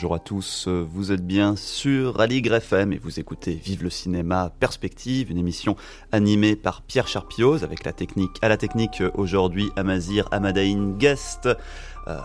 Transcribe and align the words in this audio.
Bonjour 0.00 0.14
à 0.14 0.18
tous, 0.18 0.66
vous 0.66 1.12
êtes 1.12 1.26
bien 1.26 1.56
sur 1.56 2.20
Aligre 2.22 2.54
FM 2.54 2.94
et 2.94 2.96
vous 2.96 3.20
écoutez 3.20 3.52
Vive 3.52 3.82
le 3.82 3.90
cinéma 3.90 4.50
Perspective, 4.58 5.30
une 5.30 5.36
émission 5.36 5.76
animée 6.10 6.56
par 6.56 6.80
Pierre 6.80 7.06
Charpioz 7.06 7.64
avec 7.64 7.84
la 7.84 7.92
technique 7.92 8.30
à 8.40 8.48
la 8.48 8.56
technique 8.56 9.02
aujourd'hui 9.12 9.68
Amazir 9.76 10.26
Amadain 10.32 10.94
Guest, 10.98 11.50
euh, 12.08 12.18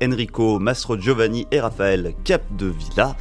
Enrico 0.00 0.60
Mastro 0.60 0.96
Giovanni 0.96 1.48
et 1.50 1.58
Raphaël 1.58 2.14
Capdevilla. 2.22 3.16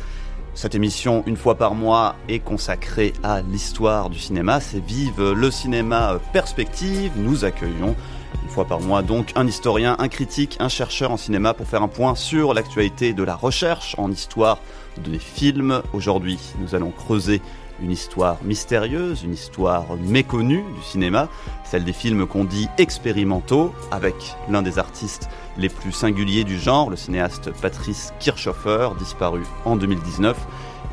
Cette 0.54 0.76
émission, 0.76 1.24
une 1.26 1.36
fois 1.36 1.56
par 1.56 1.74
mois, 1.74 2.16
est 2.30 2.38
consacrée 2.38 3.14
à 3.24 3.42
l'histoire 3.42 4.12
du 4.12 4.20
cinéma. 4.20 4.60
C'est 4.60 4.80
Vive 4.80 5.32
le 5.32 5.50
cinéma 5.50 6.20
Perspective. 6.34 7.14
Nous 7.16 7.46
accueillons 7.46 7.96
une 8.44 8.50
fois 8.50 8.66
par 8.66 8.80
mois 8.80 9.02
donc 9.02 9.32
un 9.36 9.48
historien, 9.48 9.96
un 10.00 10.08
critique, 10.08 10.58
un 10.60 10.70
chercheur 10.70 11.12
en 11.12 11.18
cinéma 11.18 11.54
pour 11.54 11.68
faire 11.68 11.84
un 11.84 11.88
point 11.88 12.16
sur 12.16 12.54
l'actualité 12.54 13.14
de 13.14 13.24
la 13.24 13.36
recherche 13.36 13.96
en 13.98 14.12
histoire 14.12 14.60
des 14.98 15.20
films. 15.20 15.82
Aujourd'hui, 15.94 16.40
nous 16.60 16.76
allons 16.76 16.92
creuser 16.92 17.42
une 17.82 17.92
histoire 17.92 18.38
mystérieuse, 18.44 19.24
une 19.24 19.34
histoire 19.34 19.86
méconnue 19.98 20.64
du 20.76 20.84
cinéma, 20.84 21.30
celle 21.64 21.84
des 21.84 21.94
films 21.94 22.26
qu'on 22.26 22.44
dit 22.44 22.68
expérimentaux, 22.78 23.74
avec 23.92 24.16
l'un 24.50 24.62
des 24.62 24.80
artistes 24.80 25.30
les 25.58 25.70
plus 25.70 25.92
singuliers 25.92 26.44
du 26.44 26.58
genre, 26.58 26.90
le 26.90 26.96
cinéaste 26.96 27.52
Patrice 27.62 28.14
Kirchhoffer, 28.20 28.90
disparu 28.98 29.44
en 29.66 29.76
2019. 29.76 30.38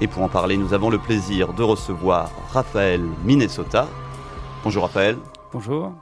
Et 0.00 0.06
pour 0.06 0.22
en 0.22 0.28
parler, 0.28 0.56
nous 0.56 0.74
avons 0.74 0.90
le 0.90 0.98
plaisir 0.98 1.52
de 1.52 1.62
recevoir 1.62 2.30
Raphaël 2.52 3.02
Minnesota. 3.24 3.86
Bonjour 4.64 4.82
Raphaël. 4.82 5.16
Bonjour. 5.52 5.92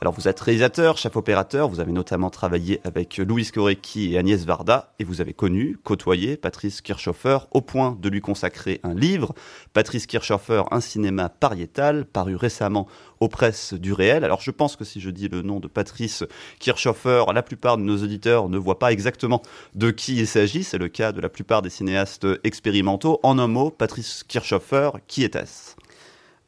Alors 0.00 0.14
vous 0.14 0.28
êtes 0.28 0.38
réalisateur, 0.38 0.96
chef 0.96 1.16
opérateur, 1.16 1.68
vous 1.68 1.80
avez 1.80 1.90
notamment 1.90 2.30
travaillé 2.30 2.80
avec 2.84 3.16
Louis 3.16 3.50
Korecki 3.52 4.12
et 4.12 4.18
Agnès 4.18 4.44
Varda, 4.44 4.94
et 5.00 5.04
vous 5.04 5.20
avez 5.20 5.32
connu, 5.32 5.76
côtoyé 5.82 6.36
Patrice 6.36 6.80
Kirchhoffer 6.82 7.38
au 7.50 7.62
point 7.62 7.98
de 8.00 8.08
lui 8.08 8.20
consacrer 8.20 8.78
un 8.84 8.94
livre, 8.94 9.34
Patrice 9.72 10.06
Kirchhoffer, 10.06 10.62
un 10.70 10.80
cinéma 10.80 11.28
pariétal, 11.28 12.04
paru 12.04 12.36
récemment 12.36 12.86
aux 13.18 13.26
presses 13.26 13.74
du 13.74 13.92
réel. 13.92 14.22
Alors 14.22 14.40
je 14.40 14.52
pense 14.52 14.76
que 14.76 14.84
si 14.84 15.00
je 15.00 15.10
dis 15.10 15.26
le 15.26 15.42
nom 15.42 15.58
de 15.58 15.66
Patrice 15.66 16.22
Kirchhoffer, 16.60 17.24
la 17.34 17.42
plupart 17.42 17.76
de 17.76 17.82
nos 17.82 18.00
auditeurs 18.00 18.48
ne 18.48 18.56
voient 18.56 18.78
pas 18.78 18.92
exactement 18.92 19.42
de 19.74 19.90
qui 19.90 20.14
il 20.18 20.28
s'agit, 20.28 20.62
c'est 20.62 20.78
le 20.78 20.86
cas 20.86 21.10
de 21.10 21.20
la 21.20 21.28
plupart 21.28 21.60
des 21.60 21.70
cinéastes 21.70 22.24
expérimentaux. 22.44 23.18
En 23.24 23.36
un 23.40 23.48
mot, 23.48 23.70
Patrice 23.70 24.22
Kirchhoffer, 24.22 24.90
qui 25.08 25.24
était-ce? 25.24 25.74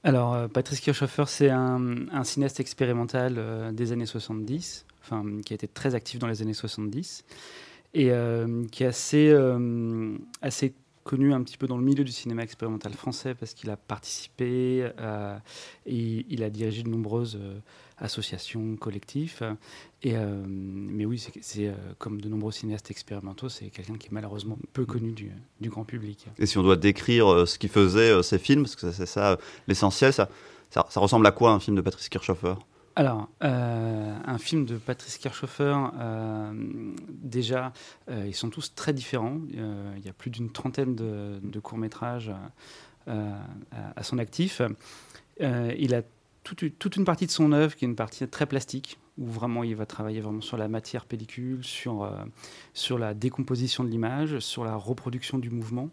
Alors, 0.02 0.34
euh, 0.34 0.48
Patrice 0.48 0.80
Kirchhoffer, 0.80 1.24
c'est 1.26 1.50
un, 1.50 2.24
cinéaste 2.24 2.58
expérimental 2.58 3.34
euh, 3.36 3.70
des 3.70 3.92
années 3.92 4.06
70, 4.06 4.86
enfin, 5.02 5.24
qui 5.44 5.52
a 5.52 5.56
été 5.56 5.68
très 5.68 5.94
actif 5.94 6.18
dans 6.18 6.26
les 6.26 6.40
années 6.40 6.54
70, 6.54 7.24
et 7.92 8.10
euh, 8.10 8.64
qui 8.72 8.84
est 8.84 8.86
assez, 8.86 10.74
connu 11.02 11.32
un 11.34 11.42
petit 11.42 11.56
peu 11.56 11.66
dans 11.66 11.76
le 11.76 11.82
milieu 11.82 12.04
du 12.04 12.12
cinéma 12.12 12.42
expérimental 12.42 12.92
français 12.92 13.34
parce 13.34 13.54
qu'il 13.54 13.70
a 13.70 13.76
participé 13.76 14.90
et 15.86 16.26
il 16.28 16.42
a 16.44 16.50
dirigé 16.50 16.82
de 16.82 16.90
nombreuses 16.90 17.38
associations, 18.00 18.76
collectifs. 18.76 19.42
Et, 20.02 20.14
mais 20.16 21.04
oui, 21.04 21.24
c'est 21.40 21.72
comme 21.98 22.20
de 22.20 22.28
nombreux 22.28 22.52
cinéastes 22.52 22.90
expérimentaux, 22.90 23.48
c'est 23.48 23.66
quelqu'un 23.70 23.96
qui 23.96 24.08
est 24.08 24.12
malheureusement 24.12 24.58
peu 24.72 24.86
connu 24.86 25.12
du, 25.12 25.30
du, 25.60 25.68
grand 25.68 25.84
public. 25.84 26.26
Et 26.38 26.46
si 26.46 26.58
on 26.58 26.62
doit 26.62 26.76
décrire 26.76 27.46
ce 27.46 27.58
qu'il 27.58 27.70
faisait, 27.70 28.22
ses 28.22 28.38
films, 28.38 28.62
parce 28.62 28.76
que 28.76 28.90
c'est 28.90 29.06
ça 29.06 29.38
l'essentiel, 29.68 30.12
ça, 30.12 30.28
ça, 30.70 30.86
ça, 30.88 31.00
ressemble 31.00 31.26
à 31.26 31.32
quoi 31.32 31.52
un 31.52 31.60
film 31.60 31.76
de 31.76 31.82
Patrice 31.82 32.08
Kirchhoffer 32.08 32.54
alors, 32.96 33.28
euh, 33.42 34.14
un 34.26 34.38
film 34.38 34.66
de 34.66 34.76
Patrice 34.76 35.16
Kirchhoffer, 35.18 35.74
euh, 35.98 36.52
déjà, 37.08 37.72
euh, 38.10 38.24
ils 38.26 38.34
sont 38.34 38.50
tous 38.50 38.74
très 38.74 38.92
différents. 38.92 39.38
il 39.52 40.04
y 40.04 40.08
a 40.08 40.12
plus 40.12 40.30
d'une 40.30 40.50
trentaine 40.50 40.96
de, 40.96 41.60
courts-métrages 41.60 42.32
à, 43.06 44.02
son 44.02 44.18
actif. 44.18 44.60
il 45.40 45.94
a 45.94 46.02
toute, 46.42 46.96
une 46.96 47.04
partie 47.04 47.26
de 47.26 47.30
son 47.30 47.52
œuvre 47.52 47.76
qui 47.76 47.84
est 47.84 47.88
une 47.88 47.96
partie 47.96 48.26
très 48.28 48.46
plastique, 48.46 48.98
où 49.18 49.26
vraiment 49.26 49.62
il 49.62 49.76
va 49.76 49.86
travailler 49.86 50.20
vraiment 50.20 50.40
sur 50.40 50.56
la 50.56 50.68
matière 50.68 51.04
pellicule, 51.04 51.62
sur, 51.62 52.10
sur 52.74 52.98
la 52.98 53.14
décomposition 53.14 53.84
de 53.84 53.88
l'image, 53.88 54.38
sur 54.38 54.64
la 54.64 54.74
reproduction 54.74 55.38
du 55.38 55.50
mouvement, 55.50 55.90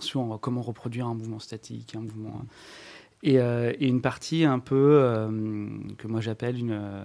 sur 0.00 0.38
comment 0.40 0.62
reproduire 0.62 1.06
un 1.06 1.14
mouvement 1.14 1.38
statique, 1.38 1.94
un 1.96 2.00
mouvement... 2.00 2.42
Euh, 3.26 3.72
et, 3.80 3.88
une 3.88 4.00
partie 4.00 4.44
un 4.44 4.60
peu 4.60 5.00
euh, 5.02 5.68
que 5.98 6.06
moi 6.06 6.20
j'appelle 6.20 6.56
une, 6.56 6.70
euh, 6.70 7.04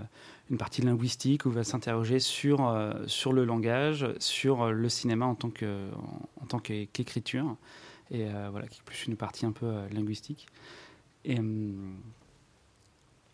une, 0.51 0.57
partie 0.57 0.81
linguistique 0.81 1.45
où 1.45 1.49
on 1.49 1.51
va 1.51 1.63
s'interroger 1.63 2.19
sur, 2.19 2.71
sur 3.07 3.33
le 3.33 3.45
langage, 3.45 4.07
sur 4.19 4.71
le 4.71 4.89
cinéma 4.89 5.25
en 5.25 5.35
tant 5.35 5.49
que 5.49 5.89
en, 6.51 6.59
qu'écriture 6.59 7.55
et 8.11 8.27
voilà 8.51 8.67
qui 8.67 8.79
est 8.79 8.83
plus 8.83 9.07
une 9.07 9.15
partie 9.15 9.45
un 9.45 9.51
peu 9.51 9.73
linguistique. 9.91 10.47
Et, 11.25 11.39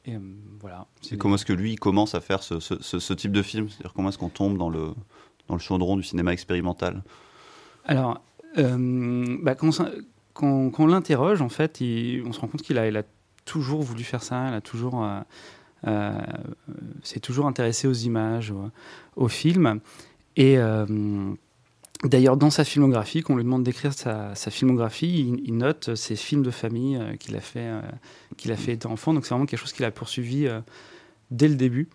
et 0.10 0.20
voilà. 0.60 0.88
Et 1.12 1.18
comment 1.18 1.36
est-ce 1.36 1.46
que 1.46 1.54
lui 1.54 1.74
il 1.74 1.80
commence 1.80 2.16
à 2.16 2.22
faire 2.22 2.44
ce, 2.44 2.60
ce, 2.60 2.78
ce, 2.80 3.14
type 3.14 3.32
de 3.32 3.42
film? 3.42 3.70
C'est-à-dire 3.70 3.94
comment 3.94 4.10
est-ce 4.10 4.18
qu'on 4.18 4.30
tombe 4.30 4.58
dans 4.58 4.70
le 4.70 4.94
dans 5.48 5.56
le 5.56 5.60
chaudron 5.60 5.98
du 5.98 6.04
cinéma 6.04 6.34
expérimental? 6.34 7.04
Alors 7.86 8.22
bah, 8.56 9.56
quand, 9.56 9.72
quand, 10.34 10.72
on 10.80 10.88
l'interroge, 10.88 11.42
en 11.42 11.50
fait, 11.50 11.80
on 11.82 12.34
se 12.34 12.40
rend 12.40 12.48
compte 12.48 12.62
qu'il 12.62 12.78
a, 12.78 12.88
il 12.88 12.98
a 12.98 13.04
toujours 13.46 13.82
voulu 13.82 14.04
faire 14.04 14.24
ça, 14.24 14.48
il 14.50 14.54
a 14.54 14.62
toujours, 14.62 15.04
euh, 15.04 15.20
euh, 15.88 16.14
s'est 17.04 17.20
toujours 17.20 17.48
intéressé 17.48 17.88
aux 17.88 17.94
images, 17.94 18.54
aux, 19.16 19.28
films. 19.28 19.80
Et 20.36 20.58
euh, 20.58 20.86
d'ailleurs, 22.04 22.38
dans 22.38 22.50
sa 22.50 22.64
filmographie, 22.64 23.22
quand 23.22 23.34
on 23.34 23.38
lui 23.38 23.44
demande 23.44 23.64
d'écrire 23.64 23.94
sa, 23.94 24.34
filmographie, 24.36 25.40
il, 25.44 25.58
note 25.58 25.96
ses 25.96 26.16
films 26.16 26.44
de 26.44 26.52
famille 26.52 27.00
qu'il 27.20 27.36
a 27.36 27.42
fait, 27.42 27.70
qu'il 28.38 28.52
a 28.52 28.56
fait 28.56 28.74
étant 28.74 28.92
enfant. 28.92 29.14
Donc 29.14 29.26
c'est 29.26 29.32
vraiment 29.32 29.46
quelque 29.46 29.60
chose 29.60 29.74
qu'il 29.74 29.86
a 29.86 29.92
poursuivi 29.92 30.48
dès 31.32 31.48
le 31.48 31.56
début. 31.56 31.90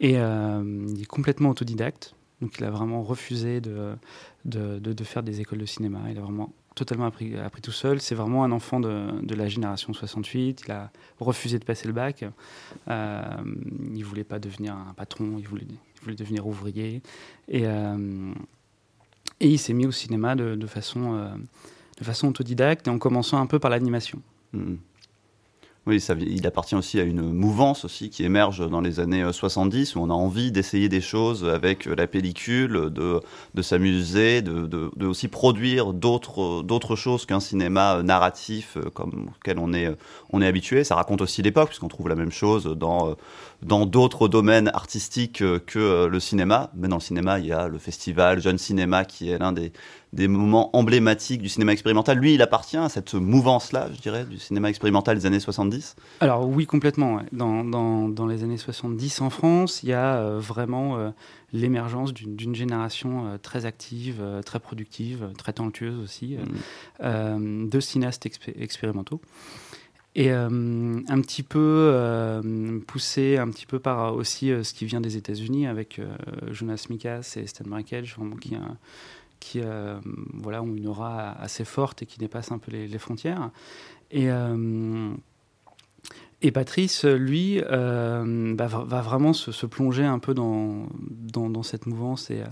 Et 0.00 0.12
il 0.12 1.02
est 1.02 1.06
complètement 1.06 1.50
autodidacte. 1.50 2.14
Donc 2.42 2.58
il 2.58 2.64
a 2.64 2.70
vraiment 2.70 3.02
refusé 3.02 3.60
de, 3.60 3.96
faire 5.04 5.22
des 5.22 5.40
écoles 5.40 5.60
de 5.60 5.66
cinéma. 5.66 6.00
Il 6.10 6.18
a 6.18 6.20
vraiment 6.20 6.52
totalement 6.74 7.06
appris, 7.06 7.34
tout 7.62 7.70
seul. 7.70 8.00
C'est 8.00 8.16
vraiment 8.16 8.42
un 8.44 8.50
enfant 8.50 8.80
de, 8.80 9.34
la 9.34 9.48
génération 9.48 9.92
68. 9.92 10.64
Il 10.66 10.72
a 10.72 10.90
refusé 11.20 11.58
de 11.58 11.64
passer 11.64 11.86
le 11.86 11.94
bac. 11.94 12.24
Euh, 12.88 13.22
il 13.94 14.04
voulait 14.04 14.24
pas 14.24 14.40
devenir 14.40 14.74
un 14.74 14.92
patron, 14.94 15.36
il 15.38 15.46
voulait, 15.46 15.66
il 15.68 16.02
voulait 16.02 16.16
devenir 16.16 16.46
ouvrier. 16.46 17.00
Et, 17.48 17.66
euh, 17.66 18.34
et 19.42 19.48
il 19.48 19.58
s'est 19.58 19.74
mis 19.74 19.86
au 19.86 19.92
cinéma 19.92 20.36
de, 20.36 20.66
façon, 20.66 21.16
euh, 21.16 21.28
de 21.98 22.04
façon 22.04 22.28
autodidacte 22.28 22.86
et 22.86 22.90
en 22.90 22.98
commençant 22.98 23.38
un 23.38 23.46
peu 23.46 23.58
par 23.58 23.70
l'animation. 23.70 24.20
Mmh. 24.52 24.74
Oui, 25.84 26.00
ça, 26.00 26.14
il 26.16 26.46
appartient 26.46 26.76
aussi 26.76 27.00
à 27.00 27.02
une 27.02 27.22
mouvance 27.32 27.84
aussi 27.84 28.08
qui 28.08 28.22
émerge 28.22 28.70
dans 28.70 28.80
les 28.80 29.00
années 29.00 29.26
70 29.32 29.96
euh, 29.96 29.98
où 29.98 30.04
on 30.04 30.10
a 30.10 30.14
envie 30.14 30.52
d'essayer 30.52 30.88
des 30.88 31.00
choses 31.00 31.44
avec 31.44 31.88
euh, 31.88 31.96
la 31.96 32.06
pellicule, 32.06 32.90
de, 32.90 33.20
de 33.54 33.62
s'amuser, 33.62 34.42
de, 34.42 34.66
de, 34.68 35.06
aussi 35.06 35.26
produire 35.26 35.92
d'autres 35.92 36.94
choses 36.94 37.26
qu'un 37.26 37.40
cinéma 37.40 38.00
narratif 38.04 38.78
comme 38.94 39.30
auquel 39.36 39.58
on 39.58 39.72
est 39.72 39.90
on 40.30 40.40
est 40.40 40.46
habitué. 40.46 40.84
Ça 40.84 40.94
raconte 40.94 41.20
aussi 41.20 41.42
l'époque 41.42 41.70
puisqu'on 41.70 41.88
trouve 41.88 42.08
la 42.08 42.14
même 42.14 42.30
chose 42.30 42.64
dans 42.64 43.16
dans 43.62 43.86
d'autres 43.86 44.28
domaines 44.28 44.70
artistiques 44.74 45.38
que 45.66 46.06
le 46.06 46.20
cinéma. 46.20 46.70
Mais 46.74 46.88
dans 46.88 46.96
le 46.96 47.02
cinéma, 47.02 47.38
il 47.38 47.46
y 47.46 47.52
a 47.52 47.68
le 47.68 47.78
festival 47.78 48.40
Jeune 48.40 48.58
Cinéma 48.58 49.04
qui 49.04 49.30
est 49.30 49.38
l'un 49.38 49.52
des 49.52 49.72
des 50.12 50.28
moments 50.28 50.76
emblématiques 50.76 51.40
du 51.40 51.48
cinéma 51.48 51.72
expérimental. 51.72 52.18
Lui, 52.18 52.34
il 52.34 52.42
appartient 52.42 52.76
à 52.76 52.90
cette 52.90 53.14
mouvance-là, 53.14 53.88
je 53.94 54.00
dirais, 54.00 54.24
du 54.24 54.38
cinéma 54.38 54.68
expérimental 54.68 55.16
des 55.16 55.24
années 55.24 55.40
70 55.40 55.96
Alors 56.20 56.46
oui, 56.46 56.66
complètement. 56.66 57.20
Dans, 57.32 57.64
dans, 57.64 58.08
dans, 58.08 58.26
les 58.26 58.44
années 58.44 58.58
70 58.58 59.22
en 59.22 59.30
France, 59.30 59.82
il 59.82 59.88
y 59.88 59.94
a 59.94 60.16
euh, 60.16 60.38
vraiment 60.38 60.98
euh, 60.98 61.10
l'émergence 61.52 62.12
d'une 62.12 62.54
génération 62.54 63.26
euh, 63.26 63.38
très 63.38 63.64
active, 63.64 64.22
très 64.44 64.60
productive, 64.60 65.30
très 65.38 65.54
talentueuse 65.54 65.98
aussi, 65.98 66.36
mm. 67.00 67.68
de 67.68 67.80
cinéastes 67.80 68.26
expérimentaux. 68.58 69.20
Et 70.14 70.30
un 70.30 71.20
petit 71.22 71.42
peu 71.42 72.40
poussé 72.86 73.38
un 73.38 73.48
petit 73.48 73.64
peu 73.64 73.78
par 73.78 74.14
aussi 74.14 74.48
ce 74.62 74.74
qui 74.74 74.84
vient 74.84 75.00
des 75.00 75.16
États-Unis 75.16 75.66
avec 75.66 76.00
Jonas 76.50 76.86
Mikas 76.90 77.36
et 77.36 77.46
Stan 77.46 77.64
Brakhage, 77.66 78.16
qui 79.42 79.60
euh, 79.60 79.98
voilà, 80.34 80.62
ont 80.62 80.74
une 80.74 80.86
aura 80.86 81.32
assez 81.32 81.64
forte 81.64 82.02
et 82.02 82.06
qui 82.06 82.18
dépassent 82.18 82.52
un 82.52 82.58
peu 82.58 82.70
les, 82.70 82.98
frontières. 82.98 83.50
Euh, 84.14 85.12
et 86.42 86.50
Patrice, 86.50 87.04
lui, 87.04 87.60
euh, 87.70 88.54
bah, 88.54 88.66
va, 88.66 89.00
vraiment 89.00 89.32
se, 89.32 89.66
plonger 89.66 90.04
un 90.04 90.18
peu 90.18 90.34
dans, 90.34 91.62
cette 91.62 91.86
mouvance 91.86 92.30
et, 92.30 92.42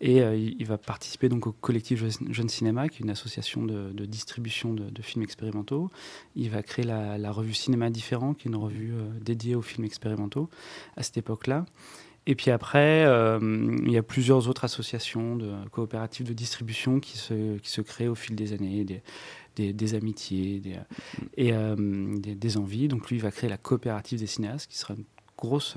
et 0.00 0.20
il 0.36 0.64
va 0.66 0.78
participer 0.78 1.28
donc 1.28 1.46
au 1.46 1.52
collectif 1.52 2.02
Jeune 2.30 2.48
Cinéma, 2.48 2.88
qui 2.88 3.02
est 3.02 3.04
une 3.04 3.10
association 3.10 3.64
de, 3.64 4.06
distribution 4.06 4.72
de, 4.72 5.02
films 5.02 5.24
expérimentaux. 5.24 5.90
Il 6.36 6.50
va 6.50 6.62
créer 6.62 6.84
la, 6.84 7.32
revue 7.32 7.54
Cinéma 7.54 7.90
Différent, 7.90 8.34
qui 8.34 8.48
est 8.48 8.50
une 8.50 8.56
revue 8.56 8.94
dédiée 9.20 9.54
aux 9.54 9.62
films 9.62 9.84
expérimentaux 9.84 10.48
à 10.96 11.02
cette 11.02 11.16
époque-là. 11.16 11.66
Et 12.26 12.36
puis 12.36 12.52
après, 12.52 13.04
euh, 13.04 13.38
il 13.84 13.90
y 13.90 13.98
a 13.98 14.02
plusieurs 14.02 14.48
autres 14.48 14.64
associations 14.64 15.34
de 15.34 15.52
coopératives 15.70 16.26
de 16.26 16.32
distribution 16.32 17.00
qui 17.00 17.18
se, 17.18 17.80
créent 17.80 18.06
au 18.06 18.14
fil 18.14 18.36
des 18.36 18.52
années, 18.52 18.86
des, 19.56 19.94
amitiés 19.94 20.60
des, 20.60 20.78
et 21.36 21.52
des, 22.34 22.56
envies. 22.56 22.88
Donc 22.88 23.08
lui, 23.08 23.16
il 23.16 23.22
va 23.22 23.30
créer 23.30 23.50
la 23.50 23.58
coopérative 23.58 24.18
des 24.18 24.26
cinéastes, 24.26 24.70
qui 24.70 24.78
sera 24.78 24.94
une 24.94 25.04
grosse 25.36 25.76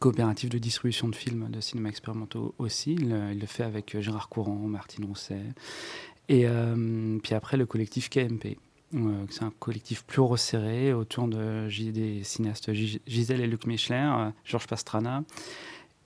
coopérative 0.00 0.50
de 0.50 0.58
distribution 0.58 1.08
de 1.08 1.14
films 1.14 1.48
de 1.50 1.60
cinéma 1.60 1.88
expérimentaux 1.88 2.54
aussi. 2.58 2.94
Il, 2.94 3.08
le 3.08 3.46
fait 3.46 3.64
avec 3.64 3.98
Gérard 4.00 4.28
Courant, 4.28 4.56
Martine 4.56 5.04
Rousset. 5.04 5.42
Et 6.28 6.46
puis 7.22 7.34
après, 7.34 7.56
le 7.56 7.66
collectif 7.66 8.08
KMP, 8.10 8.58
euh, 8.94 9.26
c'est 9.30 9.42
un 9.42 9.52
collectif 9.58 10.04
plus 10.04 10.20
resserré 10.20 10.92
autour 10.92 11.26
de 11.26 11.68
des 11.90 12.22
cinéastes 12.22 12.72
Gisèle 12.72 13.40
et 13.40 13.46
Luc 13.46 13.66
Michler, 13.66 13.96
euh, 13.96 14.30
Georges 14.44 14.68
Pastrana 14.68 15.24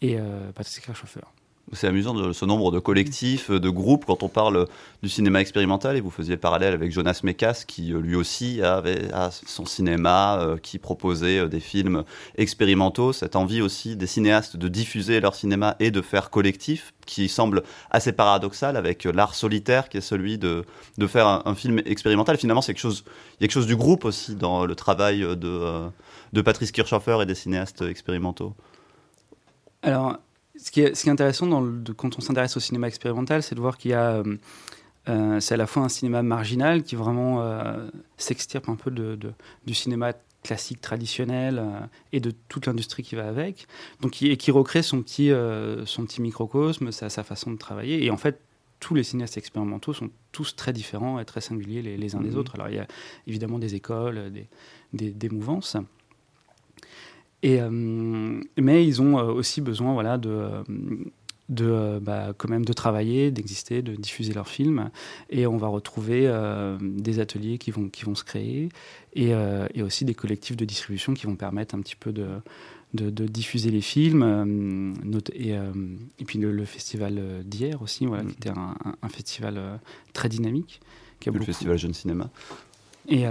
et 0.01 0.19
euh, 0.19 0.51
Patrick 0.53 0.93
Chauffeur. 0.95 1.33
C'est 1.73 1.87
amusant 1.87 2.33
ce 2.33 2.45
nombre 2.45 2.73
de 2.73 2.79
collectifs, 2.79 3.51
de 3.51 3.69
groupes, 3.69 4.05
quand 4.05 4.23
on 4.23 4.29
parle 4.29 4.67
du 5.03 5.09
cinéma 5.09 5.41
expérimental, 5.41 5.97
et 5.97 6.01
vous 6.01 6.11
faisiez 6.11 6.37
parallèle 6.37 6.75
avec 6.75 6.91
Jonas 6.91 7.21
Mekas, 7.23 7.65
qui 7.67 7.93
lui 7.93 8.17
aussi 8.17 8.61
avait 8.63 9.09
son 9.47 9.65
cinéma, 9.67 10.57
qui 10.63 10.79
proposait 10.79 11.49
des 11.49 11.61
films 11.61 12.05
expérimentaux, 12.37 13.13
cette 13.13 13.37
envie 13.37 13.63
aussi 13.63 13.97
des 13.97 14.07
cinéastes 14.07 14.57
de 14.57 14.69
diffuser 14.69 15.21
leur 15.21 15.35
cinéma 15.35 15.77
et 15.79 15.91
de 15.91 16.03
faire 16.03 16.31
collectif, 16.31 16.93
qui 17.11 17.29
semble 17.29 17.63
assez 17.91 18.13
paradoxal 18.13 18.77
avec 18.77 19.05
l'art 19.05 19.35
solitaire 19.35 19.89
qui 19.89 19.99
est 19.99 20.01
celui 20.01 20.39
de, 20.39 20.65
de 20.97 21.07
faire 21.07 21.27
un, 21.45 21.55
film 21.55 21.81
expérimental. 21.85 22.37
Finalement, 22.37 22.63
c'est 22.63 22.73
quelque 22.73 22.83
chose, 22.83 23.05
il 23.05 23.43
y 23.43 23.45
a 23.45 23.49
quelque 23.49 23.53
chose 23.53 23.67
du 23.67 23.77
groupe 23.77 24.05
aussi 24.05 24.37
dans 24.37 24.65
le 24.65 24.75
travail 24.75 25.21
de, 25.21 25.49
euh, 25.49 25.89
de 26.33 26.41
Patrice 26.41 26.71
Kirchhoffer 26.71 27.19
et 27.23 27.27
des 27.27 27.35
cinéastes 27.35 27.83
expérimentaux. 27.83 28.55
Alors, 29.83 30.19
ce 30.57 30.71
qui 30.71 30.81
est, 30.81 30.95
ce 30.95 31.03
qui 31.03 31.09
est 31.09 31.13
intéressant 31.13 31.47
dans 31.47 31.61
le, 31.61 31.83
quand 31.97 32.19
on 32.19 32.21
s'intéresse 32.21 32.57
au 32.57 32.61
cinéma 32.61 32.89
expérimental, 32.89 33.43
c'est 33.43 33.55
de 33.55 33.61
voir 33.61 33.79
qu'il 33.79 33.93
y 33.93 33.95
a. 33.95 34.17
Euh, 34.17 34.37
euh, 35.09 35.41
c'est 35.41 35.55
à 35.55 35.57
la 35.57 35.67
fois 35.67 35.83
un 35.83 35.89
cinéma 35.89 36.23
marginal 36.23 36.83
qui 36.83 36.95
vraiment 36.95 37.43
s'extirpe 38.19 38.69
un 38.69 38.77
peu 38.77 38.91
de, 38.91 39.19
du 39.65 39.75
cinéma 39.75 40.13
classique 40.43 40.81
traditionnel 40.81 41.59
euh, 41.59 41.81
et 42.13 42.21
de 42.21 42.33
toute 42.49 42.67
l'industrie 42.67 43.03
qui 43.03 43.15
va 43.15 43.29
avec, 43.29 43.67
donc 44.01 44.23
et 44.23 44.37
qui 44.37 44.51
recrée 44.51 44.83
son 44.83 45.03
petit, 45.03 45.31
euh, 45.31 45.85
son 45.87 46.05
petit 46.05 46.23
microcosme, 46.23 46.93
sa, 46.93 47.11
sa 47.11 47.25
façon 47.25 47.51
de 47.51 47.59
travailler. 47.59 48.05
Et 48.05 48.11
en 48.11 48.17
fait, 48.17 48.41
tous 48.79 48.95
les 48.95 49.03
cinéastes 49.03 49.37
expérimentaux 49.37 49.93
sont 49.93 50.11
tous 50.33 50.57
très 50.57 50.73
différents 50.73 51.21
et 51.21 51.25
très 51.25 51.43
singuliers 51.43 51.83
les, 51.83 52.17
uns 52.17 52.21
des 52.21 52.31
mhm. 52.31 52.39
autres. 52.39 52.55
Alors 52.55 52.69
il 52.71 52.77
y 52.77 52.79
a 52.79 52.87
évidemment 53.27 53.59
des 53.59 53.75
écoles, 53.75 54.33
des, 54.93 55.11
des, 55.11 55.29
mouvances. 55.29 55.77
Et, 57.43 57.61
euh, 57.61 57.71
mais 58.59 58.87
ils 58.87 59.01
ont 59.01 59.17
aussi 59.17 59.61
besoin 59.61 59.95
voilà, 59.95 60.19
de, 60.19 60.63
de 61.51 61.67
euh, 61.67 62.01
bah, 62.01 62.33
quand 62.37 62.49
même 62.49 62.65
de 62.65 62.73
travailler, 62.73 63.31
d'exister, 63.31 63.83
de 63.83 63.95
diffuser 63.97 64.33
leurs 64.33 64.49
films. 64.49 64.91
Et 65.29 65.47
on 65.47 65.59
va 65.59 65.67
retrouver 65.67 66.23
euh, 66.27 66.79
des 66.81 67.19
ateliers 67.19 67.59
qui 67.59 67.71
vont, 67.73 67.89
qui 67.89 68.05
vont 68.05 68.15
se 68.15 68.25
créer 68.25 68.71
et, 69.15 69.35
euh, 69.35 69.67
et, 69.75 69.83
aussi 69.83 70.05
des 70.05 70.15
collectifs 70.15 70.57
de 70.57 70.65
distribution 70.65 71.13
qui 71.13 71.27
vont 71.27 71.37
permettre 71.37 71.75
un 71.75 71.81
petit 71.81 71.97
peu 71.97 72.13
de, 72.13 72.29
de, 72.95 73.27
diffuser 73.27 73.71
les 73.71 73.81
films. 73.81 74.95
et, 75.35 75.51
et, 75.51 76.25
puis 76.25 76.39
le, 76.39 76.65
festival 76.65 77.43
d'hier 77.45 77.83
aussi, 77.83 78.07
voilà, 78.07 78.25
qui 78.25 78.33
était 78.33 78.51
un, 78.51 78.77
un, 79.03 79.09
festival 79.09 79.81
très 80.13 80.29
dynamique. 80.29 80.81
Qui 81.19 81.29
a 81.29 81.33
le 81.33 81.41
festival 81.41 81.77
Jeune 81.77 81.93
Cinéma. 81.93 82.31
Et 83.09 83.25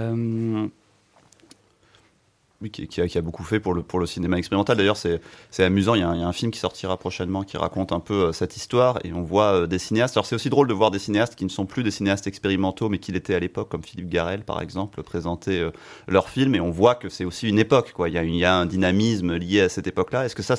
qui, 2.68 3.18
a, 3.18 3.22
beaucoup 3.22 3.44
fait 3.44 3.62
pour 3.62 3.74
le, 3.74 4.06
cinéma 4.06 4.38
expérimental. 4.38 4.76
D'ailleurs, 4.76 4.98
c'est 4.98 5.64
amusant. 5.64 5.96
Il 5.96 6.02
y, 6.02 6.04
a 6.04 6.10
un, 6.10 6.34
film 6.34 6.52
qui 6.52 6.60
sortira 6.60 6.98
prochainement 6.98 7.44
qui 7.44 7.56
raconte 7.56 7.94
un 7.94 8.02
peu 8.02 8.26
euh, 8.26 8.32
cette 8.34 8.58
histoire 8.58 9.00
et 9.06 9.14
on 9.14 9.22
voit 9.22 9.62
euh, 9.62 9.68
des 9.68 9.80
cinéastes. 9.80 10.18
Alors, 10.18 10.26
c'est 10.26 10.36
aussi 10.36 10.50
drôle 10.50 10.68
de 10.68 10.74
voir 10.74 10.92
des 10.92 11.00
cinéastes 11.00 11.36
qui 11.36 11.46
ne 11.46 11.50
sont 11.50 11.66
plus 11.66 11.84
des 11.84 11.92
cinéastes 11.92 12.28
expérimentaux, 12.28 12.90
mais 12.90 12.98
qui 12.98 13.14
l'étaient 13.14 13.36
à 13.36 13.40
l'époque, 13.40 13.70
comme 13.70 13.84
Philippe 13.84 14.10
Garel, 14.10 14.44
par 14.44 14.62
exemple, 14.62 15.02
présenter 15.04 15.60
euh, 15.60 15.72
leurs 16.08 16.28
films. 16.28 16.56
Et 16.56 16.60
on 16.60 16.70
voit 16.70 16.96
que 16.96 17.08
c'est 17.08 17.24
aussi 17.24 17.48
une 17.48 17.60
époque. 17.60 17.94
Quoi. 17.94 18.10
Il, 18.10 18.36
y 18.36 18.46
a, 18.46 18.56
un 18.56 18.66
dynamisme 18.66 19.36
lié 19.36 19.62
à 19.62 19.70
cette 19.70 19.88
époque-là. 19.88 20.26
Est-ce 20.26 20.36
que 20.36 20.44
ça, 20.44 20.56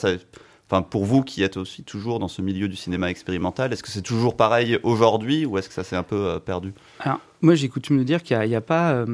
pour 0.89 1.05
vous 1.05 1.23
qui 1.23 1.43
êtes 1.43 1.59
aussi 1.59 1.83
toujours 1.83 2.19
dans 2.19 2.29
ce 2.29 2.41
milieu 2.41 2.69
du 2.69 2.77
cinéma 2.77 3.11
expérimental, 3.11 3.75
est-ce 3.75 3.83
que 3.83 3.91
c'est 3.91 4.01
toujours 4.01 4.37
pareil 4.37 4.79
aujourd'hui 4.85 5.45
ou 5.45 5.59
est-ce 5.59 5.69
que 5.69 5.75
ça 5.75 5.85
s'est 5.85 5.97
un 5.97 6.03
peu 6.03 6.41
perdu? 6.41 6.73
Alors, 7.01 7.21
moi, 7.43 7.55
j'ai 7.57 7.69
coutume 7.69 7.99
de 7.99 8.05
dire 8.05 8.23
qu'il 8.23 8.39
n'y 8.39 8.55
a, 8.55 8.61
pas 8.63 9.05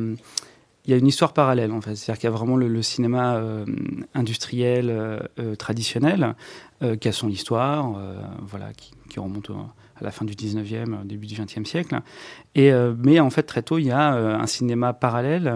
il 0.87 0.93
y 0.93 0.95
a 0.95 0.97
une 0.97 1.07
histoire 1.07 1.33
parallèle 1.33 1.73
en 1.73 1.81
fait. 1.81 1.97
C'est-à-dire 1.97 2.21
qu'il 2.21 2.31
y 2.31 2.33
a 2.33 2.37
vraiment 2.37 2.57
le, 2.57 2.83
cinéma 2.83 3.37
euh, 3.37 3.65
industriel 4.15 4.89
euh, 4.91 5.19
euh, 5.39 5.55
traditionnel 5.57 6.35
qui 7.01 7.09
a 7.09 7.13
son 7.13 7.31
histoire, 7.31 7.99
voilà, 8.43 8.67
qui, 9.09 9.19
remonte 9.19 9.49
à 9.49 10.05
la 10.05 10.11
fin 10.11 10.27
du 10.27 10.35
19e, 10.35 11.07
début 11.07 11.27
du 11.27 11.35
20e 11.35 11.65
siècle. 11.65 11.99
Et, 12.55 12.71
mais 12.99 13.19
en 13.19 13.31
fait, 13.31 13.45
très 13.45 13.63
tôt, 13.63 13.79
il 13.79 13.87
y 13.87 13.91
a 13.91 14.13
un 14.13 14.47
cinéma 14.47 14.93
parallèle, 14.93 15.51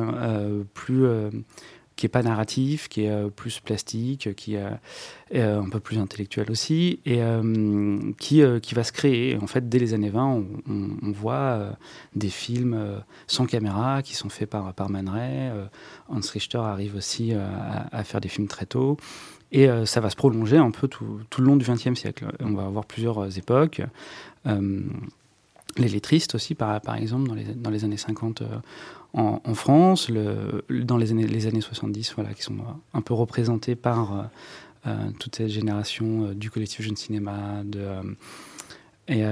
plus 0.72 1.04
qui 2.00 2.06
est 2.06 2.08
pas 2.08 2.22
narratif, 2.22 2.88
qui 2.88 3.04
est 3.04 3.10
euh, 3.10 3.28
plus 3.28 3.60
plastique, 3.60 4.34
qui 4.34 4.54
est 4.54 4.64
euh, 5.34 5.60
un 5.60 5.68
peu 5.68 5.80
plus 5.80 5.98
intellectuel 5.98 6.50
aussi, 6.50 6.98
et 7.04 7.22
euh, 7.22 7.98
qui, 8.18 8.42
qui 8.62 8.74
va 8.74 8.84
se 8.84 8.92
créer. 8.92 9.36
En 9.36 9.46
fait, 9.46 9.68
dès 9.68 9.78
les 9.78 9.92
années 9.92 10.08
20, 10.08 10.42
on, 10.66 11.12
voit 11.12 11.76
des 12.14 12.30
films 12.30 13.02
sans 13.26 13.44
caméra 13.44 14.02
qui 14.02 14.14
sont 14.14 14.30
faits 14.30 14.48
par, 14.48 14.72
par 14.72 14.88
Man 14.88 15.10
Ray. 15.10 15.50
Hans 16.08 16.20
Richter 16.32 16.58
arrive 16.58 16.94
aussi 16.96 17.34
à, 17.34 18.02
faire 18.04 18.22
des 18.22 18.28
films 18.28 18.48
très 18.48 18.64
tôt. 18.64 18.96
Et 19.52 19.68
ça 19.84 20.00
va 20.00 20.08
se 20.08 20.16
prolonger 20.16 20.56
un 20.56 20.70
peu 20.70 20.88
tout, 20.88 21.20
tout 21.28 21.42
le 21.42 21.48
long 21.48 21.56
du 21.56 21.66
XXe 21.66 21.98
siècle. 21.98 22.26
On 22.40 22.54
va 22.54 22.64
avoir 22.64 22.86
plusieurs 22.86 23.36
époques. 23.36 23.82
les 24.46 25.88
lettristes 25.88 26.34
aussi, 26.34 26.54
par, 26.54 26.80
par 26.80 26.94
exemple, 26.94 27.28
dans 27.28 27.34
les, 27.34 27.44
dans 27.44 27.70
les 27.70 27.84
années 27.84 27.98
50, 27.98 28.42
en, 29.12 29.54
France, 29.54 30.08
le, 30.08 30.64
dans 30.68 30.96
les 30.96 31.10
années, 31.10 31.26
les 31.26 31.46
années 31.46 31.60
70, 31.60 32.14
voilà, 32.14 32.32
qui 32.32 32.42
sont 32.42 32.56
un 32.94 33.00
peu 33.00 33.14
représentés 33.14 33.74
par 33.74 34.12
euh, 34.12 34.22
euh, 34.86 35.10
toute 35.18 35.36
cette 35.36 35.48
génération 35.48 36.26
euh, 36.26 36.34
du 36.34 36.50
collectif 36.50 36.82
Jeune 36.82 36.96
Cinéma, 36.96 37.62
de, 37.64 38.16
et, 39.08 39.24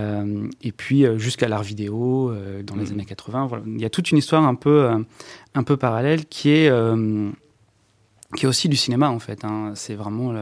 et, 0.63 0.73
puis 0.73 1.05
jusqu'à 1.19 1.47
l'art 1.47 1.63
vidéo 1.63 2.35
dans 2.65 2.75
les 2.75 2.87
mmh. 2.87 2.93
années 2.93 3.05
80. 3.05 3.47
Voilà. 3.47 3.65
Il 3.65 3.81
y 3.81 3.85
a 3.85 3.91
toute 3.91 4.11
une 4.11 4.19
histoire 4.19 4.43
un 4.43 4.57
peu, 4.57 4.91
un 5.55 5.63
peu 5.63 5.77
parallèle 5.77 6.27
qui 6.27 6.51
est 6.51 6.73
qui 8.37 8.45
est 8.45 8.49
aussi 8.49 8.69
du 8.69 8.75
cinéma 8.75 9.09
en 9.09 9.21
fait. 9.21 9.45
Hein. 9.45 9.75
C'est 9.77 9.95
vraiment, 9.95 10.35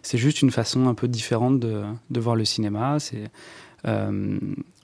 c'est 0.00 0.16
juste 0.16 0.40
une 0.40 0.50
façon 0.50 0.88
un 0.88 0.94
peu 0.94 1.06
différente 1.06 1.60
de, 1.60 1.82
de 2.08 2.20
voir 2.20 2.34
le 2.34 2.46
cinéma. 2.46 2.98
C'est 2.98 3.30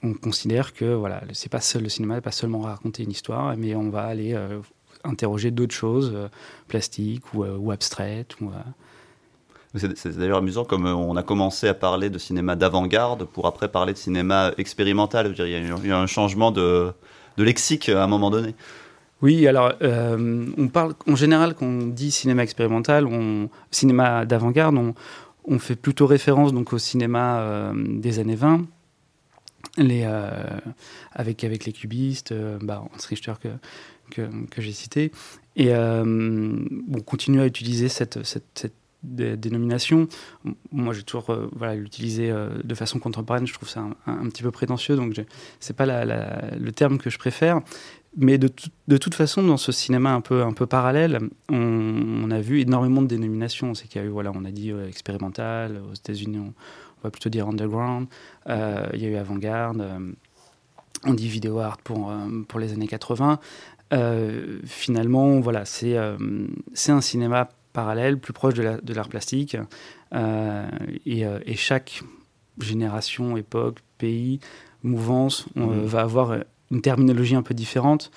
on 0.04 0.12
considère 0.12 0.74
que 0.74 0.94
voilà, 0.94 1.22
c'est 1.32 1.50
pas 1.50 1.60
seul 1.60 1.82
le 1.82 1.88
cinéma, 1.88 2.20
pas 2.20 2.30
seulement 2.30 2.60
raconter 2.60 3.02
une 3.02 3.10
histoire, 3.10 3.56
mais 3.56 3.74
on 3.74 3.88
va 3.88 4.02
aller 4.02 4.34
euh, 4.34 4.60
interroger 5.02 5.50
d'autres 5.50 5.74
choses, 5.74 6.12
euh, 6.14 6.28
plastiques 6.68 7.32
ou, 7.32 7.70
abstraites. 7.70 8.36
C'est 9.74 10.16
d'ailleurs 10.16 10.38
amusant 10.38 10.64
comme 10.64 10.86
on 10.86 11.16
a 11.16 11.22
commencé 11.22 11.66
à 11.66 11.74
parler 11.74 12.10
de 12.10 12.18
cinéma 12.18 12.54
d'avant-garde 12.54 13.24
pour 13.24 13.46
après 13.46 13.68
parler 13.68 13.92
de 13.92 13.98
cinéma 13.98 14.52
expérimental. 14.56 15.34
il, 15.36 15.48
y 15.48 15.54
a 15.54 15.58
eu, 15.58 15.92
un 15.92 16.06
changement 16.06 16.52
de, 16.52 16.92
lexique 17.38 17.88
à 17.88 18.04
un 18.04 18.06
moment 18.06 18.30
donné. 18.30 18.54
Oui, 19.20 19.48
alors 19.48 19.72
on 19.80 20.68
parle 20.68 20.94
en 21.08 21.16
général 21.16 21.54
quand 21.54 21.66
on 21.66 21.86
dit 21.86 22.12
cinéma 22.12 22.44
expérimental, 22.44 23.06
on, 23.06 23.48
cinéma 23.72 24.26
d'avant-garde, 24.26 24.76
on, 24.76 24.94
on, 25.44 25.58
fait 25.58 25.76
plutôt 25.76 26.06
référence 26.06 26.52
donc 26.52 26.72
au 26.72 26.78
cinéma 26.78 27.72
des 27.74 28.20
années 28.20 28.36
20 28.36 28.66
les, 29.76 30.02
euh, 30.04 30.30
avec, 31.12 31.44
avec 31.44 31.64
les 31.64 31.72
cubistes, 31.72 32.32
euh, 32.32 32.58
bah, 32.60 32.82
Hans 32.82 33.08
Richter 33.08 33.34
que, 33.40 33.48
que, 34.10 34.62
j'ai 34.62 34.72
cité. 34.72 35.12
Et 35.56 35.74
euh, 35.74 36.04
on 36.04 37.00
continue 37.00 37.40
à 37.40 37.46
utiliser 37.46 37.88
cette, 37.88 38.24
cette, 38.24 38.44
cette 38.54 38.74
dénomination. 39.02 40.08
Moi, 40.72 40.94
j'ai 40.94 41.02
toujours 41.02 41.36
voilà, 41.54 41.74
l'utiliser 41.74 42.32
de 42.32 42.74
façon 42.74 42.98
contemporaine. 42.98 43.46
Je 43.46 43.52
trouve 43.52 43.68
ça 43.68 43.84
un, 44.06 44.28
petit 44.30 44.42
peu 44.42 44.50
prétentieux, 44.50 44.96
donc 44.96 45.14
c'est 45.60 45.76
pas 45.76 45.84
le 46.06 46.70
terme 46.72 46.96
que 46.96 47.10
je 47.10 47.18
préfère. 47.18 47.60
Mais 48.16 48.38
de, 48.38 48.48
de, 48.88 48.96
toute 48.96 49.14
façon, 49.14 49.42
dans 49.42 49.58
ce 49.58 49.72
cinéma 49.72 50.14
un 50.14 50.22
peu, 50.22 50.42
un 50.42 50.54
peu 50.54 50.66
parallèle, 50.66 51.18
on, 51.50 51.56
on 52.24 52.30
a 52.30 52.40
vu 52.40 52.60
énormément 52.60 53.02
de 53.02 53.08
dénominations. 53.08 53.74
C'est 53.74 53.88
qu'il 53.88 54.00
y 54.00 54.04
a 54.04 54.06
eu, 54.06 54.10
voilà, 54.10 54.32
on 54.34 54.46
a 54.46 54.50
dit 54.50 54.72
expérimental, 54.88 55.82
aux 55.90 55.94
États-Unis, 55.94 56.38
on, 56.38 56.54
va 57.04 57.10
plutôt 57.10 57.30
dire 57.30 57.48
underground. 57.48 58.08
Euh, 58.48 58.86
il 58.94 59.00
y 59.00 59.06
a 59.06 59.08
eu 59.08 59.16
avant-garde. 59.16 59.80
Euh, 59.80 60.12
on 61.04 61.14
dit 61.14 61.28
vidéo 61.28 61.58
art 61.58 61.78
pour, 61.78 62.10
euh, 62.10 62.42
pour 62.48 62.58
les 62.58 62.72
années 62.72 62.88
80. 62.88 63.38
finalement, 64.64 65.40
voilà, 65.40 65.64
c'est 65.64 65.96
c'est 66.72 66.90
un 66.90 67.00
cinéma 67.00 67.48
parallèle, 67.72 68.18
plus 68.18 68.32
proche 68.32 68.54
de 68.54 68.94
l'art 68.94 69.08
plastique. 69.08 69.56
Et, 71.04 71.20
et, 71.22 71.56
chaque 71.56 72.02
génération, 72.58 73.36
époque, 73.36 73.78
pays, 73.98 74.40
mouvance, 74.82 75.46
on 75.54 75.66
mmh. 75.66 75.84
va 75.84 76.00
avoir 76.00 76.38
une 76.72 76.80
terminologie 76.80 77.36
un 77.36 77.42
peu 77.42 77.54
différente. 77.54 78.10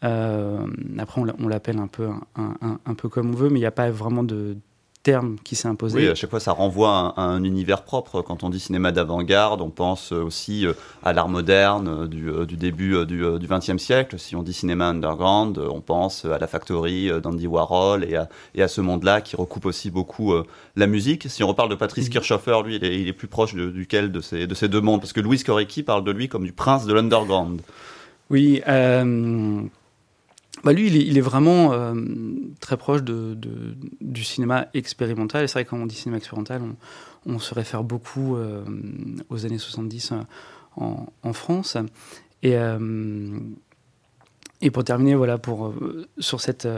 après, 0.00 1.20
on 1.20 1.48
l'appelle 1.48 1.78
un 1.78 1.88
peu, 1.88 2.08
un, 2.36 2.78
un, 2.86 2.94
peu 2.94 3.10
comme 3.10 3.30
on 3.30 3.36
veut, 3.36 3.50
mais 3.50 3.58
il 3.58 3.62
n'y 3.62 3.66
a 3.66 3.70
pas 3.70 3.90
vraiment 3.90 4.22
de 4.22 4.56
terme 5.02 5.36
qui 5.44 5.56
s'est 5.56 5.68
imposé. 5.68 5.98
Oui, 5.98 6.08
à 6.08 6.14
chaque 6.14 6.30
fois, 6.30 6.40
ça 6.40 6.52
renvoie 6.52 7.14
à 7.16 7.22
un, 7.22 7.42
univers 7.44 7.82
propre. 7.82 8.22
Quand 8.22 8.42
on 8.42 8.50
dit 8.50 8.60
cinéma 8.60 8.92
d'avant-garde, 8.92 9.60
on 9.60 9.70
pense 9.70 10.12
aussi 10.12 10.66
euh, 10.66 10.72
à 11.02 11.12
l'art 11.12 11.28
moderne 11.28 11.88
euh, 11.88 12.06
du, 12.06 12.28
euh, 12.28 12.46
du 12.46 12.56
début 12.56 13.06
du 13.06 13.46
XXe 13.48 13.78
siècle. 13.78 14.18
Si 14.18 14.36
on 14.36 14.42
dit 14.42 14.52
cinéma 14.52 14.88
underground, 14.88 15.58
on 15.58 15.80
pense 15.80 16.24
à 16.24 16.38
la 16.38 16.46
Factory 16.46 17.10
d'Andy 17.22 17.46
Warhol 17.46 18.04
et 18.04 18.16
à, 18.16 18.28
et 18.54 18.62
à 18.62 18.68
ce 18.68 18.80
monde-là 18.80 19.20
qui 19.20 19.36
recoupe 19.36 19.66
aussi 19.66 19.90
beaucoup 19.90 20.34
la 20.76 20.86
musique. 20.86 21.28
Si 21.28 21.42
on 21.42 21.48
reparle 21.48 21.70
de 21.70 21.74
Patrice 21.74 22.08
Kirchhoffer, 22.08 22.62
lui, 22.64 22.76
il 22.76 22.84
est, 22.84 23.00
il 23.00 23.08
est 23.08 23.12
plus 23.12 23.28
proche 23.28 23.54
de, 23.54 23.70
duquel 23.70 24.12
de 24.12 24.20
ces, 24.20 24.46
de 24.46 24.54
ces 24.54 24.68
deux 24.68 24.80
mondes 24.80 25.00
Parce 25.00 25.12
que 25.12 25.20
Louis 25.20 25.38
Korecki 25.38 25.82
parle 25.82 26.04
de 26.04 26.10
lui 26.10 26.28
comme 26.28 26.44
du 26.44 26.52
prince 26.52 26.86
de 26.86 26.92
l'underground. 26.92 27.60
Oui, 28.30 28.62
bah 30.68 30.74
lui, 30.74 30.88
il 30.88 31.16
est, 31.16 31.22
vraiment 31.22 31.72
euh, 31.72 31.94
très 32.60 32.76
proche 32.76 33.00
du 33.02 34.22
cinéma 34.22 34.68
expérimental. 34.74 35.48
C'est 35.48 35.54
vrai 35.54 35.64
que 35.64 35.70
quand 35.70 35.78
on 35.78 35.86
dit 35.86 35.94
cinéma 35.94 36.18
expérimental, 36.18 36.60
on, 37.24 37.38
se 37.38 37.54
réfère 37.54 37.82
beaucoup 37.82 38.36
euh, 38.36 38.62
aux 39.30 39.46
années 39.46 39.56
70 39.56 40.12
euh, 40.12 40.16
en, 40.76 41.32
France. 41.32 41.78
Et, 42.42 42.54
pour 44.70 44.84
terminer, 44.84 45.14
voilà, 45.14 45.40
sur 46.18 46.42
cette 46.42 46.68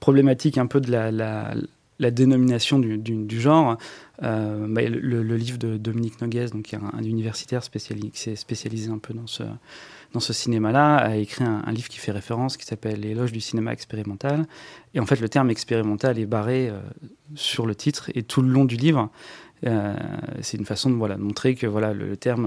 problématique 0.00 0.56
un 0.56 0.66
peu 0.66 0.80
de 0.80 0.90
la, 0.90 2.10
dénomination 2.10 2.78
du, 2.78 3.38
genre, 3.38 3.76
bah, 4.22 4.80
le, 4.80 5.36
livre 5.36 5.58
de 5.58 5.76
Dominique 5.76 6.22
Noguez, 6.22 6.46
donc, 6.46 6.62
qui 6.62 6.74
est 6.74 6.78
un, 6.78 7.04
universitaire 7.04 7.62
spécialisé, 7.62 8.34
spécialisé 8.34 8.90
un 8.90 8.96
peu 8.96 9.12
dans 9.12 9.26
ce 9.26 9.42
dans 10.16 10.20
ce 10.20 10.32
cinéma-là, 10.32 10.96
a 10.96 11.16
écrit 11.16 11.44
un, 11.44 11.70
livre 11.70 11.90
qui 11.90 11.98
fait 11.98 12.10
référence, 12.10 12.56
qui 12.56 12.64
s'appelle 12.64 13.00
L'éloge 13.00 13.32
du 13.32 13.40
cinéma 13.42 13.74
expérimental. 13.74 14.46
Et 14.94 15.00
en 15.00 15.04
fait, 15.04 15.20
le 15.20 15.28
terme 15.28 15.50
expérimental 15.50 16.18
est 16.18 16.24
barré 16.24 16.70
euh, 16.70 16.80
sur 17.34 17.66
le 17.66 17.74
titre 17.74 18.10
et 18.14 18.22
tout 18.22 18.40
le 18.40 18.48
long 18.48 18.64
du 18.64 18.76
livre. 18.76 19.10
Euh, 19.66 19.94
c'est 20.40 20.56
une 20.56 20.64
façon 20.64 20.88
de, 20.88 20.94
voilà, 20.94 21.18
montrer 21.18 21.54
que 21.54 21.66
voilà, 21.66 21.92
le, 21.92 22.16
terme 22.16 22.46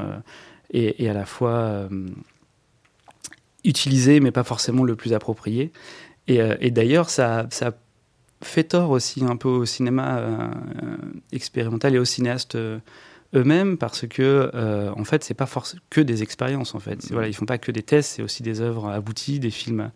euh, 0.74 0.92
est, 0.98 1.08
à 1.08 1.14
la 1.14 1.28
fois 1.28 1.88
utilisé, 3.64 4.20
mais 4.20 4.32
pas 4.32 4.44
forcément 4.44 4.84
le 4.84 4.96
plus 4.96 5.14
approprié. 5.14 5.72
Et, 6.26 6.72
d'ailleurs, 6.72 7.12
ça, 7.12 7.46
ça 7.52 7.78
fait 8.42 8.64
tort 8.64 8.90
aussi 8.90 9.24
un 9.24 9.36
peu 9.36 9.50
au 9.50 9.66
cinéma 9.66 10.52
expérimental 11.32 11.94
et 11.94 12.00
aux 12.00 12.06
cinéastes 12.06 12.58
eux-mêmes 13.36 13.78
parce 13.78 14.08
que 14.08 14.50
euh, 14.54 14.92
en 14.96 15.04
fait 15.04 15.24
c'est 15.24 15.34
pas 15.34 15.48
que 15.90 16.02
des 16.02 16.24
expériences 16.24 16.76
en 16.76 16.80
fait. 16.80 17.12
Voilà 17.12 17.28
ils 17.28 17.34
font 17.34 17.46
pas 17.46 17.58
que 17.58 17.72
des 17.72 17.84
tests 17.84 18.16
c'est 18.16 18.24
aussi 18.24 18.44
des 18.44 18.62
œuvres 18.62 18.90
abouties 18.90 19.40
des 19.40 19.52
films 19.52 19.92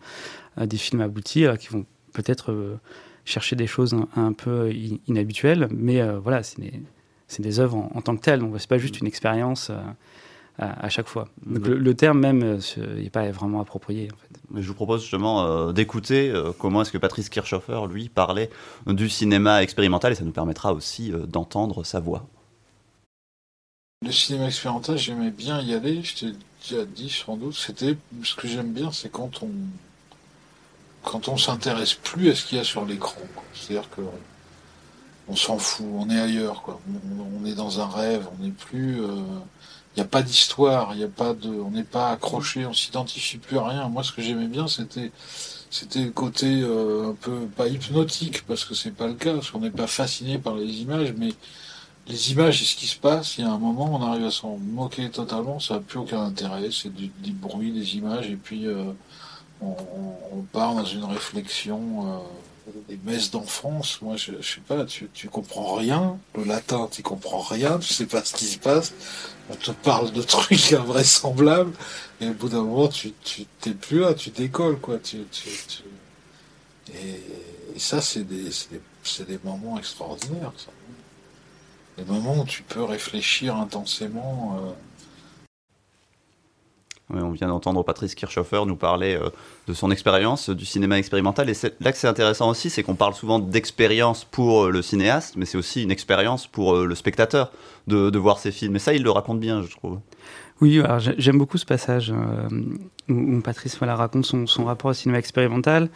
euh, 0.58 0.66
des 0.66 0.76
films 0.76 1.00
aboutis 1.00 1.46
euh, 1.46 1.56
qui 1.56 1.68
vont 1.68 1.84
peut-être 2.12 2.78
chercher 3.24 3.56
des 3.56 3.66
choses 3.66 3.96
un, 4.14 4.32
peu 4.32 4.70
inhabituelles. 5.08 5.66
Mais 5.72 6.00
voilà 6.18 6.44
c'est 6.44 6.60
des, 6.60 6.80
des 7.40 7.58
œuvres 7.58 7.88
en, 7.92 8.00
tant 8.02 8.14
que 8.16 8.20
telles. 8.20 8.38
Donc 8.38 8.54
c'est 8.58 8.68
pas 8.68 8.78
juste 8.78 9.00
une 9.00 9.08
expérience 9.08 9.72
à, 10.58 10.88
chaque 10.90 11.08
fois. 11.08 11.26
Donc 11.44 11.66
le, 11.66 11.94
terme 11.94 12.20
même 12.20 12.60
n'est 12.76 13.10
pas 13.10 13.28
vraiment 13.32 13.60
approprié 13.60 14.10
en 14.12 14.16
fait. 14.16 14.40
Mais 14.52 14.62
je 14.62 14.68
vous 14.68 14.74
propose 14.74 15.00
justement 15.00 15.72
d'écouter 15.72 16.32
comment 16.60 16.82
est-ce 16.82 16.92
que 16.92 16.98
Patrice 16.98 17.28
Kirchhoffer 17.30 17.80
lui 17.90 18.08
parlait 18.08 18.48
du 18.86 19.08
cinéma 19.08 19.64
expérimental. 19.64 20.12
Et 20.12 20.14
ça 20.14 20.24
nous 20.24 20.30
permettra 20.30 20.72
aussi 20.72 21.12
d'entendre 21.26 21.82
sa 21.82 21.98
voix 21.98 22.28
le 24.04 24.12
cinéma 24.12 24.46
expérimental, 24.46 24.98
j'aimais 24.98 25.30
bien 25.30 25.60
y 25.62 25.74
aller. 25.74 26.02
Je 26.02 26.14
t'ai 26.14 26.32
déjà 26.62 26.84
dit 26.84 27.10
sans 27.10 27.36
doute. 27.36 27.56
C'était 27.56 27.96
ce 28.22 28.34
que 28.34 28.46
j'aime 28.46 28.72
bien, 28.72 28.92
c'est 28.92 29.10
quand 29.10 29.42
on 29.42 29.50
quand 31.02 31.28
on 31.28 31.36
s'intéresse 31.36 31.94
plus 31.94 32.30
à 32.30 32.34
ce 32.34 32.46
qu'il 32.46 32.58
y 32.58 32.60
a 32.60 32.64
sur 32.64 32.84
l'écran. 32.84 33.20
C'est-à-dire 33.54 33.88
que 33.90 34.00
on 35.28 35.36
s'en 35.36 35.58
fout, 35.58 35.86
on 35.94 36.10
est 36.10 36.20
ailleurs, 36.20 36.62
quoi. 36.62 36.80
On, 37.40 37.46
est 37.46 37.54
dans 37.54 37.80
un 37.80 37.88
rêve, 37.88 38.26
on 38.38 38.44
n'est 38.44 38.50
plus. 38.50 38.96
Il 38.96 39.04
euh, 39.04 39.22
n'y 39.96 40.02
a 40.02 40.06
pas 40.06 40.22
d'histoire, 40.22 40.94
il 40.94 41.02
a 41.02 41.08
pas 41.08 41.32
de, 41.32 41.48
on 41.48 41.70
n'est 41.70 41.82
pas 41.84 42.10
accroché, 42.10 42.66
on 42.66 42.72
s'identifie 42.74 43.38
plus 43.38 43.58
à 43.58 43.66
rien. 43.66 43.88
Moi, 43.88 44.02
ce 44.02 44.12
que 44.12 44.22
j'aimais 44.22 44.48
bien, 44.48 44.68
c'était 44.68 45.12
c'était 45.70 46.04
le 46.04 46.10
côté 46.10 46.60
euh, 46.62 47.10
un 47.10 47.14
peu 47.14 47.46
pas 47.56 47.68
hypnotique 47.68 48.46
parce 48.46 48.64
que 48.64 48.74
c'est 48.74 48.92
pas 48.92 49.06
le 49.06 49.14
cas, 49.14 49.34
parce 49.34 49.50
qu'on 49.50 49.60
n'est 49.60 49.70
pas 49.70 49.86
fasciné 49.86 50.38
par 50.38 50.54
les 50.56 50.82
images, 50.82 51.14
mais 51.16 51.32
les 52.06 52.32
images 52.32 52.60
et 52.60 52.64
ce 52.64 52.76
qui 52.76 52.86
se 52.86 52.96
passe, 52.96 53.38
il 53.38 53.44
y 53.44 53.46
a 53.46 53.50
un 53.50 53.58
moment, 53.58 53.98
on 53.98 54.02
arrive 54.02 54.26
à 54.26 54.30
s'en 54.30 54.56
moquer 54.58 55.08
totalement, 55.10 55.58
ça 55.58 55.74
n'a 55.74 55.80
plus 55.80 55.98
aucun 55.98 56.22
intérêt, 56.22 56.68
c'est 56.70 56.92
du, 56.92 57.10
bruit, 57.32 57.72
des 57.72 57.96
images, 57.96 58.30
et 58.30 58.36
puis 58.36 58.66
euh, 58.66 58.92
on, 59.62 60.42
part 60.52 60.74
dans 60.74 60.84
une 60.84 61.04
réflexion, 61.04 62.06
euh, 62.06 62.70
des 62.88 62.98
messes 63.04 63.30
d'enfance, 63.30 64.00
moi 64.02 64.16
je, 64.16 64.32
je, 64.40 64.54
sais 64.54 64.60
pas, 64.60 64.84
tu, 64.84 65.08
tu 65.14 65.28
comprends 65.28 65.74
rien, 65.74 66.18
le 66.36 66.44
latin, 66.44 66.88
tu 66.90 67.02
comprends 67.02 67.40
rien, 67.40 67.78
tu 67.78 67.92
sais 67.92 68.06
pas 68.06 68.22
ce 68.22 68.34
qui 68.34 68.44
se 68.44 68.58
passe, 68.58 68.92
on 69.50 69.56
te 69.56 69.70
parle 69.70 70.12
de 70.12 70.22
trucs 70.22 70.72
invraisemblables, 70.74 71.72
et 72.20 72.28
au 72.28 72.34
bout 72.34 72.50
d'un 72.50 72.62
moment, 72.62 72.88
tu 72.88 73.12
t'es 73.60 73.72
plus 73.72 74.00
là, 74.00 74.12
tu 74.12 74.30
décolles, 74.30 74.78
quoi, 74.78 74.98
tu, 74.98 75.24
tu, 75.30 75.48
Et, 76.94 77.20
ça, 77.78 78.00
c'est 78.00 78.22
des, 78.22 78.44
des, 78.44 79.24
des 79.24 79.38
moments 79.42 79.78
extraordinaires, 79.78 80.52
ça 80.56 80.70
les 81.98 82.04
moments 82.04 82.40
où 82.40 82.44
tu 82.44 82.62
peux 82.62 82.82
réfléchir 82.82 83.56
intensément. 83.56 84.58
Euh. 87.10 87.20
on 87.20 87.30
vient 87.30 87.48
d'entendre 87.48 87.82
Patrice 87.82 88.14
Kirchhoffer 88.14 88.62
nous 88.66 88.76
parler 88.76 89.14
euh, 89.14 89.30
de 89.68 89.74
son 89.74 89.90
expérience 89.90 90.50
du 90.50 90.64
cinéma 90.64 90.98
expérimental. 90.98 91.48
Et 91.48 91.54
là 91.80 91.92
que 91.92 91.98
c'est 91.98 92.08
intéressant 92.08 92.50
aussi, 92.50 92.70
c'est 92.70 92.82
qu'on 92.82 92.94
parle 92.94 93.14
souvent 93.14 93.38
d'expérience 93.38 94.24
pour 94.24 94.64
euh, 94.64 94.70
le 94.70 94.82
cinéaste, 94.82 95.36
mais 95.36 95.44
c'est 95.44 95.58
aussi 95.58 95.82
une 95.82 95.90
expérience 95.90 96.46
pour 96.46 96.76
le 96.76 96.94
spectateur 96.94 97.52
de, 97.86 98.18
voir 98.18 98.38
ses 98.38 98.50
films. 98.50 98.76
Et 98.76 98.80
ça, 98.80 98.94
il 98.94 99.02
le 99.02 99.10
raconte 99.10 99.40
bien, 99.40 99.62
je 99.62 99.70
trouve. 99.70 100.00
Oui, 100.60 100.80
j'aime 101.18 101.36
beaucoup 101.36 101.58
ce 101.58 101.66
passage 101.66 102.14
où, 103.08 103.40
Patrice 103.40 103.76
voilà, 103.76 103.96
raconte 103.96 104.24
son, 104.24 104.46
son, 104.46 104.64
rapport 104.64 104.92
au 104.92 104.94
cinéma 104.94 105.18
expérimental. 105.18 105.90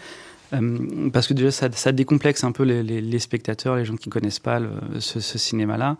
Euh, 0.53 1.11
parce 1.11 1.27
que 1.27 1.35
déjà, 1.35 1.51
ça, 1.51 1.93
décomplexe 1.93 2.45
un 2.45 2.53
peu 2.53 2.63
les, 2.63 3.19
spectateurs, 3.19 3.77
les 3.77 3.85
gens 3.85 3.97
qui 3.97 4.09
ne 4.09 4.13
connaissent 4.13 4.39
pas 4.39 4.61
ce, 4.99 5.21
cinéma-là. 5.21 5.97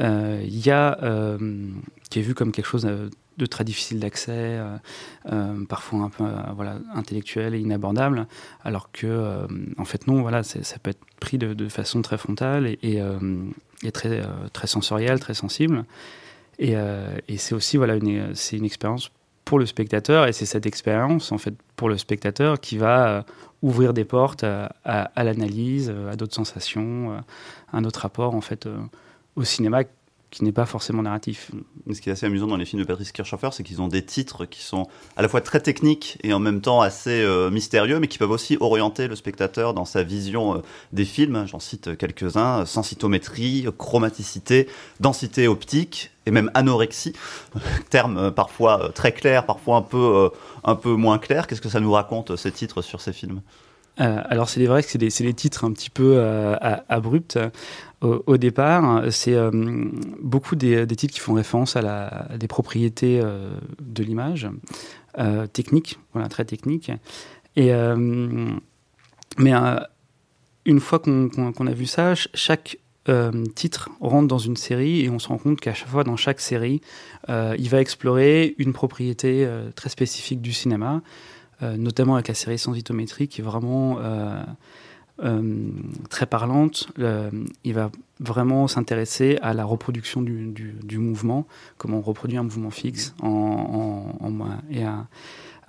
Euh, 0.00 0.42
il 0.44 0.64
y 0.64 0.70
a, 0.70 0.98
euh, 1.02 1.68
qui 2.10 2.18
est 2.18 2.22
vu 2.22 2.34
comme 2.34 2.52
quelque 2.52 2.66
chose 2.66 2.88
de 3.38 3.46
très 3.46 3.64
difficile 3.64 3.98
d'accès, 3.98 4.60
parfois 5.68 6.00
un 6.00 6.10
peu 6.10 6.24
voilà, 6.54 6.78
intellectuel 6.94 7.54
et 7.54 7.60
inabordable, 7.60 8.26
alors 8.64 8.90
que, 8.92 9.46
en 9.78 9.84
fait, 9.84 10.06
non, 10.06 10.22
voilà, 10.22 10.42
ça 10.42 10.78
peut 10.82 10.90
être 10.90 11.04
pris 11.20 11.38
de, 11.38 11.68
façon 11.68 12.02
très 12.02 12.18
frontale 12.18 12.66
et, 12.66 13.00
très, 13.92 14.22
très 14.52 14.66
sensorielle, 14.66 15.20
très 15.20 15.34
sensible. 15.34 15.84
Et, 16.58 16.74
c'est 17.36 17.54
aussi 17.54 17.76
voilà, 17.76 17.96
une, 17.96 18.34
une 18.52 18.64
expérience 18.64 19.10
pour 19.52 19.58
le 19.58 19.66
spectateur, 19.66 20.26
et 20.28 20.32
c'est 20.32 20.46
cette 20.46 20.64
expérience, 20.64 21.30
en 21.30 21.36
fait, 21.36 21.52
pour 21.76 21.90
le 21.90 21.98
spectateur 21.98 22.58
qui 22.58 22.78
va 22.78 23.26
ouvrir 23.60 23.92
des 23.92 24.06
portes 24.06 24.44
à, 24.44 25.24
l'analyse, 25.24 25.92
à 26.10 26.16
d'autres 26.16 26.34
sensations, 26.34 27.22
un 27.70 27.84
autre 27.84 28.00
rapport 28.00 28.34
en 28.34 28.40
fait 28.40 28.64
euh, 28.64 28.78
au 29.36 29.44
cinéma 29.44 29.82
qui 30.32 30.44
n'est 30.44 30.52
pas 30.52 30.64
forcément 30.64 31.02
narratif. 31.02 31.50
Ce 31.92 32.00
qui 32.00 32.08
est 32.08 32.12
assez 32.12 32.24
amusant 32.24 32.46
dans 32.46 32.56
les 32.56 32.64
films 32.64 32.80
de 32.80 32.86
Patrice 32.86 33.12
Kirchhoffer, 33.12 33.50
c'est 33.52 33.62
qu'ils 33.62 33.82
ont 33.82 33.86
des 33.88 34.02
titres 34.02 34.46
qui 34.46 34.62
sont 34.62 34.88
à 35.14 35.22
la 35.22 35.28
fois 35.28 35.42
très 35.42 35.60
techniques 35.60 36.16
et 36.22 36.32
en 36.32 36.38
même 36.38 36.62
temps 36.62 36.80
assez 36.80 37.20
euh, 37.22 37.50
mystérieux, 37.50 38.00
mais 38.00 38.08
qui 38.08 38.16
peuvent 38.16 38.30
aussi 38.30 38.56
orienter 38.58 39.08
le 39.08 39.14
spectateur 39.14 39.74
dans 39.74 39.84
sa 39.84 40.02
vision 40.02 40.56
euh, 40.56 40.58
des 40.94 41.04
films. 41.04 41.44
J'en 41.46 41.60
cite 41.60 41.98
quelques-uns 41.98 42.64
sensitométrie, 42.64 43.66
chromaticité, 43.76 44.68
densité 45.00 45.48
optique 45.48 46.10
et 46.24 46.30
même 46.30 46.50
anorexie, 46.54 47.12
termes 47.90 48.30
parfois 48.30 48.90
très 48.94 49.12
clairs, 49.12 49.44
parfois 49.44 49.76
un 49.76 49.82
peu 49.82 50.30
un 50.64 50.76
peu 50.76 50.94
moins 50.94 51.18
clair. 51.18 51.46
Qu'est-ce 51.46 51.60
que 51.60 51.68
ça 51.68 51.80
nous 51.80 51.92
raconte, 51.92 52.36
ces 52.36 52.52
titres 52.52 52.80
sur 52.80 53.02
ces 53.02 53.12
films? 53.12 53.42
Euh, 54.00 54.22
alors 54.24 54.48
c'est 54.48 54.64
vrai 54.64 54.82
que 54.82 54.88
c'est 54.88 54.98
des, 54.98 55.10
des, 55.10 55.34
titres 55.34 55.64
un 55.64 55.72
petit 55.72 55.90
peu 55.90 56.14
euh, 56.16 56.56
abrupts 56.88 57.38
au, 58.02 58.36
départ. 58.36 59.04
C'est 59.10 59.34
euh, 59.34 59.50
beaucoup 60.20 60.56
des, 60.56 60.86
titres 60.88 61.14
qui 61.14 61.20
font 61.20 61.34
référence 61.34 61.76
à, 61.76 62.28
des 62.36 62.48
propriétés 62.48 63.20
de 63.80 64.02
l'image, 64.02 64.48
techniques, 65.52 65.98
voilà, 66.12 66.28
très 66.28 66.44
techniques. 66.44 66.90
Et, 67.56 67.72
mais 69.38 69.52
une 70.64 70.80
fois 70.80 70.98
qu'on 70.98 71.66
a 71.66 71.72
vu 71.72 71.86
ça, 71.86 72.14
chaque 72.14 72.78
euh, 73.08 73.46
titre 73.56 73.90
rentre 74.00 74.28
dans 74.28 74.38
une 74.38 74.56
série 74.56 75.00
et 75.00 75.10
on 75.10 75.18
se 75.18 75.26
rend 75.26 75.38
compte 75.38 75.60
qu'à 75.60 75.74
chaque 75.74 75.88
fois 75.88 76.04
dans 76.04 76.16
chaque 76.16 76.40
série, 76.40 76.80
euh, 77.28 77.56
il 77.58 77.68
va 77.68 77.80
explorer 77.80 78.54
une 78.58 78.72
propriété 78.72 79.44
euh, 79.44 79.72
très 79.72 79.88
spécifique 79.88 80.40
du 80.40 80.52
cinéma, 80.52 81.02
notamment 81.78 82.14
avec 82.14 82.26
la 82.26 82.34
série 82.34 82.58
Sensitométrie 82.58 83.28
qui 83.28 83.40
est 83.40 83.44
vraiment 83.44 83.98
très 86.10 86.26
parlante. 86.26 86.88
il 87.64 87.74
va 87.74 87.90
vraiment 88.20 88.68
s'intéresser 88.68 89.38
à 89.42 89.54
la 89.54 89.64
reproduction 89.64 90.22
du, 90.22 90.98
mouvement, 90.98 91.46
comment 91.78 91.98
on 91.98 92.02
reproduit 92.02 92.38
un 92.38 92.42
mouvement 92.42 92.70
fixe 92.70 93.14
en, 93.22 94.04
et 94.70 94.84
à, 94.84 95.06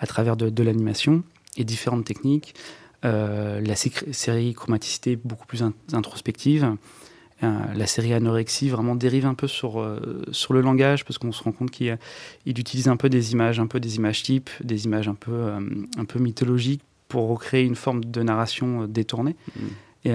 travers 0.07 0.37
de, 0.37 0.49
de 0.49 0.63
l'animation 0.63 1.23
et 1.57 1.63
différentes 1.63 2.05
techniques. 2.05 2.55
la 3.03 3.75
série 3.75 4.53
chromaticité 4.53 5.15
beaucoup 5.15 5.45
plus 5.45 5.63
introspective. 5.93 6.75
la 7.41 7.87
série 7.87 8.13
anorexie 8.13 8.69
vraiment 8.69 8.95
dérive 8.95 9.25
un 9.25 9.35
peu 9.35 9.47
sur, 9.47 9.85
sur 10.31 10.53
le 10.53 10.61
langage 10.61 11.05
parce 11.05 11.17
qu'on 11.17 11.31
se 11.31 11.43
rend 11.43 11.51
compte 11.51 11.71
qu'il 11.71 11.97
utilise 12.45 12.87
un 12.87 12.97
peu 12.97 13.09
des 13.09 13.33
images, 13.33 13.59
un 13.59 13.67
peu 13.67 13.79
des 13.79 13.97
images 13.97 14.23
types, 14.23 14.49
des 14.63 14.85
images 14.85 15.07
un 15.07 15.15
peu, 15.15 15.51
un 15.97 16.05
peu 16.05 16.19
mythologiques 16.19 16.81
pour 17.13 17.29
recréer 17.29 17.63
une 17.63 17.75
forme 17.75 18.03
de 18.03 18.23
narration 18.23 18.87
détournée. 18.87 19.35
Mmh. 19.55 19.61
Et, 20.05 20.13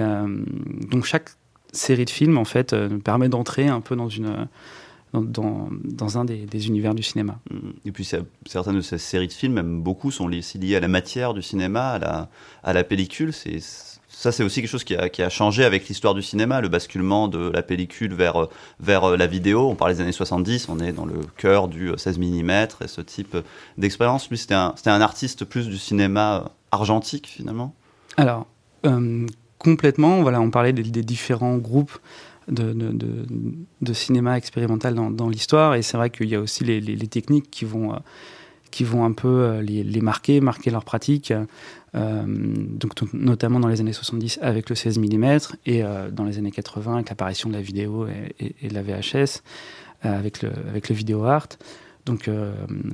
donc 0.91 1.05
chaque 1.05 1.29
série 1.71 2.05
de 2.05 2.09
films 2.09 2.37
en 2.37 2.45
fait 2.45 2.75
permet 3.03 3.29
d'entrer 3.29 3.67
un 3.67 3.81
peu 3.81 3.95
dans 3.95 4.09
une 4.09 4.47
dans, 5.13 5.69
dans, 5.83 6.17
un 6.17 6.25
des, 6.25 6.45
des, 6.45 6.67
univers 6.67 6.93
du 6.93 7.01
cinéma. 7.01 7.39
Mm. 7.49 7.69
Et 7.85 7.91
puis 7.91 8.07
certaines 8.45 8.75
de 8.75 8.81
ces 8.81 8.97
séries 8.97 9.27
de 9.27 9.33
films, 9.33 9.53
même 9.53 9.81
beaucoup, 9.81 10.11
sont 10.11 10.27
liées 10.27 10.75
à 10.75 10.79
la 10.79 10.87
matière 10.87 11.33
du 11.33 11.41
cinéma, 11.41 11.93
à 11.93 11.99
la, 11.99 12.29
à 12.63 12.73
la 12.73 12.83
pellicule. 12.83 13.33
C'est 13.33 13.59
ça, 14.07 14.31
c'est 14.33 14.43
aussi 14.43 14.59
quelque 14.59 14.69
chose 14.69 14.83
qui 14.83 14.95
a, 14.95 15.07
qui 15.07 15.23
a 15.23 15.29
changé 15.29 15.63
avec 15.63 15.87
l'histoire 15.87 16.13
du 16.13 16.21
cinéma, 16.21 16.59
le 16.59 16.67
basculement 16.67 17.27
de 17.29 17.49
la 17.51 17.63
pellicule 17.63 18.13
vers, 18.13 18.47
vers 18.79 19.15
la 19.15 19.27
vidéo. 19.27 19.69
On 19.69 19.75
parlait 19.75 19.93
des 19.93 20.01
années 20.01 20.11
70, 20.11 20.67
on 20.67 20.79
est 20.79 20.91
dans 20.91 21.05
le 21.05 21.21
cœur 21.37 21.69
du 21.69 21.91
16 21.95 22.19
mm 22.19 22.49
et 22.83 22.87
ce 22.87 23.01
type 23.01 23.37
d'expérience. 23.77 24.29
Lui, 24.29 24.37
c'était 24.37 24.55
un, 24.55 24.75
un, 24.85 25.01
artiste 25.01 25.45
plus 25.45 25.67
du 25.67 25.77
cinéma 25.77 26.51
argentique, 26.71 27.27
finalement 27.27 27.73
Alors, 28.17 28.47
euh, 28.85 29.25
complètement. 29.59 30.19
On 30.19 30.49
parlait 30.49 30.73
des, 30.73 31.03
différents 31.03 31.57
groupes 31.57 31.99
de, 32.47 33.93
cinéma 33.93 34.37
expérimental 34.37 34.95
dans, 34.95 35.29
l'histoire. 35.29 35.75
Et 35.75 35.83
c'est 35.83 35.97
vrai 35.97 36.09
qu'il 36.09 36.29
y 36.29 36.35
a 36.35 36.39
aussi 36.39 36.63
les, 36.63 37.07
techniques 37.07 37.51
qui 37.51 37.65
vont, 37.65 37.93
euh, 37.93 37.97
qui 38.71 38.83
vont 38.83 39.05
un 39.05 39.11
peu 39.11 39.27
euh, 39.27 39.61
les, 39.61 40.01
marquer, 40.01 40.41
marquer 40.41 40.71
leur 40.71 40.83
pratique. 40.83 41.31
Euh, 41.95 42.23
donc, 42.25 42.93
notamment 43.13 43.59
dans 43.59 43.67
les 43.67 43.81
années 43.81 43.93
70 43.93 44.39
avec 44.41 44.69
le 44.69 44.75
16 44.75 44.99
mm 44.99 45.37
et 45.65 45.83
dans 46.11 46.23
les 46.23 46.37
années 46.37 46.51
80 46.51 46.95
avec 46.95 47.09
l'apparition 47.09 47.49
de 47.49 47.55
la 47.55 47.61
vidéo 47.61 48.07
et, 48.07 48.67
de 48.67 48.73
la 48.73 48.81
VHS, 48.81 49.41
avec, 50.01 50.41
le, 50.41 50.51
avec 50.69 50.89
le 50.89 50.95
vidéo 50.95 51.23
art. 51.25 51.49
Donc, 52.05 52.29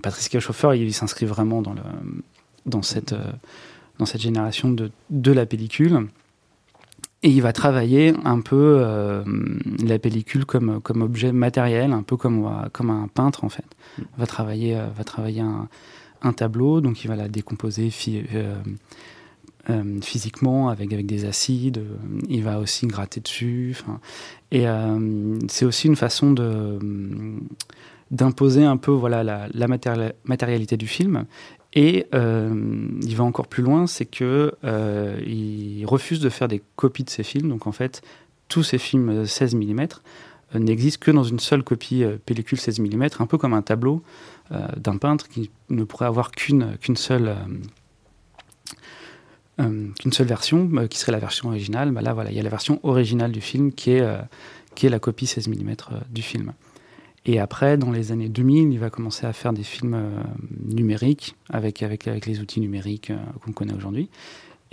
Patrice 0.01 0.27
Kirchhofer, 0.29 0.72
il, 0.75 0.94
s'inscrit 0.94 1.25
vraiment 1.25 1.62
dans, 1.62 1.74
le, 1.74 1.82
dans, 2.65 2.81
cette, 2.81 3.15
dans 4.00 4.05
cette 4.05 4.22
génération 4.22 4.69
de, 4.69 4.91
de 5.10 5.31
la 5.31 5.45
pellicule. 5.45 6.07
Et 7.25 7.29
il 7.29 7.41
va 7.41 7.53
travailler 7.53 8.13
un 8.24 8.39
peu 8.39 8.77
euh, 8.79 9.24
la 9.84 9.98
pellicule 9.98 10.45
comme, 10.45 10.79
comme 10.79 11.01
objet 11.01 11.31
matériel, 11.31 11.91
un 11.91 12.03
peu 12.03 12.17
comme, 12.17 12.69
comme 12.72 12.91
un 12.91 13.07
peintre 13.07 13.43
en 13.43 13.50
fait. 13.50 13.65
Il 13.98 14.03
mm. 14.03 14.07
va 14.17 14.27
travailler, 14.27 14.77
euh, 14.77 14.86
va 14.95 15.03
travailler 15.03 15.41
un, 15.41 15.67
un, 16.22 16.34
tableau, 16.34 16.81
donc 16.81 17.03
il 17.03 17.07
va 17.07 17.15
la 17.15 17.27
décomposer 17.27 17.89
euh, 18.36 18.62
physiquement 20.03 20.69
avec, 20.69 20.93
avec 20.93 21.07
des 21.07 21.25
acides. 21.25 21.84
Il 22.29 22.43
va 22.43 22.60
aussi 22.60 22.86
gratter 22.86 23.22
dessus. 23.22 23.75
Et 24.51 24.65
c'est 25.48 25.65
aussi 25.65 25.88
une 25.88 25.95
façon 25.95 26.31
de 26.31 26.77
d'imposer 28.12 28.63
un 28.63 28.77
peu 28.77 28.91
voilà 28.91 29.24
la, 29.24 29.48
la 29.51 29.67
matérialité 30.25 30.77
du 30.77 30.86
film 30.86 31.25
et 31.75 32.08
euh, 32.13 32.89
il 33.01 33.15
va 33.15 33.25
encore 33.25 33.48
plus 33.48 33.62
loin, 33.62 33.86
c'est 33.86 34.05
que 34.05 34.53
euh, 34.63 35.20
il 35.25 35.86
refuse 35.86 36.22
de 36.22 36.29
faire 36.29 36.48
des 36.48 36.63
copies 36.77 37.03
de 37.03 37.10
ses 37.10 37.24
films. 37.24 37.50
Donc 37.50 37.67
en 37.67 37.74
fait, 37.74 38.01
tous 38.48 38.63
ces 38.63 38.77
films 38.77 39.25
16 39.25 39.55
mm 39.55 39.82
euh, 40.55 40.60
n'existent 40.60 41.03
que 41.03 41.12
dans 41.12 41.25
une 41.25 41.39
seule 41.39 41.63
copie 41.63 42.05
pellicule 42.25 42.60
16 42.60 42.79
mm, 42.79 43.08
un 43.20 43.25
peu 43.25 43.38
comme 43.38 43.53
un 43.53 43.62
tableau 43.62 44.01
d'un 44.77 44.98
peintre 44.98 45.27
qui 45.27 45.50
ne 45.70 45.84
pourrait 45.84 46.05
avoir 46.05 46.29
qu'une 46.29 46.77
qu'une 46.77 46.96
seule 46.96 47.36
qu'une 49.58 50.13
seule 50.13 50.28
version, 50.28 50.69
qui 50.88 51.00
serait 51.00 51.13
la 51.13 51.17
version 51.17 51.50
originale. 51.50 51.89
Bah 51.89 52.02
là, 52.02 52.13
voilà, 52.13 52.30
il 52.30 52.38
y 52.38 52.39
a 52.39 52.43
la 52.43 52.50
version 52.50 52.80
originale 52.84 53.32
du 53.32 53.41
film 53.41 53.71
qui 53.73 53.91
est 53.91 54.08
qui 54.76 54.86
est 54.86 54.89
la 54.89 55.00
copie 55.00 55.26
16 55.26 55.47
mm 55.47 55.76
du 56.12 56.21
film. 56.21 56.54
Et 57.26 57.40
après, 57.40 57.78
dans 57.78 57.92
les 57.92 58.12
années 58.12 58.30
2000, 58.30 58.72
il 58.72 58.80
va 58.80 58.90
commencer 58.90 59.26
à 59.26 59.34
faire 59.34 59.54
des 59.54 59.64
films 59.64 59.96
euh, 59.96 60.24
numériques 60.64 61.36
avec, 61.50 61.82
avec, 61.82 62.26
les 62.26 62.40
outils 62.40 62.60
numériques 62.60 63.10
euh, 63.10 63.18
qu'on 63.44 63.52
connaît 63.52 63.74
aujourd'hui. 63.74 64.10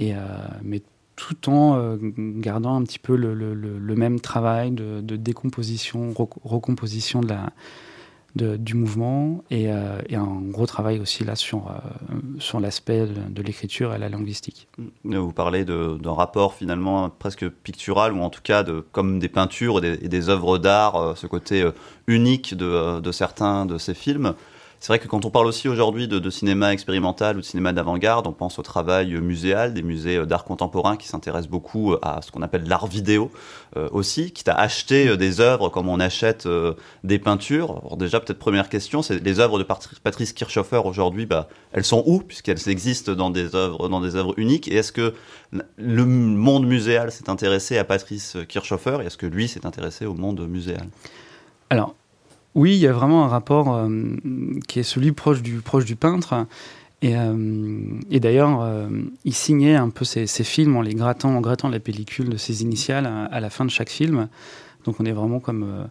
Euh, 0.00 0.16
mais 0.62 0.82
tout 1.14 1.50
en 1.50 1.96
gardant 2.38 2.74
un 2.74 2.82
petit 2.82 2.98
peu 2.98 3.14
le, 3.14 3.94
même 3.94 4.18
travail 4.18 4.72
de 4.72 5.16
décomposition, 5.16 6.12
recomposition 6.42 7.20
de 7.20 7.28
la, 7.28 7.52
du 8.34 8.74
mouvement 8.74 9.44
et, 9.50 9.70
euh, 9.70 10.00
et, 10.08 10.16
un 10.16 10.40
gros 10.40 10.66
travail 10.66 11.00
aussi 11.00 11.22
là 11.24 11.36
sur, 11.36 11.68
euh, 11.68 12.16
sur 12.38 12.60
l'aspect 12.60 13.06
de, 13.06 13.42
l'écriture 13.42 13.94
et 13.94 13.98
la 13.98 14.08
linguistique. 14.08 14.68
Vous 15.04 15.32
parlez 15.32 15.64
d'un 15.64 16.12
rapport 16.12 16.54
finalement 16.54 17.10
presque 17.10 17.48
pictural 17.48 18.14
ou 18.14 18.20
en 18.20 18.30
tout 18.30 18.40
cas 18.42 18.62
de, 18.62 18.84
comme 18.92 19.18
des 19.18 19.28
peintures 19.28 19.84
et 19.84 19.96
des, 19.96 20.08
des 20.08 20.28
œuvres 20.30 20.56
d'art, 20.58 20.96
euh, 20.96 21.14
ce 21.14 21.26
côté 21.26 21.62
unique 22.06 22.56
de, 22.56 23.00
de, 23.00 23.12
certains 23.12 23.66
de 23.66 23.76
ces 23.76 23.94
films. 23.94 24.34
C'est 24.82 24.88
vrai 24.88 24.98
que 24.98 25.06
quand 25.06 25.24
on 25.24 25.30
parle 25.30 25.46
aussi 25.46 25.68
aujourd'hui 25.68 26.08
de, 26.08 26.28
cinéma 26.28 26.72
expérimental 26.72 27.36
ou 27.36 27.40
de 27.40 27.44
cinéma 27.44 27.72
d'avant-garde, 27.72 28.26
on 28.26 28.32
pense 28.32 28.58
au 28.58 28.62
travail 28.62 29.14
muséal, 29.14 29.74
des 29.74 29.82
musées 29.84 30.26
d'art 30.26 30.42
contemporain 30.42 30.96
qui 30.96 31.06
s'intéressent 31.06 31.48
beaucoup 31.48 31.94
à 32.02 32.20
ce 32.20 32.32
qu'on 32.32 32.42
appelle 32.42 32.64
l'art 32.66 32.88
vidéo 32.88 33.30
euh, 33.76 33.88
aussi, 33.92 34.32
qui 34.32 34.42
t'a 34.42 34.54
acheté 34.54 35.06
euh, 35.06 35.16
des 35.16 35.38
œuvres 35.38 35.68
comme 35.68 35.88
on 35.88 36.00
achète 36.00 36.46
euh, 36.46 36.74
des 37.04 37.20
peintures. 37.20 37.78
Alors 37.78 37.96
déjà, 37.96 38.18
peut-être 38.18 38.40
première 38.40 38.68
question, 38.68 39.02
c'est 39.02 39.22
les 39.22 39.38
œuvres 39.38 39.60
de 39.60 39.64
Patrice 40.02 40.32
Kirchhofer 40.32 40.80
aujourd'hui, 40.84 41.26
bah, 41.26 41.46
elles 41.70 41.84
sont 41.84 42.02
où 42.04 42.18
puisqu'elles 42.18 42.68
existent 42.68 43.12
dans 43.12 43.30
des 43.30 43.54
œuvres, 43.54 43.88
dans 43.88 44.00
des 44.00 44.16
œuvres 44.16 44.34
uniques? 44.36 44.66
Et 44.66 44.74
est-ce 44.74 44.90
que 44.90 45.14
le 45.76 46.04
monde 46.04 46.66
muséal 46.66 47.12
s'est 47.12 47.30
intéressé 47.30 47.78
à 47.78 47.84
Patrice 47.84 48.36
Kirchhofer 48.48 48.98
et 49.00 49.06
est-ce 49.06 49.16
que 49.16 49.26
lui 49.26 49.46
s'est 49.46 49.64
intéressé 49.64 50.06
au 50.06 50.14
monde 50.14 50.40
muséal? 50.48 50.88
Alors, 51.70 51.94
oui, 52.54 52.74
il 52.74 52.78
y 52.78 52.86
a 52.86 52.92
vraiment 52.92 53.24
un 53.24 53.28
rapport 53.28 53.74
euh, 53.74 53.88
qui 54.68 54.80
est 54.80 54.82
celui 54.82 55.12
proche 55.12 55.42
du, 55.42 55.96
peintre. 55.96 56.46
Et, 57.00 57.16
euh, 57.16 57.32
d'ailleurs, 58.10 58.60
euh, 58.60 58.88
il 59.24 59.34
signait 59.34 59.74
un 59.74 59.88
peu 59.88 60.04
ses, 60.04 60.26
films 60.44 60.76
en 60.76 60.82
les 60.82 60.94
grattant, 60.94 61.34
en 61.34 61.40
grattant 61.40 61.68
la 61.68 61.80
pellicule 61.80 62.28
de 62.28 62.36
ses 62.36 62.62
initiales 62.62 63.06
à, 63.06 63.40
la 63.40 63.50
fin 63.50 63.64
de 63.64 63.70
chaque 63.70 63.88
film. 63.88 64.28
Donc 64.84 64.96
on 65.00 65.04
est 65.04 65.12
vraiment 65.12 65.40
comme, 65.40 65.88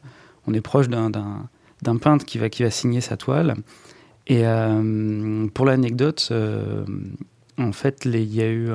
on 0.48 0.54
est 0.54 0.62
proche 0.62 0.88
d'un 0.88 1.98
peintre 2.00 2.26
qui 2.26 2.38
va, 2.38 2.50
qui 2.50 2.64
va 2.64 2.70
signer 2.70 3.02
sa 3.02 3.18
toile. 3.18 3.56
Et 4.28 4.44
pour 5.54 5.66
l'anecdote, 5.66 6.32
en 7.58 7.72
fait, 7.72 8.04
il 8.06 8.34
y 8.34 8.42
a 8.42 8.50
eu 8.50 8.70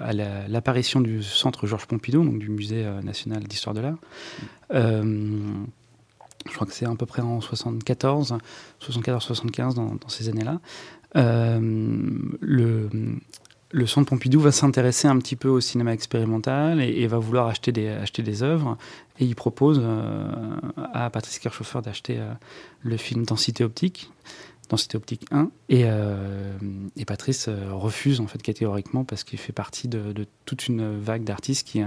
à 0.00 0.12
l'apparition 0.48 1.00
du 1.00 1.22
centre 1.22 1.66
Georges 1.66 1.86
Pompidou, 1.86 2.24
donc 2.24 2.38
du 2.38 2.50
Musée 2.50 2.84
national 3.04 3.44
d'histoire 3.44 3.74
de 3.74 3.82
l'art 3.82 3.98
je 6.48 6.54
crois 6.54 6.66
que 6.66 6.72
c'est 6.72 6.86
à 6.86 6.94
peu 6.94 7.06
près 7.06 7.22
en 7.22 7.40
74, 7.40 8.38
74-75 8.80 9.74
dans, 9.74 10.08
ces 10.08 10.28
années-là, 10.28 10.60
euh, 11.16 11.60
le, 12.40 12.88
le 13.70 13.86
Centre 13.86 14.08
Pompidou 14.08 14.40
va 14.40 14.52
s'intéresser 14.52 15.08
un 15.08 15.18
petit 15.18 15.36
peu 15.36 15.48
au 15.48 15.60
cinéma 15.60 15.92
expérimental 15.92 16.80
et, 16.80 17.06
va 17.06 17.18
vouloir 17.18 17.46
acheter 17.46 17.72
des, 17.72 18.42
œuvres. 18.42 18.76
Et 19.18 19.24
il 19.24 19.34
propose 19.34 19.80
euh, 19.82 20.30
à 20.92 21.10
Patrice 21.10 21.38
Kirchhofer 21.38 21.80
d'acheter 21.82 22.18
euh, 22.18 22.32
le 22.82 22.96
film 22.96 23.24
Densité 23.24 23.62
optique, 23.62 24.10
Densité 24.68 24.96
optique 24.96 25.26
1. 25.30 25.50
Et, 25.68 25.84
et 26.96 27.04
Patrice 27.04 27.50
refuse 27.70 28.20
en 28.20 28.26
fait 28.26 28.40
catégoriquement 28.40 29.04
parce 29.04 29.22
qu'il 29.22 29.38
fait 29.38 29.52
partie 29.52 29.86
de, 29.86 30.26
toute 30.46 30.66
une 30.66 30.98
vague 30.98 31.24
d'artistes 31.24 31.66
qui 31.66 31.82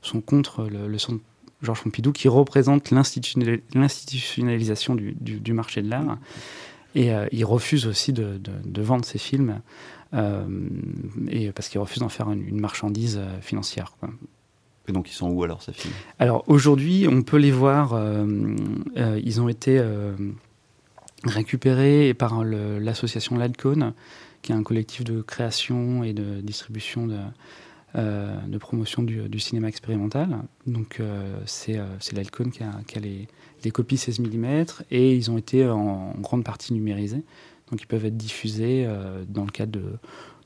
sont 0.00 0.22
contre 0.22 0.64
le, 0.64 0.88
le 0.88 0.98
Centre 0.98 1.20
Georges 1.62 1.82
Pompidou, 1.82 2.12
qui 2.12 2.28
représente 2.28 2.90
l'institutionnalisation 2.90 4.94
du, 4.94 5.52
marché 5.52 5.82
de 5.82 5.90
l'art. 5.90 6.18
Et 6.94 7.12
euh, 7.12 7.26
il 7.32 7.44
refuse 7.44 7.86
aussi 7.86 8.12
de, 8.12 8.82
vendre 8.82 9.04
ses 9.04 9.18
films, 9.18 9.60
euh, 10.14 10.44
et, 11.28 11.52
parce 11.52 11.68
qu'il 11.68 11.80
refuse 11.80 12.00
d'en 12.00 12.08
faire 12.08 12.30
une, 12.30 12.60
marchandise 12.60 13.18
euh, 13.18 13.40
financière. 13.40 13.92
Et 14.88 14.92
donc 14.92 15.10
ils 15.10 15.14
sont 15.14 15.30
où 15.30 15.44
alors 15.44 15.62
ces 15.62 15.72
films? 15.72 15.94
Alors 16.18 16.44
aujourd'hui, 16.48 17.06
on 17.08 17.22
peut 17.22 17.36
les 17.36 17.52
voir, 17.52 18.00
ils 18.96 19.40
ont 19.40 19.48
été 19.48 19.80
récupérés 21.24 22.14
par 22.14 22.42
l'association 22.42 23.36
Ladcone, 23.36 23.92
qui 24.42 24.52
est 24.52 24.54
un 24.54 24.62
collectif 24.62 25.04
de 25.04 25.20
création 25.20 26.02
et 26.02 26.12
de 26.12 26.40
distribution 26.40 27.06
de, 27.06 27.18
de 27.94 28.58
promotion 28.58 29.02
du, 29.02 29.40
cinéma 29.40 29.68
expérimental. 29.68 30.38
Donc 30.66 30.98
euh, 31.00 31.38
c'est 31.46 31.78
euh, 31.78 31.86
l'Alcon 32.12 32.50
qui 32.50 32.62
a, 32.62 32.70
qui 32.86 32.98
a 32.98 33.00
les, 33.00 33.70
copies 33.70 33.96
16 33.96 34.20
mm 34.20 34.64
et 34.90 35.14
ils 35.14 35.30
ont 35.30 35.38
été 35.38 35.68
en, 35.68 36.14
grande 36.18 36.44
partie 36.44 36.72
numérisés. 36.72 37.22
Donc 37.70 37.82
ils 37.82 37.86
peuvent 37.86 38.04
être 38.04 38.16
diffusés 38.16 38.88
dans 39.28 39.44
le 39.44 39.50
cadre 39.50 39.78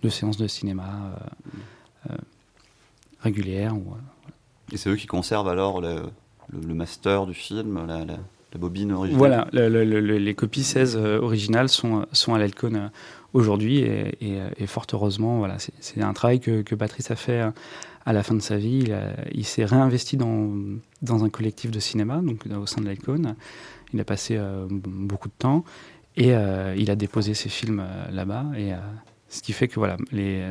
de, 0.03 0.09
séances 0.11 0.37
de 0.37 0.47
cinéma 0.47 1.19
régulières. 3.21 3.75
Et 4.73 4.77
c'est 4.77 4.91
eux 4.91 4.97
qui 4.97 5.07
conservent 5.07 5.49
alors 5.49 5.81
le, 5.81 6.75
master 6.75 7.25
du 7.27 7.33
film, 7.33 7.87
la 7.87 8.59
bobine 8.59 8.93
originale? 8.93 9.49
Voilà, 9.51 9.69
les 9.71 10.35
copies 10.35 10.65
16 10.65 10.97
originales 10.97 11.71
sont, 11.71 12.05
sont 12.13 12.35
à 12.35 12.39
l'Elcon 12.39 12.91
aujourd'hui 13.35 13.79
et, 13.81 14.67
fort 14.67 14.87
heureusement, 14.93 15.39
voilà, 15.39 15.59
c'est 15.59 16.01
un 16.01 16.15
travail 16.15 16.41
que, 16.41 16.63
que, 16.63 16.75
Patrice 16.75 17.11
a 17.11 17.17
fait 17.17 17.43
à 18.07 18.13
la 18.13 18.23
fin 18.23 18.35
de 18.35 18.41
sa 18.41 18.57
vie. 18.57 18.91
Il, 19.33 19.45
s'est 19.45 19.65
réinvesti 19.65 20.17
dans, 20.17 20.53
dans 21.03 21.25
un 21.25 21.29
collectif 21.29 21.71
de 21.71 21.81
cinéma, 21.81 22.23
donc 22.23 22.47
au 22.47 22.67
sein 22.67 22.81
de 22.81 22.87
l'Elcon. 22.87 23.35
Il 23.93 24.01
a 24.01 24.05
passé 24.05 24.41
beaucoup 24.71 25.29
de 25.29 25.35
temps 25.39 25.65
et 26.17 26.31
il 26.31 26.91
a 26.91 26.97
déposé 26.97 27.35
ses 27.35 27.49
films 27.51 27.85
là-bas 28.11 28.47
et 28.57 28.73
ce 29.29 29.43
qui 29.43 29.53
fait 29.53 29.69
que 29.69 29.81
voilà, 29.81 29.97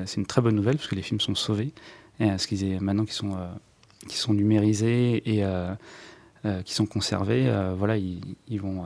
c'est 0.06 0.18
une 0.18 0.26
très 0.28 0.42
bonne 0.42 0.56
nouvelle 0.56 0.76
parce 0.76 0.88
que 0.88 0.96
les 0.96 1.02
films 1.02 1.22
sont 1.22 1.36
sauvés. 1.36 1.72
Et, 2.20 2.28
qu'ils 2.48 2.82
maintenant 2.82 3.06
qu'ils 3.06 3.14
sont, 3.14 3.38
qui 4.08 4.18
sont 4.18 4.34
numérisés 4.34 5.24
et 5.26 5.44
qui 6.66 6.74
sont 6.74 6.86
conservés, 6.86 7.50
voilà, 7.78 7.96
ils, 7.98 8.60
vont, 8.60 8.84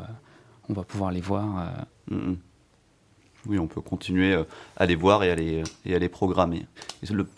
on 0.69 0.73
va 0.73 0.83
pouvoir 0.83 1.11
les 1.11 1.21
voir. 1.21 1.87
Mm, 2.11 2.15
mm 2.15 2.37
oui, 3.47 3.59
on 3.59 3.67
peut 3.67 3.81
continuer 3.81 4.33
euh, 4.33 4.43
à 4.75 4.85
les 4.85 4.95
voir 4.95 5.23
et 5.23 5.31
à 5.31 5.35
les, 5.35 6.09
programmer. 6.09 6.65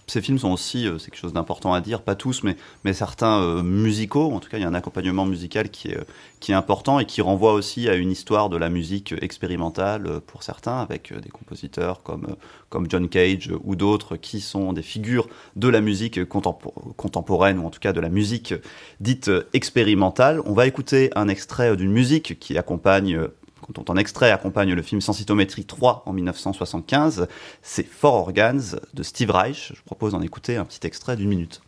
ces 0.07 0.21
films 0.21 0.39
sont 0.39 0.51
aussi, 0.51 0.87
euh, 0.87 0.97
c'est 0.97 1.11
quelque 1.11 1.19
chose 1.19 1.33
d'important 1.33 1.73
à 1.73 1.81
dire, 1.81 2.01
pas 2.01 2.15
tous, 2.15 2.43
mais, 2.43 2.93
certains 2.93 3.41
euh, 3.41 3.63
musicaux, 3.63 4.31
en 4.31 4.39
tout 4.39 4.49
cas 4.49 4.57
il 4.57 4.61
y 4.61 4.63
a 4.63 4.67
un 4.67 4.73
accompagnement 4.73 5.25
musical 5.25 5.69
qui 5.69 5.89
est, 5.89 6.53
important 6.53 6.99
et 6.99 7.05
qui 7.05 7.21
renvoie 7.21 7.53
aussi 7.53 7.89
à 7.89 7.93
une 7.93 8.09
histoire 8.09 8.49
de 8.49 8.57
la 8.57 8.69
musique 8.69 9.13
expérimentale 9.21 10.19
pour 10.25 10.41
certains, 10.41 10.79
avec 10.79 11.13
des 11.13 11.29
compositeurs 11.29 12.01
comme 12.01 12.87
John 12.89 13.07
Cage 13.07 13.51
ou 13.63 13.75
d'autres 13.75 14.15
qui 14.15 14.41
sont 14.41 14.73
des 14.73 14.81
figures 14.81 15.27
de 15.55 15.67
la 15.67 15.79
musique 15.79 16.25
contemporaine, 16.25 17.59
ou 17.59 17.67
en 17.67 17.69
tout 17.69 17.79
cas 17.79 17.93
de 17.93 17.99
la 17.99 18.09
musique 18.09 18.55
dite 18.99 19.29
expérimentale. 19.53 20.41
On 20.45 20.53
va 20.53 20.65
écouter 20.65 21.11
un 21.15 21.27
extrait 21.27 21.77
d'une 21.77 21.91
musique 21.91 22.39
qui 22.39 22.57
accompagne 22.57 23.29
dont 23.73 23.85
un 23.91 23.97
extrait 23.97 24.31
accompagne 24.31 24.73
le 24.73 24.81
film 24.81 25.01
Sensitométrie 25.01 25.65
3 25.65 26.03
en 26.05 26.13
1975, 26.13 27.27
c'est 27.61 27.85
Four 27.85 28.13
Organs 28.15 28.75
de 28.93 29.03
Steve 29.03 29.31
Reich. 29.31 29.73
Je 29.75 29.81
propose 29.83 30.13
d'en 30.13 30.21
écouter 30.21 30.57
un 30.57 30.65
petit 30.65 30.85
extrait 30.85 31.15
d'une 31.15 31.29
minute. 31.29 31.61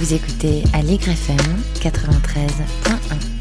Vous 0.00 0.14
écoutez 0.14 0.62
Allegre 0.72 1.10
FM 1.10 1.36
93.1. 1.74 3.39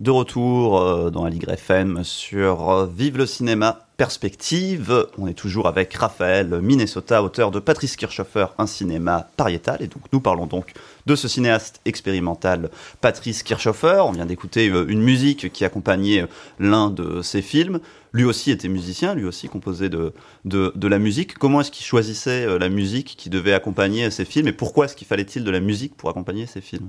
De 0.00 0.10
retour 0.10 0.80
euh, 0.80 1.10
dans 1.10 1.26
Allegre 1.26 1.50
FM 1.50 2.04
sur 2.04 2.70
euh, 2.70 2.86
Vive 2.86 3.18
le 3.18 3.26
cinéma 3.26 3.86
perspective. 3.98 5.06
On 5.18 5.26
est 5.26 5.34
toujours 5.34 5.66
avec 5.66 5.92
Raphaël 5.92 6.58
Minnesota, 6.62 7.22
auteur 7.22 7.50
de 7.50 7.60
Patrice 7.60 7.96
Kirchhoffer, 7.96 8.46
un 8.56 8.66
cinéma 8.66 9.28
pariétal. 9.36 9.76
Et 9.82 9.88
donc 9.88 10.00
nous 10.14 10.22
parlons 10.22 10.46
donc 10.46 10.72
de 11.04 11.14
ce 11.14 11.28
cinéaste 11.28 11.82
expérimental 11.84 12.70
Patrice 13.02 13.42
Kirchhoffer. 13.42 14.02
On 14.06 14.12
vient 14.12 14.24
d'écouter 14.24 14.70
euh, 14.70 14.86
une 14.88 15.02
musique 15.02 15.52
qui 15.52 15.66
accompagnait 15.66 16.24
l'un 16.58 16.88
de 16.88 17.20
ses 17.20 17.42
films. 17.42 17.78
Lui 18.14 18.24
aussi 18.24 18.50
était 18.50 18.68
musicien, 18.68 19.14
lui 19.14 19.26
aussi 19.26 19.50
composait 19.50 19.90
de, 19.90 20.14
de, 20.46 20.88
la 20.88 20.98
musique. 20.98 21.34
Comment 21.34 21.60
est-ce 21.60 21.70
qu'il 21.70 21.84
choisissait 21.84 22.58
la 22.58 22.70
musique 22.70 23.16
qui 23.18 23.28
devait 23.28 23.52
accompagner 23.52 24.10
ses 24.10 24.24
films 24.24 24.48
et 24.48 24.52
pourquoi 24.52 24.86
est-ce 24.86 24.96
qu'il 24.96 25.06
fallait-il 25.06 25.44
de 25.44 25.50
la 25.50 25.60
musique 25.60 25.94
pour 25.94 26.08
accompagner 26.08 26.46
ses 26.46 26.62
films? 26.62 26.88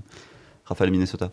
Raphaël 0.63 0.91
Minnesota. 0.91 1.30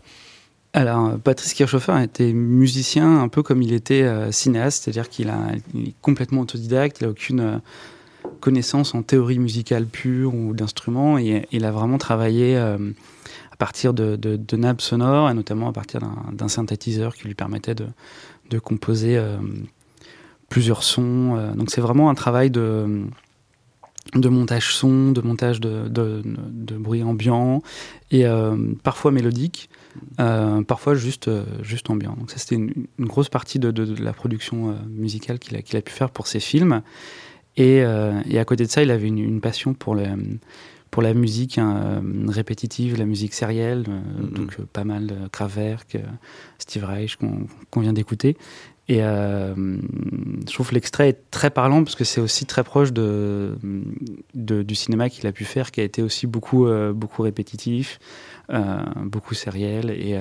Alors, 0.79 1.19
Patrice 1.19 1.55
Kirchhofer 1.55 2.01
était 2.05 2.33
musicien 2.33 3.21
un 3.21 3.27
peu 3.27 3.43
comme 3.43 3.63
il 3.63 3.73
était 3.73 4.03
euh, 4.03 4.31
cinéaste, 4.31 4.85
c'est-à-dire 4.85 5.09
qu'il 5.09 5.29
est 5.29 5.95
complètement 6.03 6.43
autodidacte, 6.43 6.99
il 7.01 7.05
n'a 7.05 7.11
aucune 7.11 7.41
euh, 7.41 7.59
connaissance 8.39 8.95
en 8.95 9.03
théorie 9.03 9.41
musicale 9.41 9.87
pure 9.87 10.37
ou 10.37 10.55
d'instruments, 10.55 11.19
et 11.19 11.49
il 11.51 11.65
a 11.65 11.73
vraiment 11.73 11.99
travaillé 11.99 12.57
à 12.57 12.77
partir 13.59 13.93
de, 13.93 14.39
nappes 14.57 14.81
sonores, 14.81 15.29
et 15.29 15.35
notamment 15.35 15.69
à 15.69 15.73
partir 15.73 16.01
d'un 16.31 16.49
synthétiseur 16.49 17.17
qui 17.17 17.27
lui 17.27 17.35
permettait 17.35 17.75
de, 17.75 18.59
composer 18.61 19.21
plusieurs 20.49 20.83
sons. 20.83 21.37
Euh, 21.37 21.53
donc 21.55 21.71
c'est 21.71 21.81
vraiment 21.81 22.11
un 22.11 22.15
travail 22.15 22.51
de, 22.51 23.05
montage 24.15 24.75
son, 24.75 25.13
de 25.13 25.21
montage 25.21 25.61
de, 25.61 26.23
bruit 26.79 27.03
ambiant 27.03 27.63
et 28.11 28.27
euh, 28.27 28.57
parfois 28.83 29.11
mélodique, 29.11 29.69
euh, 30.21 30.63
parfois 30.63 30.95
juste, 30.95 31.31
juste 31.63 31.91
ambiant. 31.91 32.15
Donc 32.19 32.31
ça 32.31 32.39
c'était 32.39 32.57
une, 32.57 32.87
grosse 33.01 33.29
partie 33.29 33.59
de, 33.59 34.03
la 34.03 34.13
production 34.13 34.77
musicale 34.89 35.39
qu'il 35.39 35.57
a, 35.57 35.63
qu'il 35.63 35.77
a 35.77 35.83
pu 35.83 35.93
faire 35.93 36.11
pour 36.11 36.27
ses 36.27 36.41
films. 36.41 36.83
Et, 37.57 37.79
et, 37.79 38.39
à 38.39 38.45
côté 38.45 38.65
de 38.65 38.71
ça, 38.71 38.83
il 38.83 38.91
avait 38.93 39.09
une, 39.09 39.41
passion 39.41 39.75
pour, 39.75 39.97
le, 39.97 40.05
pour 40.93 41.03
la 41.03 41.13
musique 41.13 41.59
hein, 41.59 42.01
répétitive, 42.29 42.97
la 42.97 43.05
musique 43.05 43.35
sérielle, 43.35 43.83
mm-hmm. 43.83 44.33
donc 44.33 44.61
pas 44.73 44.85
mal 44.85 45.09
de 45.09 45.17
Kraftwerk, 45.33 45.99
Steve 46.59 46.85
Reich 46.85 47.17
qu'on 47.17 47.81
vient 47.81 47.93
d'écouter. 47.93 48.37
Et 48.89 49.03
euh, 49.03 49.55
je 49.55 50.53
trouve 50.53 50.73
l'extrait 50.73 51.11
est 51.11 51.31
très 51.31 51.51
parlant 51.51 51.85
parce 51.85 51.95
que 51.95 52.05
c'est 52.05 52.23
aussi 52.23 52.47
très 52.47 52.65
proche 52.65 52.93
de, 52.93 53.59
du 54.35 54.75
cinéma 54.75 55.11
qu'il 55.11 55.27
a 55.27 55.33
pu 55.33 55.45
faire, 55.45 55.71
qui 55.71 55.81
a 55.83 55.85
été 55.85 56.03
aussi 56.03 56.27
beaucoup, 56.27 56.67
euh, 56.67 56.95
beaucoup 56.95 57.23
répétitif, 57.23 57.99
euh, 58.51 58.79
beaucoup 59.05 59.35
sériel. 59.35 59.91
Et, 59.91 60.19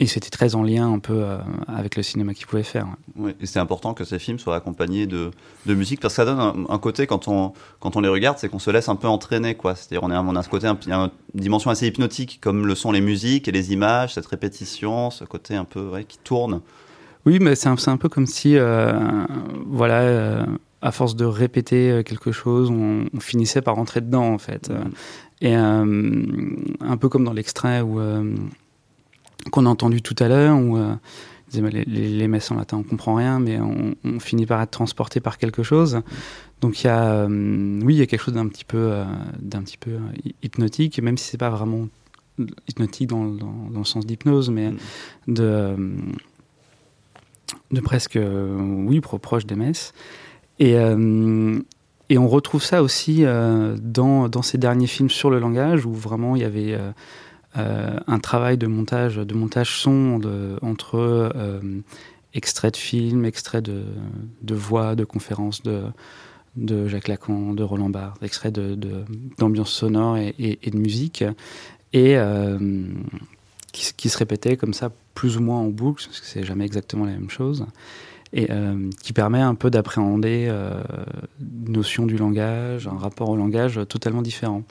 et 0.00 0.06
c'était 0.06 0.30
très 0.30 0.54
en 0.54 0.62
lien 0.62 0.90
un 0.90 0.98
peu 0.98 1.22
euh, 1.22 1.36
avec 1.68 1.94
le 1.94 2.02
cinéma 2.02 2.32
qu'il 2.32 2.46
pouvait 2.46 2.62
faire. 2.62 2.86
Oui, 3.16 3.32
et 3.38 3.44
c'est 3.44 3.58
important 3.58 3.92
que 3.92 4.04
ces 4.04 4.18
films 4.18 4.38
soient 4.38 4.56
accompagnés 4.56 5.06
de, 5.06 5.30
de 5.66 5.74
musique 5.74 6.00
parce 6.00 6.14
que 6.14 6.16
ça 6.16 6.24
donne 6.24 6.66
un, 6.68 6.78
côté 6.78 7.06
quand 7.06 7.28
on, 7.28 7.52
quand 7.80 7.96
on 7.96 8.00
les 8.00 8.08
regarde, 8.08 8.38
c'est 8.38 8.48
qu'on 8.48 8.58
se 8.58 8.70
laisse 8.70 8.88
un 8.88 8.96
peu 8.96 9.08
entraîner. 9.08 9.54
quoi. 9.54 9.74
C'est-à-dire 9.74 10.02
on, 10.02 10.10
on 10.10 10.36
a 10.36 10.42
ce 10.42 10.48
côté, 10.48 10.66
a 10.66 10.76
une 10.86 11.10
dimension 11.34 11.70
assez 11.70 11.86
hypnotique 11.86 12.38
comme 12.40 12.66
le 12.66 12.74
sont 12.74 12.92
les 12.92 13.02
musiques 13.02 13.46
et 13.46 13.52
les 13.52 13.74
images, 13.74 14.14
cette 14.14 14.24
répétition, 14.24 15.10
ce 15.10 15.24
côté 15.24 15.54
un 15.54 15.66
peu 15.66 15.90
qui 16.08 16.16
tourne. 16.16 16.62
Oui, 17.26 17.38
mais 17.38 17.54
c'est 17.54 17.68
un, 17.68 17.76
un, 17.86 17.96
peu 17.98 18.08
comme 18.08 18.26
si, 18.26 18.56
euh, 18.56 18.98
voilà, 19.66 20.00
euh, 20.00 20.46
à 20.80 20.92
force 20.92 21.14
de 21.14 21.26
répéter 21.26 22.02
quelque 22.06 22.32
chose, 22.32 22.70
on, 22.70 23.04
finissait 23.20 23.60
par 23.60 23.74
rentrer 23.74 24.00
dedans 24.00 24.32
en 24.32 24.38
fait. 24.38 24.70
Mm. 24.70 24.90
Et 25.42 25.54
un 25.54 26.96
peu 26.98 27.08
comme 27.10 27.24
dans 27.24 27.32
l'extrait 27.34 27.82
où 27.82 27.98
qu'on 29.50 29.66
a 29.66 29.68
entendu 29.68 30.02
tout 30.02 30.16
à 30.18 30.28
l'heure, 30.28 30.58
où 30.58 30.76
euh, 30.76 30.94
les, 31.54 31.84
les, 31.84 32.28
messes 32.28 32.50
en 32.50 32.56
latin, 32.56 32.78
on 32.78 32.82
comprend 32.82 33.14
rien, 33.14 33.40
mais 33.40 33.58
on, 33.60 34.20
finit 34.20 34.46
par 34.46 34.60
être 34.60 34.70
transporté 34.70 35.20
par 35.20 35.38
quelque 35.38 35.62
chose. 35.62 36.00
Donc 36.60 36.82
il 36.82 36.86
y 36.86 36.90
a, 36.90 37.12
euh, 37.12 37.80
oui, 37.82 37.94
il 37.94 37.98
y 37.98 38.02
a 38.02 38.06
quelque 38.06 38.22
chose 38.22 38.34
d'un 38.34 38.48
petit 38.48 38.64
peu, 38.64 38.90
euh, 38.92 39.04
d'un 39.40 39.62
petit 39.62 39.78
peu 39.78 39.98
hypnotique, 40.42 41.00
même 41.00 41.16
si 41.16 41.30
c'est 41.30 41.38
pas 41.38 41.50
vraiment 41.50 41.88
hypnotique 42.68 43.08
dans, 43.08 43.24
dans, 43.26 43.78
le 43.78 43.84
sens 43.84 44.06
d'hypnose, 44.06 44.50
mais 44.50 44.70
mm. 44.70 44.78
de, 45.28 45.76
de 47.72 47.80
presque, 47.80 48.18
oui, 48.18 49.00
proche 49.00 49.46
des 49.46 49.56
messes. 49.56 49.92
Et, 50.58 50.72
et 50.72 52.18
on 52.18 52.28
retrouve 52.28 52.62
ça 52.62 52.82
aussi 52.82 53.22
dans, 53.22 54.28
dans 54.28 54.42
ces 54.42 54.58
derniers 54.58 54.86
films 54.86 55.08
sur 55.08 55.30
le 55.30 55.38
langage, 55.38 55.86
où 55.86 55.94
vraiment 55.94 56.36
il 56.36 56.42
y 56.42 56.44
avait 56.44 56.78
un 57.54 58.18
travail 58.20 58.56
de 58.58 58.66
montage, 58.66 59.16
de 59.16 59.34
montage 59.34 59.80
son 59.80 60.20
entre 60.62 60.96
euh, 60.96 61.60
extraits 62.34 62.74
de 62.74 62.78
films, 62.78 63.24
extraits 63.24 63.64
de, 63.64 64.54
voix, 64.54 64.94
de 64.94 65.04
conférences, 65.04 65.62
de, 65.62 66.88
Jacques 66.88 67.08
Lacan, 67.08 67.54
de 67.54 67.62
Roland 67.62 67.90
Barthes, 67.90 68.20
d'extraits 68.20 68.54
d'ambiance 69.38 69.68
de, 69.68 69.72
sonore 69.72 70.16
et, 70.16 70.58
de 70.64 70.76
musique, 70.76 71.24
et 71.92 72.16
qui, 73.72 74.08
se 74.08 74.18
répétaient 74.18 74.56
comme 74.56 74.74
ça 74.74 74.92
plus 75.14 75.36
ou 75.36 75.42
moins 75.42 75.58
en 75.58 75.68
boucle, 75.68 76.04
parce 76.06 76.20
que 76.20 76.26
c'est 76.26 76.44
jamais 76.44 76.64
exactement 76.64 77.04
la 77.04 77.12
même 77.12 77.30
chose, 77.30 77.66
et 78.32 78.48
qui 79.02 79.12
permet 79.12 79.40
un 79.40 79.56
peu 79.56 79.70
d'appréhender 79.70 80.48
une 81.40 81.72
notion 81.72 82.06
du 82.06 82.16
langage, 82.16 82.86
un 82.86 82.96
rapport 82.96 83.28
au 83.28 83.36
langage 83.36 83.80
totalement 83.88 84.22
différent. 84.22 84.62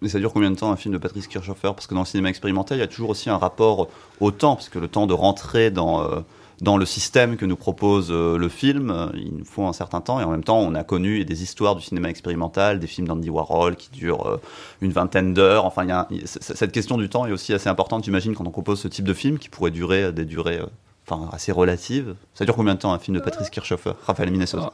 Mais 0.00 0.08
ça 0.08 0.18
dure 0.18 0.32
combien 0.32 0.50
de 0.50 0.56
temps 0.56 0.70
un 0.70 0.76
film 0.76 0.94
de 0.94 0.98
Patrice 0.98 1.26
Kirchhoffer 1.26 1.72
Parce 1.74 1.86
que 1.86 1.94
dans 1.94 2.00
le 2.00 2.06
cinéma 2.06 2.28
expérimental, 2.30 2.78
il 2.78 2.80
y 2.80 2.84
a 2.84 2.88
toujours 2.88 3.10
aussi 3.10 3.28
un 3.28 3.36
rapport 3.36 3.88
au 4.20 4.30
temps, 4.30 4.56
parce 4.56 4.68
que 4.68 4.78
le 4.78 4.88
temps 4.88 5.06
de 5.06 5.12
rentrer 5.12 5.70
dans, 5.70 6.02
euh, 6.02 6.20
dans 6.60 6.78
le 6.78 6.86
système 6.86 7.36
que 7.36 7.44
nous 7.44 7.56
propose 7.56 8.08
euh, 8.10 8.38
le 8.38 8.48
film, 8.48 8.90
euh, 8.90 9.08
il 9.14 9.36
nous 9.36 9.44
faut 9.44 9.66
un 9.66 9.74
certain 9.74 10.00
temps. 10.00 10.20
Et 10.20 10.24
en 10.24 10.30
même 10.30 10.44
temps, 10.44 10.58
on 10.58 10.74
a 10.74 10.84
connu 10.84 11.24
des 11.24 11.42
histoires 11.42 11.76
du 11.76 11.82
cinéma 11.82 12.08
expérimental, 12.08 12.80
des 12.80 12.86
films 12.86 13.08
d'Andy 13.08 13.28
Warhol 13.28 13.76
qui 13.76 13.90
durent 13.90 14.40
une 14.80 14.92
vingtaine 14.92 15.34
d'heures. 15.34 15.66
Enfin, 15.66 15.84
y 16.10 16.22
cette 16.24 16.72
question 16.72 16.96
du 16.96 17.08
temps 17.08 17.26
est 17.26 17.32
aussi 17.32 17.52
assez 17.52 17.68
importante, 17.68 18.04
j'imagine, 18.04 18.34
quand 18.34 18.46
on 18.46 18.50
propose 18.50 18.80
ce 18.80 18.88
type 18.88 19.04
de 19.04 19.14
film 19.14 19.38
qui 19.38 19.50
pourrait 19.50 19.70
durer 19.70 20.12
des 20.12 20.24
durées 20.24 20.60
enfin, 21.06 21.28
assez 21.32 21.52
relatives. 21.52 22.14
Ça 22.34 22.44
dure 22.46 22.54
combien 22.54 22.74
de 22.74 22.78
temps 22.78 22.92
un 22.92 22.98
film 22.98 23.18
de 23.18 23.22
Patrice 23.22 23.50
Kirchhoffer 23.50 23.92
Raphaël 24.06 24.30
Minnesota 24.30 24.72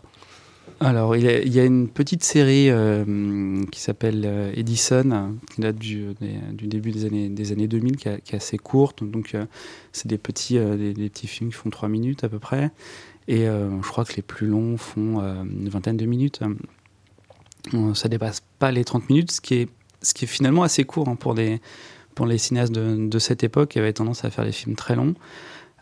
alors, 0.80 1.16
il 1.16 1.24
y, 1.24 1.60
a, 1.60 1.64
une 1.64 1.88
petite 1.88 2.22
série 2.22 2.70
euh, 2.70 3.64
qui 3.72 3.80
s'appelle 3.80 4.22
euh, 4.24 4.52
Edison, 4.54 5.36
qui 5.52 5.60
date 5.60 5.76
du, 5.76 6.14
début 6.52 6.92
des 6.92 7.04
années, 7.04 7.28
des 7.28 7.52
années 7.52 7.66
2000, 7.66 7.96
qui, 7.96 8.08
est 8.08 8.34
assez 8.34 8.58
courte. 8.58 9.02
Donc, 9.02 9.34
euh, 9.34 9.46
c'est 9.92 10.06
des 10.06 10.18
petits, 10.18 10.58
des, 10.58 10.94
petits 10.94 11.26
films 11.26 11.50
qui 11.50 11.56
font 11.56 11.70
3 11.70 11.88
minutes 11.88 12.24
à 12.24 12.28
peu 12.28 12.38
près. 12.38 12.70
Et 13.26 13.44
je 13.44 13.88
crois 13.88 14.06
que 14.06 14.14
les 14.14 14.22
plus 14.22 14.46
longs 14.46 14.78
font 14.78 15.20
une 15.20 15.68
vingtaine 15.68 15.98
de 15.98 16.06
minutes. 16.06 16.40
ça 17.92 18.08
dépasse 18.08 18.42
pas 18.58 18.70
les 18.70 18.84
30 18.84 19.10
minutes, 19.10 19.32
ce 19.32 19.40
qui 19.42 19.54
est, 19.54 20.26
finalement 20.26 20.62
assez 20.62 20.84
court 20.84 21.08
hein, 21.08 21.16
pour 21.16 21.34
les 21.34 22.38
cinéastes 22.38 22.72
de, 22.72 23.06
de, 23.06 23.18
cette 23.18 23.44
époque 23.44 23.70
qui 23.70 23.78
avaient 23.78 23.92
tendance 23.92 24.24
à 24.24 24.30
faire 24.30 24.46
des 24.46 24.52
films 24.52 24.76
très 24.76 24.96
longs. 24.96 25.14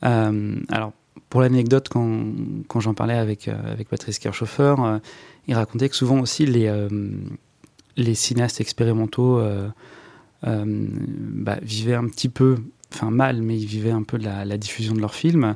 alors, 0.03 0.93
pour 1.31 1.41
l'anecdote, 1.41 1.89
quand, 1.89 2.25
quand 2.69 2.81
j'en 2.81 2.95
parlais 2.95 3.15
avec, 3.15 3.49
euh, 3.49 3.73
avec 3.73 3.89
Patrice 3.89 4.19
Kirchhofer, 4.19 4.75
euh, 4.79 4.99
il 5.49 5.55
racontait 5.55 5.89
que 5.89 5.97
souvent 5.97 6.21
aussi 6.21 6.47
les, 6.47 6.67
euh, 6.67 6.89
les 7.97 8.15
cinéastes 8.15 8.61
expérimentaux 8.61 9.41
bah, 10.43 11.59
vivaient 11.63 11.95
un 11.95 12.09
petit 12.09 12.29
peu, 12.29 12.57
enfin 12.93 13.11
mal, 13.11 13.43
mais 13.43 13.59
ils 13.59 13.67
vivaient 13.67 13.91
un 13.91 14.03
peu 14.03 14.19
de 14.19 14.25
la, 14.25 14.59
diffusion 14.59 14.95
de 14.95 15.01
leurs 15.01 15.15
films. 15.15 15.55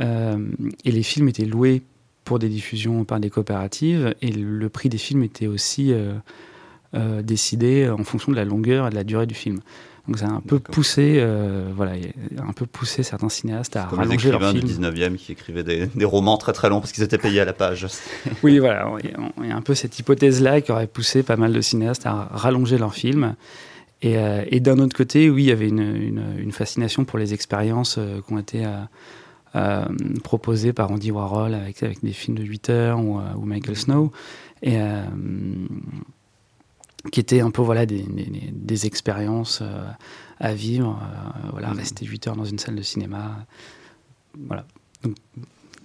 et 0.00 0.90
les 0.90 1.02
films 1.02 1.28
étaient 1.28 1.44
loués 1.44 1.82
pour 2.24 2.38
des 2.38 2.48
diffusions 2.48 3.04
par 3.04 3.20
des 3.20 3.28
coopératives, 3.28 4.14
et 4.22 4.30
le 4.30 4.68
prix 4.68 4.88
des 4.88 4.98
films 4.98 5.24
était 5.24 5.48
aussi 5.48 5.92
décidé 7.22 7.88
en 7.88 8.04
fonction 8.04 8.30
de 8.30 8.36
la 8.36 8.44
longueur 8.44 8.86
et 8.86 8.90
de 8.90 8.94
la 8.94 9.04
durée 9.04 9.26
du 9.26 9.34
film. 9.34 9.60
Donc 10.06 10.18
ça 10.18 10.26
a 10.26 10.30
un 10.30 10.40
peu 10.40 10.58
poussé, 10.58 11.16
euh, 11.18 11.70
voilà, 11.74 11.92
un 12.38 12.52
peu 12.52 12.66
poussé 12.66 13.02
certains 13.02 13.30
cinéastes 13.30 13.74
à 13.76 13.86
rallonger 13.86 14.30
leurs 14.30 14.50
films. 14.50 14.62
du 14.62 14.74
19e 14.74 15.16
qui 15.16 15.32
écrivaient 15.32 15.62
des, 15.62 16.04
romans 16.04 16.36
très 16.36 16.52
très 16.52 16.68
longs 16.68 16.80
parce 16.80 16.92
qu'ils 16.92 17.04
étaient 17.04 17.18
payés 17.18 17.40
à 17.40 17.46
la 17.46 17.54
page. 17.54 17.86
oui, 18.42 18.58
voilà, 18.58 18.92
il 19.02 19.48
y 19.48 19.50
a 19.50 19.56
un 19.56 19.62
peu 19.62 19.74
cette 19.74 19.98
hypothèse-là 19.98 20.60
qui 20.60 20.72
aurait 20.72 20.86
poussé 20.86 21.22
pas 21.22 21.36
mal 21.36 21.54
de 21.54 21.60
cinéastes 21.62 22.04
à 22.04 22.28
rallonger 22.32 22.76
leurs 22.76 22.94
films. 22.94 23.34
Et, 24.02 24.18
euh, 24.18 24.44
et 24.48 24.60
d'un 24.60 24.78
autre 24.78 24.94
côté, 24.94 25.30
oui, 25.30 25.44
il 25.44 25.46
y 25.46 25.52
avait 25.52 25.68
une, 25.68 26.36
une, 26.38 26.52
fascination 26.52 27.06
pour 27.06 27.18
les 27.18 27.32
expériences 27.32 27.96
euh, 27.96 28.20
qui 28.26 28.32
ont 28.34 28.38
été 28.38 28.66
proposées 30.22 30.72
par 30.72 30.90
Andy 30.90 31.12
Warhol 31.12 31.54
avec, 31.54 31.82
avec 31.82 32.02
des 32.02 32.12
films 32.12 32.36
de 32.36 32.42
8 32.42 32.70
heures 32.70 33.00
ou, 33.00 33.20
ou 33.36 33.44
Michael 33.46 33.76
Snow. 33.76 34.12
Et 34.62 34.76
qui 37.10 37.20
étaient 37.20 37.40
un 37.40 37.50
peu 37.50 37.62
voilà, 37.62 37.86
des, 37.86 38.04
des, 38.52 38.86
expériences 38.86 39.60
euh, 39.62 39.84
à 40.40 40.54
vivre. 40.54 40.98
Euh, 41.02 41.48
voilà, 41.52 41.68
mmh. 41.68 41.78
rester 41.78 42.06
8 42.06 42.28
heures 42.28 42.36
dans 42.36 42.44
une 42.44 42.58
salle 42.58 42.76
de 42.76 42.82
cinéma. 42.82 43.46
Voilà. 44.46 44.64
Donc, 45.02 45.16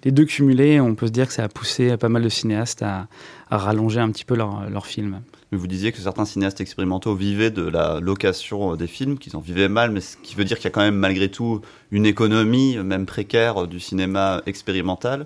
les 0.06 0.12
deux 0.12 0.24
cumulés, 0.24 0.80
on 0.80 0.96
peut 0.96 1.08
se 1.08 1.12
dire 1.12 1.28
que 1.28 1.34
ça 1.34 1.44
a 1.44 1.50
poussé 1.50 1.98
pas 1.98 2.08
mal 2.08 2.24
de 2.24 2.30
cinéastes 2.30 2.82
à, 2.84 3.08
à 3.50 3.58
rallonger 3.58 4.00
un 4.00 4.10
petit 4.12 4.24
peu 4.24 4.36
leurs 4.36 4.70
leur 4.70 4.86
films. 4.86 5.22
Mais 5.52 5.58
vous 5.58 5.68
disiez 5.68 5.92
que 5.92 5.98
certains 5.98 6.24
cinéastes 6.24 6.62
expérimentaux 6.62 7.16
vivaient 7.16 7.52
de 7.52 7.64
la 7.64 8.00
location 8.00 8.78
des 8.78 8.88
films, 8.88 9.18
qu'ils 9.18 9.36
en 9.36 9.42
vivaient 9.42 9.68
mal, 9.68 9.92
mais 9.92 10.00
ce 10.00 10.16
qui 10.16 10.36
veut 10.36 10.46
dire 10.46 10.58
qu'il 10.58 10.66
y 10.66 10.68
a 10.68 10.72
quand 10.72 10.82
même 10.82 10.96
malgré 10.96 11.30
tout 11.30 11.62
une 11.92 12.06
économie, 12.06 12.78
même 12.78 13.06
précaire, 13.06 13.68
du 13.68 13.82
cinéma 13.82 14.42
expérimental. 14.46 15.26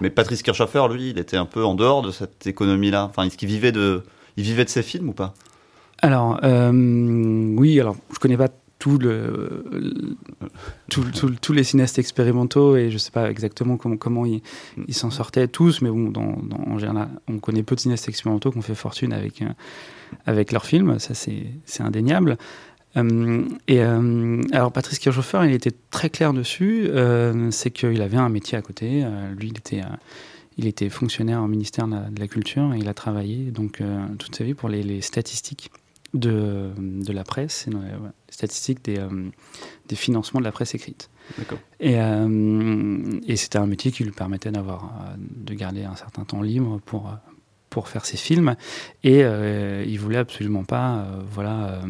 Mais 0.00 0.10
Patrice 0.10 0.42
Kirchhoffer, 0.42 0.86
lui, 0.90 1.10
il 1.10 1.18
était 1.18 1.36
un 1.36 1.44
peu 1.44 1.64
en 1.64 1.74
dehors 1.74 2.02
de 2.02 2.10
cette 2.10 2.46
économie-là. 2.46 3.04
Enfin, 3.04 3.24
est-ce 3.24 3.36
qu'il 3.36 3.48
vivait 3.48 3.72
de, 3.72 4.04
il 4.36 4.44
vivait 4.44 4.64
de 4.64 4.70
ses 4.70 4.82
films 4.82 5.08
ou 5.08 5.12
pas? 5.12 5.34
Alors, 6.02 6.40
euh, 6.42 6.70
oui, 7.56 7.80
alors 7.80 7.96
je 8.12 8.18
connais 8.18 8.36
pas 8.36 8.48
tout 8.78 8.98
le, 8.98 9.64
tous 10.90 11.52
les 11.54 11.64
cinéastes 11.64 11.98
expérimentaux 11.98 12.76
et 12.76 12.90
je 12.90 12.98
sais 12.98 13.10
pas 13.10 13.30
exactement 13.30 13.78
comment, 13.78 13.96
comment 13.96 14.26
ils 14.26 14.42
s'en 14.94 15.10
sortaient 15.10 15.48
tous, 15.48 15.80
mais 15.80 15.88
bon, 15.88 16.10
dans, 16.10 16.36
en 16.66 16.78
général, 16.78 17.08
on 17.28 17.38
connaît 17.38 17.62
peu 17.62 17.76
de 17.76 17.80
cinéastes 17.80 18.10
expérimentaux 18.10 18.50
qui 18.50 18.58
ont 18.58 18.62
fait 18.62 18.74
fortune 18.74 19.14
avec, 19.14 19.40
euh, 19.40 19.46
avec 20.26 20.52
leurs 20.52 20.66
films, 20.66 20.98
ça 20.98 21.14
c'est 21.14 21.82
indéniable. 21.82 22.36
Euh, 22.96 23.42
et 23.66 23.80
alors 23.80 24.70
Patrice 24.70 24.98
Kirchhofer, 24.98 25.40
il 25.46 25.52
était 25.54 25.72
très 25.90 26.10
clair 26.10 26.34
dessus, 26.34 26.90
c'est 27.50 27.70
qu'il 27.70 28.02
avait 28.02 28.18
un 28.18 28.28
métier 28.28 28.58
à 28.58 28.62
côté. 28.62 29.06
lui, 29.38 29.48
il 29.48 29.56
était 29.56 29.80
il 30.56 30.66
était 30.66 30.88
fonctionnaire 30.88 31.42
au 31.42 31.46
ministère 31.46 31.86
de 31.86 32.18
la, 32.18 32.28
Culture 32.28 32.72
et 32.74 32.78
il 32.78 32.88
a 32.88 32.94
travaillé 32.94 33.50
donc 33.50 33.80
euh, 33.80 34.06
toute 34.18 34.34
sa 34.34 34.44
vie 34.44 34.54
pour 34.54 34.68
les, 34.68 35.00
statistiques 35.00 35.70
de, 36.14 36.70
de, 36.78 37.12
la 37.12 37.24
presse, 37.24 37.66
les 37.66 37.74
statistiques 38.28 38.84
des, 38.84 38.98
euh, 38.98 39.08
des, 39.88 39.96
financements 39.96 40.40
de 40.40 40.44
la 40.44 40.52
presse 40.52 40.74
écrite. 40.74 41.10
Et, 41.80 41.98
euh, 41.98 43.20
et 43.26 43.36
c'était 43.36 43.58
un 43.58 43.66
métier 43.66 43.90
qui 43.90 44.04
lui 44.04 44.12
permettait 44.12 44.52
d'avoir, 44.52 45.14
de 45.18 45.54
garder 45.54 45.84
un 45.84 45.96
certain 45.96 46.24
temps 46.24 46.42
libre 46.42 46.80
pour, 46.84 47.12
pour 47.70 47.88
faire 47.88 48.06
ses 48.06 48.16
films. 48.16 48.54
Et 49.02 49.20
il 49.20 49.96
voulait 49.98 50.18
absolument 50.18 50.64
pas, 50.64 51.08
voilà, 51.30 51.80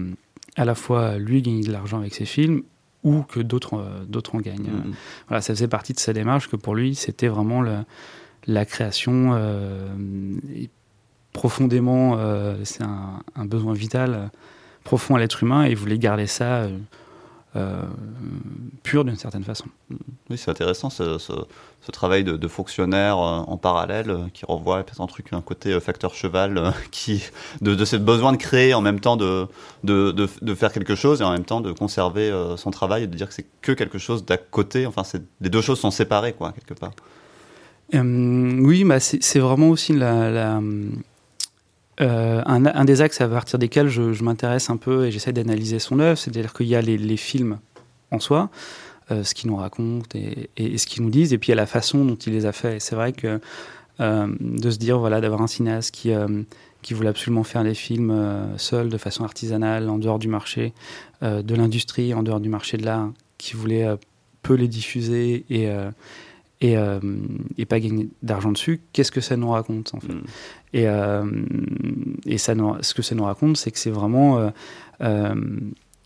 à 0.56 0.64
la 0.64 0.74
fois 0.74 1.18
lui 1.18 1.42
gagner 1.42 1.62
de 1.62 1.72
l'argent 1.72 1.98
avec 1.98 2.14
ses 2.14 2.26
films 2.26 2.62
ou 3.02 3.22
que 3.22 3.40
d'autres 3.40 4.06
d'autres 4.08 4.34
en 4.36 4.40
gagnent. 4.40 4.62
Mm-hmm. 4.62 4.94
Voilà, 5.28 5.42
ça 5.42 5.52
faisait 5.52 5.68
partie 5.68 5.92
de 5.92 6.00
sa 6.00 6.14
démarche 6.14 6.48
que 6.48 6.56
pour 6.56 6.74
lui, 6.74 6.94
c'était 6.94 7.28
vraiment 7.28 7.60
le 7.60 7.80
la 8.46 8.64
création 8.64 9.30
euh, 9.34 9.88
est 10.54 10.70
profondément, 11.32 12.16
euh, 12.18 12.56
c'est 12.64 12.82
un, 12.82 13.44
besoin 13.44 13.74
vital 13.74 14.30
profond 14.84 15.16
à 15.16 15.18
l'être 15.18 15.42
humain 15.42 15.64
et 15.64 15.74
voulait 15.74 15.98
garder 15.98 16.26
ça 16.26 16.66
euh, 17.56 17.82
pur 18.82 19.04
d'une 19.04 19.16
certaine 19.16 19.44
façon. 19.44 19.64
Oui, 20.28 20.36
c'est 20.36 20.50
intéressant 20.50 20.90
ce, 20.90 21.18
travail 21.90 22.22
de, 22.22 22.48
fonctionnaire 22.48 23.18
en 23.18 23.56
parallèle 23.56 24.28
qui 24.32 24.44
renvoie 24.44 24.82
peut-être 24.82 25.00
un 25.00 25.06
truc, 25.06 25.32
un 25.32 25.40
côté 25.40 25.78
facteur 25.80 26.14
cheval, 26.14 26.72
qui, 26.90 27.24
de, 27.62 27.84
ce 27.84 27.96
besoin 27.96 28.32
de 28.32 28.36
créer 28.36 28.74
en 28.74 28.80
même 28.80 29.00
temps 29.00 29.16
de, 29.16 29.48
de, 29.82 30.54
faire 30.54 30.72
quelque 30.72 30.94
chose 30.94 31.20
et 31.20 31.24
en 31.24 31.32
même 31.32 31.44
temps 31.44 31.60
de 31.60 31.72
conserver 31.72 32.30
son 32.56 32.70
travail 32.70 33.04
et 33.04 33.06
de 33.06 33.16
dire 33.16 33.28
que 33.28 33.34
c'est 33.34 33.46
que 33.62 33.72
quelque 33.72 33.98
chose 33.98 34.24
d'à 34.24 34.36
côté. 34.36 34.86
Enfin, 34.86 35.02
les 35.40 35.50
deux 35.50 35.62
choses 35.62 35.80
sont 35.80 35.90
séparées, 35.90 36.34
quoi, 36.34 36.52
quelque 36.52 36.74
part. 36.74 36.92
Euh, 37.94 38.60
oui, 38.60 38.84
bah 38.84 39.00
c'est 39.00 39.38
vraiment 39.38 39.68
aussi 39.68 39.94
euh, 40.00 40.60
un, 42.44 42.84
des 42.84 43.00
axes 43.00 43.20
à 43.20 43.28
partir 43.28 43.58
desquels 43.58 43.88
je, 43.88 44.22
m'intéresse 44.22 44.70
un 44.70 44.76
peu 44.76 45.06
et 45.06 45.12
j'essaie 45.12 45.32
d'analyser 45.32 45.78
son 45.78 46.00
œuvre, 46.00 46.18
c'est-à-dire 46.18 46.52
qu'il 46.52 46.66
y 46.66 46.74
a 46.74 46.80
les, 46.80 47.16
films 47.16 47.58
en 48.10 48.18
soi, 48.18 48.50
euh, 49.10 49.22
ce 49.22 49.34
qu'ils 49.34 49.50
nous 49.50 49.56
racontent 49.56 50.18
et, 50.56 50.78
ce 50.78 50.86
qu'ils 50.86 51.02
nous 51.02 51.10
disent, 51.10 51.32
et 51.32 51.38
puis 51.38 51.48
il 51.48 51.52
y 51.52 51.52
a 51.52 51.56
la 51.56 51.66
façon 51.66 52.04
dont 52.04 52.16
il 52.16 52.32
les 52.32 52.46
a 52.46 52.52
fait. 52.52 52.80
C'est 52.80 52.96
vrai 52.96 53.12
que 53.12 53.40
de 54.00 54.70
se 54.70 54.78
dire, 54.78 54.98
voilà, 54.98 55.20
d'avoir 55.20 55.40
un 55.40 55.46
cinéaste 55.46 55.94
qui, 55.94 56.12
voulait 56.90 57.08
absolument 57.08 57.44
faire 57.44 57.62
des 57.62 57.74
films 57.74 58.48
seul, 58.56 58.88
de 58.88 58.98
façon 58.98 59.22
artisanale, 59.22 59.88
en 59.88 59.98
dehors 59.98 60.18
du 60.18 60.26
marché 60.26 60.72
de 61.22 61.54
l'industrie, 61.54 62.12
en 62.12 62.24
dehors 62.24 62.40
du 62.40 62.48
marché 62.48 62.76
de 62.76 62.84
l'art, 62.84 63.12
qui 63.38 63.54
voulait 63.54 63.86
peu 64.42 64.54
les 64.54 64.66
diffuser 64.66 65.44
et 65.48 65.70
et, 66.64 66.78
euh, 66.78 66.98
et 67.58 67.66
pas 67.66 67.78
gagner 67.78 68.08
d'argent 68.22 68.50
dessus, 68.50 68.80
qu'est-ce 68.94 69.12
que 69.12 69.20
ça 69.20 69.36
nous 69.36 69.50
raconte 69.50 69.92
en 69.92 70.00
fait? 70.00 70.14
Mm. 70.14 70.22
Et, 70.72 70.88
euh, 70.88 71.26
et 72.24 72.38
ça 72.38 72.54
ce 72.80 72.94
que 72.94 73.02
ça 73.02 73.14
nous 73.14 73.24
raconte, 73.24 73.58
c'est 73.58 73.70
que 73.70 73.78
c'est 73.78 73.90
vraiment 73.90 74.50
euh, 75.02 75.34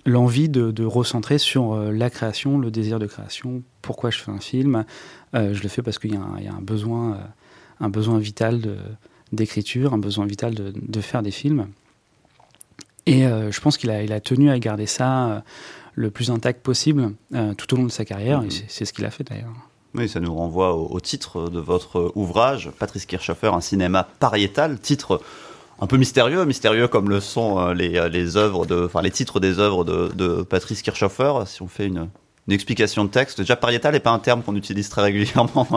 l'envie 0.04 0.48
de, 0.48 0.72
de, 0.72 0.84
recentrer 0.84 1.38
sur 1.38 1.76
la 1.76 2.10
création, 2.10 2.58
le 2.58 2.72
désir 2.72 2.98
de 2.98 3.06
création. 3.06 3.62
Pourquoi 3.82 4.10
je 4.10 4.18
fais 4.18 4.32
un 4.32 4.40
film 4.40 4.84
Je 5.32 5.62
le 5.62 5.68
fais 5.68 5.82
parce 5.82 6.00
qu'il 6.00 6.10
y, 6.10 6.14
y, 6.14 6.48
a 6.48 6.52
un 6.52 6.60
besoin, 6.60 7.20
un 7.78 7.88
besoin 7.88 8.18
vital 8.18 8.78
d'écriture, 9.30 9.94
un 9.94 9.98
besoin 9.98 10.26
vital 10.26 10.54
de, 10.54 10.72
de, 10.74 11.00
faire 11.00 11.22
des 11.22 11.30
films. 11.30 11.68
Et 13.06 13.22
je 13.22 13.60
pense 13.60 13.76
qu'il 13.76 13.90
a, 13.90 14.02
il 14.02 14.12
a 14.12 14.20
tenu 14.20 14.50
à 14.50 14.58
garder 14.58 14.86
ça 14.86 15.44
le 15.94 16.10
plus 16.10 16.30
intact 16.30 16.62
possible 16.62 17.12
tout 17.56 17.74
au 17.74 17.76
long 17.76 17.84
de 17.84 17.92
sa 17.92 18.04
carrière, 18.04 18.42
et 18.42 18.48
mm. 18.48 18.66
c'est 18.66 18.84
ce 18.84 18.92
qu'il 18.92 19.04
a 19.04 19.10
fait 19.10 19.24
d'ailleurs. 19.24 19.67
Oui, 19.94 20.08
ça 20.08 20.20
nous 20.20 20.34
renvoie 20.34 20.74
au, 20.74 21.00
titre 21.00 21.48
de 21.48 21.60
votre 21.60 22.12
ouvrage, 22.14 22.70
Patrice 22.78 23.06
Kirchhoffer, 23.06 23.48
un 23.48 23.60
cinéma 23.60 24.06
pariétal, 24.20 24.78
titre 24.78 25.20
un 25.80 25.86
peu 25.86 25.96
mystérieux, 25.96 26.44
mystérieux 26.44 26.88
comme 26.88 27.08
le 27.08 27.20
sont 27.20 27.58
euh, 27.58 27.72
les, 27.72 27.96
euh, 27.96 28.08
les 28.08 28.36
œuvres 28.36 28.66
de, 28.66 28.84
enfin 28.84 29.00
les 29.00 29.12
titres 29.12 29.40
des 29.40 29.60
œuvres 29.60 29.84
de, 29.84 30.08
de 30.14 30.42
Patrice 30.42 30.82
Kirchhoffer. 30.82 31.32
Si 31.46 31.62
on 31.62 31.68
fait 31.68 31.86
une, 31.86 32.08
une 32.48 32.54
explication 32.54 33.04
de 33.04 33.10
texte, 33.10 33.38
déjà 33.38 33.56
pariétal 33.56 33.92
n'est 33.92 34.00
pas 34.00 34.10
un 34.10 34.18
terme 34.18 34.42
qu'on 34.42 34.56
utilise 34.56 34.88
très 34.88 35.02
régulièrement 35.02 35.68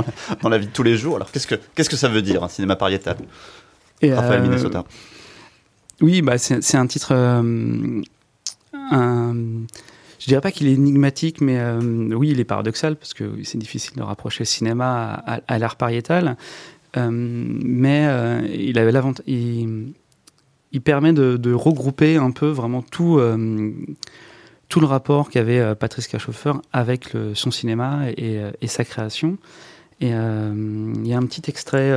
dans 0.41 0.50
la, 0.50 0.58
vie 0.58 0.67
de 0.67 0.71
tous 0.71 0.84
les 0.84 0.97
jours. 0.97 1.17
Alors 1.17 1.32
qu'est-ce 1.32 1.47
que 1.47 1.56
qu'est-ce 1.76 1.89
que 1.89 1.97
ça 1.97 2.08
veut 2.08 2.21
dire 2.21 2.43
un 2.43 2.50
cinéma 2.50 2.76
pariétal? 2.76 3.17
Et 4.02 4.13
Raphaël 4.13 4.41
Minnesota. 4.41 4.86
Oui, 6.02 6.21
bah 6.21 6.38
c'est 6.38 6.78
un 6.78 6.88
titre. 6.88 7.10
Euh, 7.12 8.02
un, 8.74 9.36
je 10.21 10.27
dirais 10.27 10.41
pas 10.41 10.51
qu'il 10.51 10.67
est 10.67 10.73
énigmatique, 10.73 11.41
mais 11.41 11.57
euh, 11.60 11.79
oui, 12.13 12.29
il 12.29 12.39
est 12.39 12.45
paradoxal 12.45 12.95
parce 12.95 13.15
que 13.15 13.43
c'est 13.43 13.57
difficile 13.57 13.97
de 13.97 14.03
rapprocher 14.03 14.41
le 14.41 14.45
cinéma 14.45 15.13
à, 15.47 15.57
l'art 15.57 15.77
pariétal. 15.77 16.38
Euh, 16.95 17.10
mais 17.12 18.05
euh, 18.07 18.47
il 18.53 18.77
avait 18.77 18.91
l'avantage. 18.91 19.25
Il, 19.25 19.93
permet 20.84 21.12
de, 21.12 21.53
regrouper 21.53 22.17
un 22.17 22.29
peu 22.29 22.45
vraiment 22.49 22.84
tout, 22.84 23.19
tout 24.69 24.79
le 24.79 24.86
rapport 24.86 25.31
qu'avait 25.31 25.75
Patrice 25.75 26.07
Kirchhofer 26.07 26.53
avec 26.71 27.10
son 27.34 27.49
cinéma 27.49 28.03
et, 28.15 28.67
sa 28.67 28.86
création. 28.86 29.38
Et 30.01 30.10
il 30.10 31.07
y 31.07 31.13
a 31.13 31.17
un 31.17 31.25
petit 31.25 31.49
extrait 31.49 31.91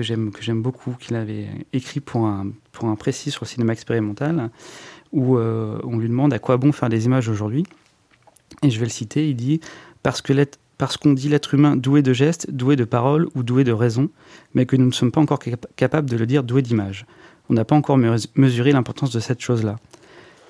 j'aime 0.00 0.32
que 0.32 0.42
j'aime 0.42 0.60
beaucoup 0.60 0.96
qu'il 1.00 1.16
avait 1.16 1.46
écrit 1.72 2.00
pour 2.00 2.26
un 2.26 2.48
pour 2.72 2.88
un 2.88 2.96
précis 2.96 3.30
sur 3.30 3.44
le 3.44 3.48
cinéma 3.48 3.72
expérimental 3.72 4.50
où 5.14 5.38
euh, 5.38 5.78
on 5.84 5.96
lui 5.96 6.08
demande 6.08 6.34
à 6.34 6.38
quoi 6.38 6.58
bon 6.58 6.72
faire 6.72 6.90
des 6.90 7.06
images 7.06 7.28
aujourd'hui. 7.28 7.64
Et 8.62 8.70
je 8.70 8.78
vais 8.78 8.86
le 8.86 8.90
citer, 8.90 9.30
il 9.30 9.36
dit 9.36 9.60
Parce 10.02 10.20
que 10.20 10.32
parce 10.76 10.96
qu'on 10.96 11.12
dit 11.12 11.28
l'être 11.28 11.54
humain 11.54 11.76
doué 11.76 12.02
de 12.02 12.12
gestes, 12.12 12.50
doué 12.50 12.74
de 12.74 12.84
paroles 12.84 13.28
ou 13.36 13.44
doué 13.44 13.62
de 13.62 13.72
raison, 13.72 14.10
mais 14.54 14.66
que 14.66 14.74
nous 14.74 14.86
ne 14.86 14.90
sommes 14.90 15.12
pas 15.12 15.20
encore 15.20 15.38
capables 15.76 16.10
de 16.10 16.16
le 16.16 16.26
dire 16.26 16.42
doué 16.42 16.62
d'images. 16.62 17.06
On 17.48 17.54
n'a 17.54 17.64
pas 17.64 17.76
encore 17.76 17.96
mesuré 17.96 18.72
l'importance 18.72 19.12
de 19.12 19.20
cette 19.20 19.40
chose-là. 19.40 19.76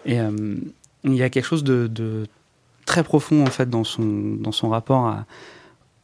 Et 0.06 0.18
euh, 0.18 0.56
il 1.04 1.14
y 1.14 1.22
a 1.22 1.28
quelque 1.28 1.44
chose 1.44 1.62
de, 1.62 2.24
très 2.86 3.04
profond 3.04 3.42
en 3.42 3.50
fait 3.50 3.68
dans 3.68 3.84
son, 3.84 4.36
dans 4.40 4.52
son 4.52 4.70
rapport 4.70 5.14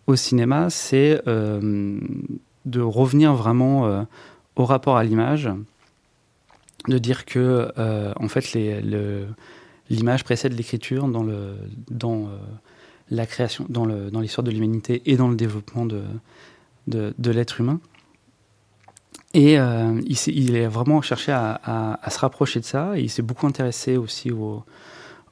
au 0.06 0.16
cinéma, 0.16 0.68
c'est 0.68 1.22
euh, 1.26 1.98
de 2.66 2.80
revenir 2.80 3.32
vraiment 3.34 4.06
au 4.56 4.64
rapport 4.66 4.98
à 4.98 5.04
l'image 5.04 5.48
de 6.88 6.98
dire 6.98 7.24
que 7.24 7.72
euh, 7.78 8.12
en 8.16 8.28
fait 8.28 8.52
l'image 9.88 10.24
précède 10.24 10.52
l'écriture 10.52 11.08
dans 11.08 11.22
le 11.22 11.56
dans 11.90 12.24
euh, 12.24 12.38
la 13.10 13.26
création 13.26 13.66
dans 13.68 13.84
le 13.84 14.10
dans 14.10 14.20
l'histoire 14.20 14.44
de 14.44 14.50
l'humanité 14.50 15.02
et 15.06 15.16
dans 15.16 15.28
le 15.28 15.36
développement 15.36 15.84
de 15.84 16.02
de, 16.86 17.30
l'être 17.30 17.60
humain. 17.60 17.78
Et 19.32 19.60
euh, 19.60 20.00
il, 20.04 20.16
il 20.26 20.56
a 20.56 20.68
vraiment 20.68 21.00
cherché 21.02 21.30
à, 21.30 21.60
à, 21.62 22.10
se 22.10 22.18
rapprocher 22.18 22.58
de 22.58 22.64
ça. 22.64 22.98
Et 22.98 23.02
il 23.02 23.08
s'est 23.08 23.22
beaucoup 23.22 23.46
intéressé 23.46 23.96
aussi 23.96 24.32
au, 24.32 24.64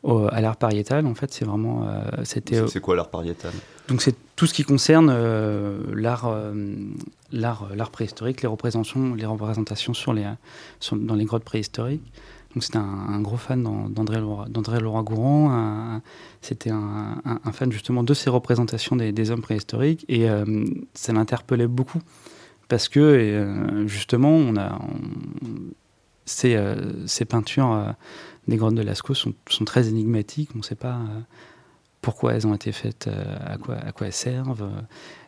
à 0.05 0.41
l'art 0.41 0.57
pariétal 0.57 1.05
en 1.05 1.17
fait. 1.17 1.33
C'est 1.33 1.45
vraiment 1.45 1.89
c'était 2.23 2.65
c'est 2.69 2.81
quoi 2.81 2.95
l'art 2.95 3.11
pariétal? 3.11 3.53
donc 3.89 4.03
c'est 4.03 4.15
tout 4.39 4.47
ce 4.47 4.55
qui 4.55 4.63
concerne 4.63 5.11
l'art 5.95 6.33
l'art, 7.33 7.69
euh, 7.71 7.75
l'art 7.75 7.91
préhistorique, 7.91 8.43
les 8.43 8.49
représentations, 8.49 9.15
les 9.15 9.27
représentations 9.27 9.95
sur 9.95 10.13
les, 10.13 10.27
dans 10.93 11.15
les 11.15 11.25
grottes 11.25 11.45
préhistoriques. 11.45 12.13
Donc 12.55 12.65
c'était 12.65 12.79
un, 12.79 13.21
gros 13.21 13.37
fan 13.37 13.63
d'André 13.63 14.21
Leroy-Gourand. 14.81 16.01
C'était 16.41 16.71
un, 16.71 17.21
fan 17.53 17.71
justement 17.71 18.03
de 18.03 18.15
ces 18.15 18.31
représentations 18.31 18.97
des, 18.97 19.31
hommes 19.31 19.43
préhistoriques 19.43 20.07
et 20.09 20.31
euh, 20.31 20.65
ça 20.95 21.13
l'interpellait 21.13 21.67
beaucoup 21.67 22.01
parce 22.69 22.89
que 22.89 23.01
euh, 23.01 23.87
justement 23.87 24.31
on 24.31 24.57
a 24.57 24.79
ces, 26.25 26.59
ces, 27.07 27.27
peintures 27.27 27.95
des 28.49 28.57
grottes 28.57 28.75
de 28.75 28.83
Lascaux 28.83 29.15
sont, 29.15 29.35
sont 29.49 29.65
très 29.65 29.89
énigmatiques. 29.89 30.51
On 30.55 30.59
ne 30.59 30.63
sait 30.63 30.75
pas 30.75 30.99
pourquoi 32.09 32.33
elles 32.33 32.47
ont 32.47 32.55
été 32.55 32.73
faites, 32.73 33.07
à 33.45 33.59
quoi, 33.59 33.75
à 33.75 33.93
quoi 33.93 34.07
elles 34.07 34.15
servent. 34.15 34.67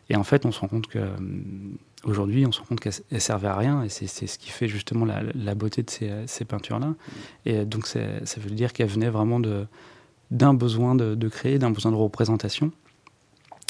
Et 0.09 0.15
en 0.15 0.23
fait, 0.23 0.47
on 0.47 0.51
se 0.51 0.59
rend 0.59 0.67
compte 0.67 0.87
que 0.87 0.99
aujourd'hui, 2.05 2.43
on 2.47 2.51
se 2.51 2.59
rend 2.59 2.65
compte 2.65 2.79
qu'elle 2.79 2.93
ne 3.11 3.19
servait 3.19 3.49
à 3.49 3.55
rien, 3.55 3.83
et 3.83 3.89
c'est 3.89 4.07
ce 4.07 4.39
qui 4.39 4.49
fait 4.49 4.67
justement 4.67 5.05
la, 5.05 5.53
beauté 5.53 5.83
de 5.83 5.89
ces, 6.25 6.45
peintures-là. 6.45 6.95
Et 7.45 7.65
donc, 7.65 7.85
ça 7.85 8.39
veut 8.39 8.49
dire 8.49 8.73
qu'elle 8.73 8.89
venait 8.89 9.11
vraiment 9.11 9.39
d'un 10.31 10.53
besoin 10.55 10.95
de, 10.95 11.27
créer, 11.27 11.59
d'un 11.59 11.69
besoin 11.69 11.91
de 11.91 11.97
représentation, 11.97 12.71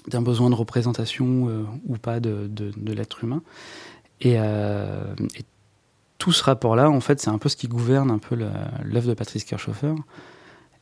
d'un 0.07 0.21
besoin 0.21 0.49
de 0.49 0.55
représentation 0.55 1.49
euh, 1.49 1.63
ou 1.85 1.97
pas 1.97 2.21
de, 2.21 2.49
l'être 2.87 3.25
humain. 3.25 3.41
Euh, 4.25 5.13
et, 5.35 5.43
tout 6.17 6.31
ce 6.31 6.43
rapport-là, 6.43 6.87
en 6.87 7.01
fait, 7.01 7.19
c'est 7.19 7.31
un 7.31 7.39
peu 7.39 7.49
ce 7.49 7.57
qui 7.57 7.67
gouverne 7.67 8.11
un 8.11 8.19
peu 8.19 8.35
l'œuvre 8.35 9.07
de 9.07 9.15
Patrice 9.15 9.43
Kirchhofer. 9.43 9.95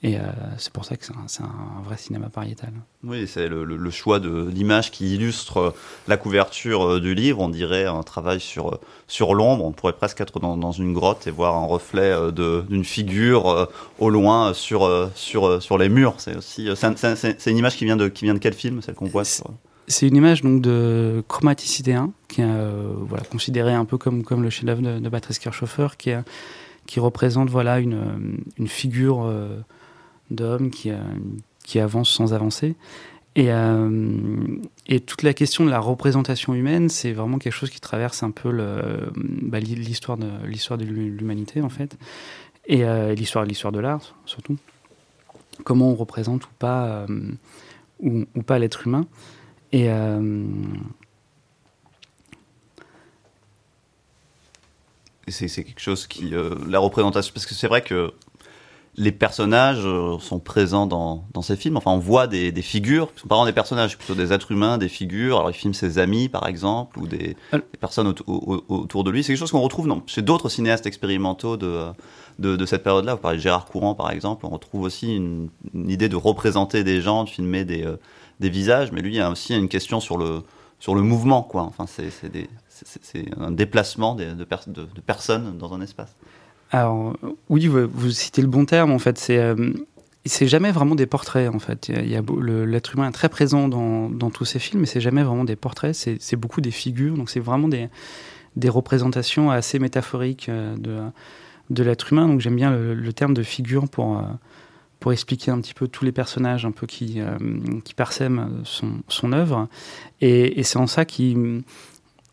Et 0.01 0.15
euh, 0.15 0.21
c'est 0.57 0.71
pour 0.71 0.85
ça 0.85 0.95
que 0.95 1.03
c'est 1.27 1.43
un, 1.43 1.81
vrai 1.83 1.97
cinéma 1.97 2.29
pariétal. 2.29 2.71
Oui, 3.03 3.27
c'est 3.27 3.49
le, 3.49 3.89
choix 3.89 4.19
de 4.19 4.47
l'image 4.49 4.91
qui 4.91 5.15
illustre 5.15 5.57
euh, 5.57 5.71
la 6.07 6.15
couverture 6.15 6.85
euh, 6.85 7.01
du 7.01 7.13
livre. 7.13 7.41
On 7.41 7.49
dirait 7.49 7.85
un 7.85 8.01
travail 8.03 8.39
sur, 8.39 8.79
sur 9.07 9.33
l'ombre. 9.33 9.65
On 9.65 9.73
pourrait 9.73 9.93
presque 9.93 10.21
être 10.21 10.39
dans, 10.39 10.71
une 10.71 10.93
grotte 10.93 11.27
et 11.27 11.31
voir 11.31 11.55
un 11.55 11.65
reflet 11.65 12.13
d'une 12.31 12.85
figure 12.85 13.67
au 13.97 14.09
loin 14.09 14.53
sur, 14.53 15.09
sur, 15.15 15.61
sur 15.61 15.77
les 15.77 15.89
murs. 15.89 16.15
C'est 16.17 16.37
aussi 16.37 16.69
c'est 16.75 17.51
une 17.51 17.57
image 17.57 17.75
qui 17.75 17.85
vient 17.85 17.97
de, 17.97 18.07
qui 18.07 18.23
vient 18.23 18.33
de 18.33 18.39
quel 18.39 18.53
film, 18.53 18.81
celle 18.81 18.95
qu'on 18.95 19.07
voit 19.07 19.23
C'est 19.25 20.07
une 20.07 20.15
image 20.15 20.43
donc 20.43 20.61
de 20.61 21.23
Chromaticité 21.27 21.93
1, 21.93 22.11
qui 22.27 22.41
est 22.41 22.47
voilà, 23.01 23.23
considéré 23.25 23.73
un 23.73 23.85
peu 23.85 23.97
comme, 23.97 24.23
comme 24.23 24.43
le 24.43 24.49
chef-d'œuvre 24.49 24.81
de, 24.81 25.09
Patrice 25.09 25.39
Kirchhofer, 25.39 25.87
qui, 25.97 26.11
qui 26.85 26.99
représente 26.99 27.49
voilà, 27.49 27.79
une, 27.79 28.37
une 28.57 28.67
figure 28.67 29.29
d'hommes 30.29 30.69
qui, 30.69 30.91
euh, 30.91 30.97
qui 31.63 31.79
avancent 31.79 32.09
sans 32.09 32.33
avancer. 32.33 32.75
Et, 33.35 33.51
euh, 33.51 34.37
et, 34.87 34.99
toute 34.99 35.23
la 35.23 35.33
question 35.33 35.63
de 35.65 35.69
la 35.69 35.79
représentation 35.79 36.53
humaine, 36.53 36.89
c'est 36.89 37.13
vraiment 37.13 37.37
quelque 37.37 37.53
chose 37.53 37.69
qui 37.69 37.79
traverse 37.79 38.23
un 38.23 38.31
peu 38.31 38.51
bah, 39.15 39.59
l'histoire 39.59 40.17
de 40.17 40.27
l'histoire 40.45 40.79
de 40.79 40.85
l'humanité 40.85 41.61
en 41.61 41.69
fait, 41.69 41.95
et 42.65 42.83
euh, 42.83 43.13
l'histoire 43.13 43.45
l'histoire 43.45 43.71
de 43.71 43.79
l'art 43.79 44.15
surtout. 44.25 44.57
Comment 45.63 45.91
on 45.91 45.95
représente 45.95 46.45
ou 46.45 46.51
pas 46.57 47.05
ou, 47.99 48.25
ou, 48.33 48.41
pas 48.41 48.57
l'être 48.59 48.87
humain. 48.87 49.05
Et 49.71 49.89
c'est 55.27 55.63
quelque 55.63 55.81
chose 55.81 56.07
qui 56.07 56.33
la 56.67 56.79
représentation 56.79 57.31
parce 57.33 57.45
que 57.45 57.53
c'est 57.53 57.67
vrai 57.67 57.83
que 57.83 58.11
les 58.99 59.13
personnages 59.13 59.85
euh, 59.85 60.19
sont 60.19 60.39
présents 60.39 60.85
dans, 60.85 61.23
dans 61.33 61.41
ces 61.41 61.55
films. 61.55 61.77
Enfin, 61.77 61.91
on 61.91 61.99
voit 61.99 62.27
des, 62.27 62.51
des 62.51 62.61
figures, 62.61 63.09
sont 63.15 63.29
pas 63.29 63.35
vraiment 63.35 63.45
des 63.45 63.53
personnages, 63.53 63.97
plutôt 63.97 64.13
des 64.13 64.33
êtres 64.33 64.51
humains, 64.51 64.77
des 64.77 64.89
figures. 64.89 65.37
Alors, 65.37 65.49
il 65.49 65.53
filme 65.53 65.73
ses 65.73 65.99
amis, 65.99 66.27
par 66.27 66.47
exemple, 66.47 66.99
ou 66.99 67.07
des, 67.07 67.37
personnes 67.79 68.13
autour 68.27 69.03
de 69.05 69.09
lui. 69.09 69.23
C'est 69.23 69.31
quelque 69.31 69.39
chose 69.39 69.51
qu'on 69.51 69.61
retrouve 69.61 69.87
non, 69.87 70.03
chez 70.05 70.21
d'autres 70.21 70.49
cinéastes 70.49 70.85
expérimentaux 70.85 71.55
de, 71.55 71.85
de, 72.39 72.57
de 72.57 72.65
cette 72.65 72.83
période-là. 72.83 73.15
Vous 73.15 73.21
parlez 73.21 73.37
de 73.37 73.41
Gérard 73.41 73.65
Courant, 73.65 73.95
par 73.95 74.11
exemple. 74.11 74.45
On 74.45 74.49
retrouve 74.49 74.81
aussi 74.81 75.15
une, 75.15 75.49
idée 75.73 76.09
de 76.09 76.17
représenter 76.17 76.83
des 76.83 76.99
gens, 76.99 77.23
de 77.23 77.29
filmer 77.29 77.63
des, 77.63 77.85
euh, 77.85 77.95
des 78.41 78.49
visages. 78.49 78.91
Mais 78.91 79.01
lui, 79.01 79.13
il 79.13 79.17
y 79.17 79.21
a 79.21 79.31
aussi 79.31 79.55
une 79.55 79.69
question 79.69 80.01
sur 80.01 80.17
le, 80.17 80.41
sur 80.77 80.93
le 80.93 81.01
mouvement, 81.01 81.41
quoi. 81.41 81.61
Enfin, 81.61 81.85
c'est 81.87 83.25
un 83.39 83.51
déplacement 83.51 84.13
de, 84.13 84.25
de, 84.33 84.45
de 84.65 85.01
personnes 85.01 85.57
dans 85.57 85.73
un 85.73 85.79
espace. 85.79 86.17
Alors, 86.71 87.17
oui, 87.49 87.67
vous, 87.67 88.11
citez 88.11 88.41
le 88.41 88.47
bon 88.47 88.65
terme, 88.65 88.91
en 88.91 88.99
fait. 88.99 89.17
C'est. 89.17 89.39
Euh, 89.39 89.73
c'est 90.25 90.47
jamais 90.47 90.71
vraiment 90.71 90.95
des 90.95 91.05
portraits 91.05 91.49
en 91.49 91.59
fait. 91.59 91.89
Il 91.89 92.09
y 92.09 92.15
a, 92.15 92.21
l'être 92.65 92.93
humain 92.93 93.07
est 93.07 93.13
très 93.13 93.29
présent 93.29 93.67
dans, 93.67 94.09
dans, 94.09 94.29
tous 94.29 94.45
ces 94.45 94.59
films, 94.59 94.81
mais 94.81 94.85
c'est 94.85 95.01
jamais 95.01 95.23
vraiment 95.23 95.45
des 95.45 95.55
portraits. 95.55 95.95
C'est 95.95 96.35
beaucoup 96.35 96.61
des 96.61 96.71
figures. 96.71 97.15
Donc 97.15 97.29
c'est 97.29 97.39
vraiment 97.39 97.67
des, 97.67 97.87
des, 98.57 98.69
représentations 98.69 99.49
assez 99.49 99.79
métaphoriques 99.79 100.49
euh, 100.49 100.75
de, 100.77 100.99
de 101.69 101.83
l'être 101.83 102.11
humain. 102.11 102.27
Donc 102.27 102.41
j'aime 102.41 102.57
bien 102.57 102.71
le, 102.71 103.13
terme 103.13 103.33
de 103.33 103.43
figure 103.43 103.87
pour 103.87 104.17
euh, 104.17 104.23
pour 104.99 105.13
expliquer 105.13 105.51
un 105.51 105.61
petit 105.61 105.73
peu 105.73 105.87
tous 105.87 106.03
les 106.03 106.11
personnages 106.11 106.65
un 106.65 106.71
peu 106.71 106.85
qui 106.85 107.21
qui 107.85 107.93
parsèment 107.93 108.61
son, 108.65 109.01
son 109.07 109.31
œuvre. 109.31 109.69
Et, 110.19 110.59
et 110.59 110.63
c'est 110.63 110.77
en 110.77 110.87
ça 110.87 111.05
qu'il 111.05 111.63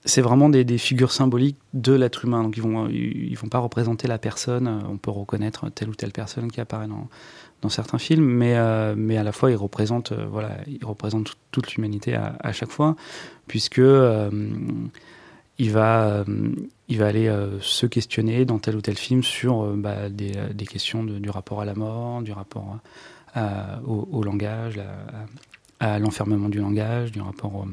c'est 0.06 0.22
vraiment 0.22 0.48
des, 0.48 0.78
figures 0.78 1.12
symboliques 1.12 1.58
de 1.74 1.92
l'être 1.92 2.24
humain. 2.24 2.42
Donc 2.42 2.56
ils 2.56 2.62
vont, 2.62 2.88
ils 2.88 3.34
vont 3.34 3.48
pas 3.48 3.58
représenter 3.58 4.08
la 4.08 4.18
personne. 4.18 4.82
On 4.88 4.96
peut 4.96 5.10
reconnaître 5.10 5.68
telle 5.70 5.90
ou 5.90 5.94
telle 5.94 6.12
personne 6.12 6.50
qui 6.50 6.60
apparaît 6.60 6.86
dans, 6.86 7.08
dans 7.62 7.68
certains 7.68 7.98
films, 7.98 8.24
mais, 8.24 8.56
euh, 8.56 8.94
mais 8.96 9.16
à 9.16 9.22
la 9.22 9.32
fois 9.32 9.50
ils 9.50 9.56
représentent, 9.56 10.12
euh, 10.12 10.26
voilà, 10.30 10.58
ils 10.66 10.84
représentent 10.84 11.34
toute 11.50 11.74
l'humanité 11.74 12.14
à, 12.14 12.52
chaque 12.52 12.70
fois, 12.70 12.96
puisque 13.46 13.78
euh, 13.78 14.30
il 15.58 15.70
va, 15.72 16.24
il 16.88 16.98
va 16.98 17.06
aller 17.06 17.34
se 17.62 17.86
questionner 17.86 18.44
dans 18.44 18.58
tel 18.58 18.76
ou 18.76 18.82
tel 18.82 18.96
film 18.96 19.22
sur 19.22 19.64
bah, 19.74 20.10
des, 20.10 20.66
questions 20.66 21.02
du 21.02 21.30
rapport 21.30 21.62
à 21.62 21.64
la 21.64 21.74
mort, 21.74 22.20
du 22.20 22.32
rapport 22.32 22.78
au, 23.86 24.22
langage, 24.22 24.78
à 25.80 25.98
l'enfermement 25.98 26.50
du 26.50 26.60
langage, 26.60 27.10
du 27.10 27.22
rapport 27.22 27.66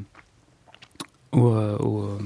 au, 1.34 1.40
au, 1.40 1.84
au, 1.84 2.18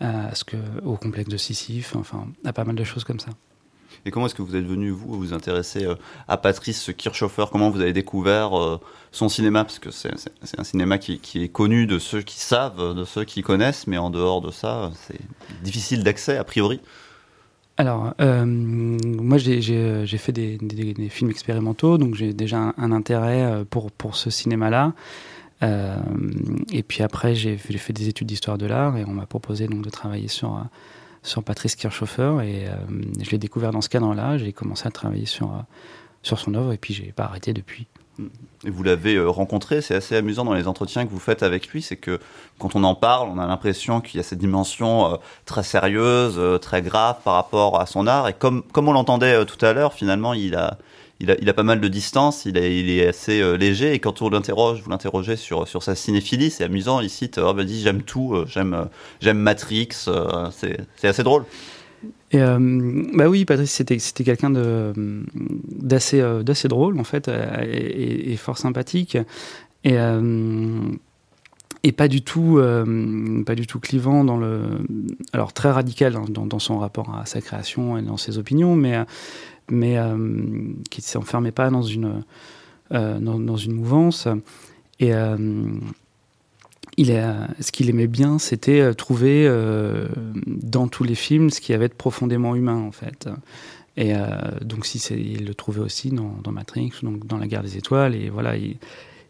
à 0.00 0.34
ce 0.34 0.44
que, 0.44 0.56
au 0.84 0.96
complexe 0.96 1.28
de 1.28 1.36
Sisyphe, 1.36 1.96
enfin, 1.96 2.26
à 2.44 2.52
pas 2.52 2.64
mal 2.64 2.76
de 2.76 2.84
choses 2.84 3.04
comme 3.04 3.20
ça. 3.20 3.30
Et 4.04 4.10
comment 4.10 4.26
est-ce 4.26 4.34
que 4.34 4.42
vous 4.42 4.54
êtes 4.54 4.66
venu, 4.66 4.90
vous, 4.90 5.18
vous 5.18 5.32
intéresser 5.32 5.86
à 6.28 6.36
Patrice 6.36 6.92
Kirchhofer? 6.96 7.46
Comment 7.50 7.70
vous 7.70 7.80
avez 7.80 7.92
découvert 7.92 8.50
son 9.10 9.28
cinéma? 9.28 9.64
Parce 9.64 9.78
que 9.78 9.90
c'est 9.90 10.10
un 10.58 10.64
cinéma 10.64 10.98
qui, 10.98 11.18
qui, 11.18 11.42
est 11.42 11.48
connu 11.48 11.86
de 11.86 11.98
ceux 11.98 12.22
qui 12.22 12.38
savent, 12.38 12.94
de 12.94 13.04
ceux 13.04 13.24
qui 13.24 13.42
connaissent, 13.42 13.86
mais 13.86 13.98
en 13.98 14.10
dehors 14.10 14.42
de 14.42 14.50
ça, 14.50 14.92
c'est 14.94 15.20
difficile 15.62 16.04
d'accès 16.04 16.36
a 16.36 16.44
priori. 16.44 16.80
Alors, 17.78 18.14
euh, 18.20 18.44
moi, 18.46 19.38
j'ai 19.38 20.18
fait 20.18 20.32
des, 20.32 20.56
des, 20.58 20.94
des, 20.94 21.08
films 21.08 21.30
expérimentaux, 21.30 21.98
donc 21.98 22.14
j'ai 22.14 22.32
déjà 22.32 22.58
un, 22.58 22.74
un, 22.78 22.92
intérêt 22.92 23.64
pour, 23.70 23.90
pour 23.90 24.16
ce 24.16 24.30
cinéma-là. 24.30 24.92
Euh, 25.62 25.96
et 26.72 26.82
puis 26.82 27.02
après, 27.02 27.34
j'ai 27.34 27.56
fait 27.56 27.92
des 27.92 28.08
études 28.08 28.26
d'histoire 28.26 28.58
de 28.58 28.66
l'art 28.66 28.96
et 28.96 29.04
on 29.04 29.12
m'a 29.12 29.26
proposé 29.26 29.68
donc 29.68 29.82
de 29.82 29.90
travailler 29.90 30.28
sur 30.28 30.62
sur 31.22 31.42
Patrice 31.42 31.74
Kirchhofer 31.74 32.38
et 32.44 32.68
euh, 32.68 32.76
je 33.20 33.30
l'ai 33.30 33.38
découvert 33.38 33.72
dans 33.72 33.80
ce 33.80 33.88
cadre-là. 33.88 34.38
J'ai 34.38 34.52
commencé 34.52 34.86
à 34.86 34.90
travailler 34.90 35.26
sur 35.26 35.50
sur 36.22 36.38
son 36.38 36.54
œuvre 36.54 36.72
et 36.72 36.78
puis 36.78 36.94
j'ai 36.94 37.12
pas 37.12 37.24
arrêté 37.24 37.52
depuis. 37.52 37.86
Et 38.64 38.70
vous 38.70 38.82
l'avez 38.82 39.18
rencontré, 39.20 39.82
c'est 39.82 39.94
assez 39.94 40.16
amusant 40.16 40.44
dans 40.44 40.54
les 40.54 40.66
entretiens 40.66 41.04
que 41.04 41.10
vous 41.10 41.18
faites 41.18 41.42
avec 41.42 41.68
lui, 41.68 41.82
c'est 41.82 41.96
que 41.96 42.18
quand 42.58 42.74
on 42.74 42.82
en 42.84 42.94
parle, 42.94 43.28
on 43.28 43.38
a 43.38 43.46
l'impression 43.46 44.00
qu'il 44.00 44.16
y 44.16 44.20
a 44.20 44.22
cette 44.22 44.38
dimension 44.38 45.12
euh, 45.12 45.16
très 45.44 45.62
sérieuse, 45.62 46.36
euh, 46.38 46.58
très 46.58 46.80
grave 46.82 47.16
par 47.24 47.34
rapport 47.34 47.78
à 47.78 47.86
son 47.86 48.06
art. 48.06 48.28
Et 48.28 48.32
comme, 48.32 48.62
comme 48.72 48.88
on 48.88 48.92
l'entendait 48.92 49.34
euh, 49.34 49.44
tout 49.44 49.62
à 49.64 49.72
l'heure, 49.72 49.92
finalement, 49.92 50.32
il 50.32 50.54
a, 50.56 50.78
il, 51.20 51.30
a, 51.30 51.54
pas 51.54 51.62
mal 51.62 51.80
de 51.80 51.88
distance, 51.88 52.44
il, 52.44 52.58
est 52.58 53.06
assez 53.06 53.56
léger. 53.56 53.92
Et 53.94 53.98
quand 53.98 54.22
on 54.22 54.28
l'interroge, 54.28 54.82
vous 54.82 54.90
l'interrogez 54.90 55.36
sur, 55.36 55.66
sur 55.66 55.82
sa 55.82 55.94
cinéphilie, 55.94 56.50
c'est 56.50 56.64
amusant. 56.64 57.00
Il 57.00 57.10
cite, 57.10 57.38
oh, 57.38 57.54
bah, 57.54 57.64
dit, 57.64 57.80
j'aime 57.80 58.02
tout, 58.02 58.44
j'aime, 58.46 58.88
j'aime 59.20 59.38
Matrix, 59.38 59.88
c'est 60.50 61.08
assez 61.08 61.22
drôle. 61.22 61.44
Et 62.32 62.40
euh, 62.40 62.58
bah 63.14 63.28
oui, 63.28 63.44
Patrice, 63.44 63.70
c'était 63.72 64.24
quelqu'un 64.24 64.50
d'assez 64.50 66.20
euh, 66.20 66.42
d'assez 66.42 66.68
drôle 66.68 66.98
en 66.98 67.04
fait 67.04 67.28
et, 67.28 68.36
fort 68.36 68.58
sympathique 68.58 69.16
et 69.84 69.96
euh, 69.96 70.80
et 71.84 71.92
pas 71.92 72.08
du 72.08 72.22
tout 72.22 72.60
pas 73.46 73.54
du 73.54 73.66
tout 73.68 73.78
clivant 73.78 74.24
dans 74.24 74.38
le 74.38 74.60
alors 75.32 75.52
très 75.52 75.70
radical 75.70 76.18
dans, 76.28 76.58
son 76.58 76.78
rapport 76.78 77.14
à 77.14 77.26
sa 77.26 77.40
création 77.40 77.96
et 77.96 78.02
dans 78.02 78.16
ses 78.16 78.38
opinions, 78.38 78.74
mais 78.74 78.96
mais 79.70 79.96
qui 80.90 81.00
ne 81.00 81.06
s'enfermait 81.06 81.52
pas 81.52 81.70
dans 81.70 81.82
une 81.82 82.22
dans, 82.90 83.40
dans, 83.40 83.56
une 83.56 83.72
mouvance 83.72 84.28
et 85.00 85.12
a, 85.12 85.36
ce 87.60 87.72
qu'il 87.72 87.90
aimait 87.90 88.06
bien, 88.06 88.38
c'était 88.38 88.80
euh, 88.80 88.94
trouver 88.94 89.46
euh, 89.46 90.08
dans 90.46 90.88
tous 90.88 91.04
les 91.04 91.14
films 91.14 91.50
ce 91.50 91.60
qui 91.60 91.72
avait 91.72 91.88
de 91.88 91.94
profondément 91.94 92.54
humain, 92.54 92.76
en 92.76 92.92
fait. 92.92 93.28
Et 93.96 94.14
euh, 94.14 94.26
donc, 94.62 94.86
si 94.86 94.98
il 95.14 95.46
le 95.46 95.54
trouvait 95.54 95.80
aussi 95.80 96.10
dans, 96.10 96.52
Matrix, 96.52 96.92
donc 97.02 97.26
dans 97.26 97.38
La 97.38 97.46
Guerre 97.46 97.62
des 97.62 97.76
Étoiles, 97.76 98.14
et 98.14 98.28
voilà, 98.30 98.56
il, 98.56 98.76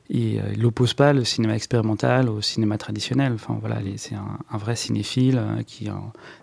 il 0.08 0.40
n'oppose 0.58 0.94
pas 0.94 1.12
le 1.12 1.24
cinéma 1.24 1.54
expérimental 1.54 2.28
au 2.28 2.40
cinéma 2.40 2.78
traditionnel. 2.78 3.32
Enfin, 3.34 3.56
voilà, 3.60 3.78
c'est 3.96 4.14
un, 4.14 4.38
un, 4.50 4.56
vrai 4.58 4.76
cinéphile 4.76 5.40
qui 5.66 5.88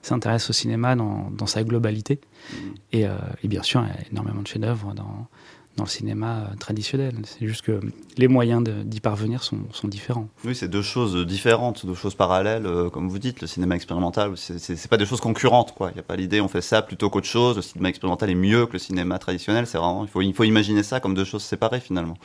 s'intéresse 0.02 0.50
au 0.50 0.54
cinéma 0.54 0.96
dans, 0.96 1.30
dans 1.32 1.46
sa 1.46 1.64
globalité. 1.64 2.20
Mmh. 2.52 2.56
Et, 2.92 3.06
et, 3.44 3.48
bien 3.48 3.64
sûr, 3.64 3.84
il 3.84 3.88
y 3.88 3.92
a 3.92 4.08
énormément 4.12 4.42
de 4.42 4.48
chefs-d'œuvre 4.48 4.94
dans, 4.94 5.28
dans 5.78 5.86
le 5.86 5.90
cinéma 5.90 6.48
euh, 6.52 6.56
traditionnel. 6.60 7.16
C'est 7.24 7.48
juste 7.48 7.64
que 7.64 7.80
les 8.18 8.28
moyens 8.28 8.64
d'y 8.64 9.00
parvenir 9.00 9.44
sont, 9.44 9.60
sont, 9.72 9.88
différents. 9.88 10.28
Oui, 10.46 10.56
c'est 10.56 10.68
deux 10.68 10.82
choses 10.82 11.26
différentes, 11.26 11.86
deux 11.86 11.96
choses 11.96 12.16
parallèles. 12.16 12.66
Euh, 12.66 12.90
comme 12.90 13.10
vous 13.10 13.20
dites, 13.20 13.42
le 13.42 13.48
cinéma 13.48 13.76
expérimental, 13.76 14.34
c'est 14.38 14.88
pas 14.88 14.98
des 14.98 15.06
choses 15.06 15.22
concurrentes. 15.22 15.74
Il 15.80 15.94
n'y 15.94 16.00
a 16.00 16.04
pas 16.04 16.16
l'idée 16.16 16.42
on 16.42 16.48
fait 16.48 16.62
ça 16.62 16.82
plutôt 16.82 17.10
qu'autre 17.10 17.28
chose. 17.28 17.56
Le 17.56 17.62
cinéma 17.62 17.90
expérimental 17.90 18.30
est 18.30 18.36
mieux 18.36 18.68
que 18.68 18.74
le 18.74 18.80
cinéma 18.80 19.18
traditionnel. 19.18 19.66
C'est 19.66 19.78
vraiment, 19.78 20.04
il 20.04 20.10
faut, 20.10 20.22
il 20.22 20.34
faut 20.34 20.44
imaginer 20.44 20.84
ça 20.84 21.00
comme 21.00 21.16
deux 21.16 21.26
choses 21.26 21.44
séparées 21.44 21.80
finalement. 21.80 22.18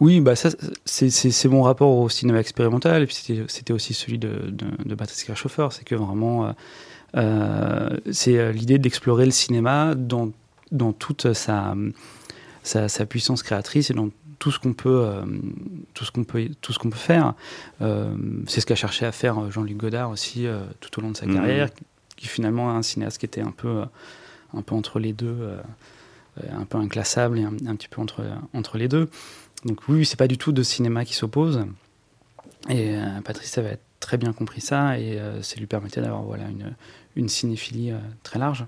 Oui, 0.00 0.20
bah 0.20 0.34
ça, 0.34 0.48
c'est 0.84 1.48
mon 1.48 1.62
rapport 1.62 1.94
au 1.94 2.08
cinéma 2.08 2.40
expérimental, 2.40 3.02
et 3.02 3.06
puis 3.06 3.44
c'était 3.48 3.72
aussi 3.72 3.94
celui 3.94 4.18
de, 4.18 4.50
de, 4.50 4.66
de 4.84 4.94
Patrice. 4.94 5.26
C'est 5.70 5.84
que 5.84 5.94
vraiment, 5.94 6.46
euh, 6.46 6.52
euh 7.16 7.96
c'est 8.10 8.52
l'idée 8.52 8.78
d'explorer 8.78 9.26
le 9.26 9.30
cinéma 9.30 9.94
dans, 9.94 10.30
dans 10.72 10.92
toute 10.92 11.32
sa 11.34 11.74
sa, 12.62 12.88
sa, 12.88 13.06
puissance 13.06 13.42
créatrice 13.42 13.90
et 13.90 13.94
dans 13.94 14.10
tout 14.38 14.50
ce 14.50 14.58
qu'on 14.58 14.72
peut, 14.72 15.02
euh, 15.04 15.22
tout 15.94 16.04
ce 16.04 16.10
qu'on 16.10 16.24
peut, 16.24 16.48
tout 16.60 16.72
ce 16.72 16.78
qu'on 16.78 16.90
peut 16.90 16.96
faire. 16.96 17.34
Euh, 17.82 18.14
c'est 18.46 18.60
ce 18.60 18.66
qu'a 18.66 18.74
cherché 18.74 19.06
à 19.06 19.12
faire 19.12 19.50
Jean-Luc 19.50 19.76
Godard 19.76 20.10
aussi 20.10 20.46
euh, 20.46 20.60
tout 20.80 20.98
au 20.98 21.02
long 21.02 21.10
de 21.10 21.16
sa 21.16 21.26
mmh. 21.26 21.34
carrière, 21.34 21.68
qui 22.16 22.26
finalement 22.26 22.72
est 22.72 22.76
un 22.76 22.82
cinéaste 22.82 23.18
qui 23.18 23.26
était 23.26 23.42
un 23.42 23.52
peu, 23.52 23.84
un 24.54 24.62
peu 24.62 24.74
entre 24.74 24.98
les 24.98 25.12
deux, 25.12 25.50
un 26.50 26.64
peu 26.64 26.78
inclassable 26.78 27.38
et 27.38 27.44
un, 27.44 27.52
un, 27.66 27.76
petit 27.76 27.88
peu 27.88 28.00
entre, 28.00 28.24
entre 28.54 28.78
les 28.78 28.88
deux. 28.88 29.08
Donc 29.64 29.88
oui, 29.88 30.04
c'est 30.06 30.16
pas 30.18 30.28
du 30.28 30.38
tout 30.38 30.52
de 30.52 30.62
cinéma 30.62 31.04
qui 31.04 31.14
s'oppose. 31.14 31.66
Et 32.68 32.94
Patrice 33.24 33.56
avait 33.58 33.78
très 34.00 34.16
bien 34.18 34.32
compris 34.32 34.60
ça 34.60 34.98
et 34.98 35.18
ça 35.42 35.56
lui 35.56 35.66
permettait 35.66 36.00
d'avoir 36.00 36.22
voilà 36.22 36.44
une, 36.44 36.74
une 37.16 37.28
cinéphilie 37.28 37.92
très 38.22 38.38
large. 38.38 38.66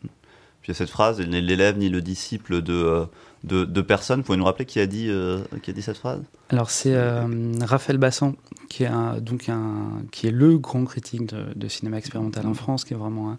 Puis 0.00 0.68
il 0.68 0.68
y 0.68 0.70
a 0.72 0.74
cette 0.74 0.90
phrase, 0.90 1.20
ni 1.20 1.40
l'élève 1.40 1.76
ni 1.76 1.88
le 1.88 2.00
disciple 2.00 2.62
de 2.62 3.06
de, 3.44 3.64
de, 3.64 3.80
personnes. 3.82 4.20
Vous 4.20 4.26
pouvez 4.26 4.38
nous 4.38 4.44
rappeler 4.44 4.64
qui 4.64 4.80
a 4.80 4.86
dit, 4.86 5.08
euh, 5.08 5.40
qui 5.62 5.70
a 5.70 5.74
dit 5.74 5.82
cette 5.82 5.98
phrase? 5.98 6.22
Alors 6.48 6.70
c'est 6.70 6.94
euh, 6.94 7.52
Raphaël 7.62 7.98
Bassan, 7.98 8.34
qui 8.68 8.84
est, 8.84 8.88
un, 8.88 9.20
donc 9.20 9.48
un, 9.48 10.02
qui 10.10 10.26
est 10.26 10.30
le 10.30 10.58
grand 10.58 10.84
critique 10.84 11.26
de, 11.26 11.52
de 11.54 11.68
cinéma 11.68 11.98
expérimental 11.98 12.46
en 12.46 12.54
France, 12.54 12.84
qui 12.84 12.94
est 12.94 12.96
vraiment 12.96 13.36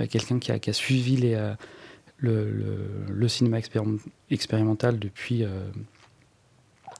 euh, 0.00 0.06
quelqu'un 0.06 0.38
qui 0.38 0.52
a, 0.52 0.58
qui 0.58 0.70
a, 0.70 0.72
suivi 0.72 1.16
les, 1.16 1.34
euh, 1.34 1.54
le, 2.18 2.50
le, 2.50 2.76
le, 3.08 3.28
cinéma 3.28 3.58
expérimental 4.30 4.98
depuis, 4.98 5.44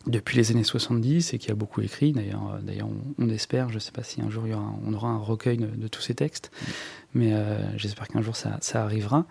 depuis 0.06 0.36
les 0.36 0.50
années 0.50 0.64
70 0.64 1.34
et 1.34 1.38
qui 1.38 1.50
a 1.50 1.54
beaucoup 1.54 1.80
écrit. 1.80 2.12
D'ailleurs, 2.12 2.58
d'ailleurs 2.62 2.88
on, 3.18 3.28
espère, 3.28 3.68
je 3.68 3.74
ne 3.74 3.78
sais 3.80 3.92
pas 3.92 4.02
si 4.02 4.20
un 4.20 4.30
jour 4.30 4.44
on 4.84 4.92
aura 4.92 5.08
un 5.08 5.18
recueil 5.18 5.58
de, 5.58 5.88
tous 5.88 6.02
ces 6.02 6.14
textes, 6.14 6.50
mais 7.14 7.32
j'espère 7.76 8.08
qu'un 8.08 8.22
jour 8.22 8.36
ça, 8.36 8.58
arrivera. 8.74 9.26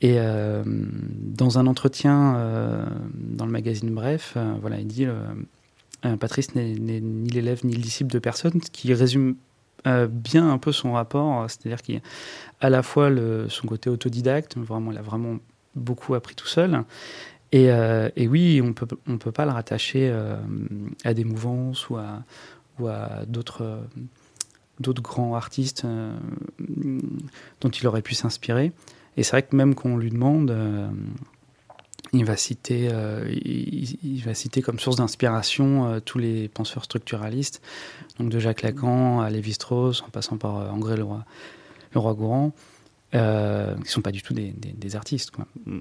Et 0.00 0.14
euh, 0.18 0.62
dans 0.66 1.58
un 1.58 1.66
entretien 1.66 2.36
euh, 2.36 2.86
dans 3.12 3.44
le 3.44 3.52
magazine 3.52 3.90
Bref, 3.90 4.34
euh, 4.36 4.54
voilà, 4.60 4.80
il 4.80 4.86
dit 4.86 5.04
euh, 5.04 6.16
Patrice 6.16 6.54
n'est 6.54 6.72
ni 6.74 7.28
l'élève 7.28 7.60
ni 7.64 7.74
le 7.74 7.82
disciple 7.82 8.10
de 8.10 8.18
personne, 8.18 8.60
ce 8.62 8.70
qui 8.70 8.92
résume 8.94 9.36
bien 10.10 10.50
un 10.50 10.58
peu 10.58 10.72
son 10.72 10.92
rapport, 10.92 11.48
c'est-à-dire 11.48 11.80
qu'il 11.80 11.96
a 11.96 12.00
à 12.60 12.68
la 12.68 12.82
fois 12.82 13.10
son 13.48 13.66
côté 13.66 13.88
autodidacte, 13.88 14.58
vraiment, 14.58 14.92
il 14.92 14.98
a 14.98 15.02
vraiment 15.02 15.38
beaucoup 15.74 16.14
appris 16.14 16.34
tout 16.34 16.46
seul. 16.46 16.84
Et, 17.52 17.66
et 18.16 18.28
oui, 18.28 18.60
on 18.62 18.72
peut, 18.72 18.86
on 19.08 19.18
peut 19.18 19.32
pas 19.32 19.44
le 19.44 19.50
rattacher 19.50 20.14
à 21.04 21.14
des 21.14 21.24
mouvances 21.24 21.88
ou 21.88 21.96
à, 21.96 22.22
à 22.86 23.24
d'autres 23.26 23.82
grands 25.02 25.34
artistes 25.34 25.84
dont 27.60 27.70
il 27.70 27.86
aurait 27.88 28.02
pu 28.02 28.14
s'inspirer. 28.14 28.72
Et 29.16 29.22
c'est 29.22 29.32
vrai 29.32 29.42
que 29.42 29.54
même 29.56 29.74
quand 29.74 29.90
on 29.90 29.96
lui 29.96 30.10
demande, 30.10 30.50
euh, 30.50 30.88
il, 32.12 32.24
va 32.24 32.36
citer, 32.36 32.88
euh, 32.92 33.24
comme 34.64 34.78
source 34.78 34.96
d'inspiration 34.96 35.86
euh, 35.86 36.00
tous 36.00 36.18
les 36.18 36.48
penseurs 36.48 36.84
structuralistes, 36.84 37.60
donc 38.18 38.30
de 38.30 38.38
Jacques 38.38 38.62
Lacan 38.62 39.20
à 39.20 39.30
Lévi-Strauss, 39.30 40.02
en 40.02 40.10
passant 40.10 40.36
par 40.36 40.58
euh, 40.58 40.70
André 40.70 40.96
Leroy, 40.96 41.24
Leroy 41.94 42.14
Gourand, 42.14 42.52
euh, 43.14 43.74
qui 43.74 43.82
ne 43.82 43.88
sont 43.88 44.02
pas 44.02 44.12
du 44.12 44.22
tout 44.22 44.34
des, 44.34 44.96
artistes. 44.96 45.32
Quoi. 45.32 45.46
Mm-hmm. 45.68 45.80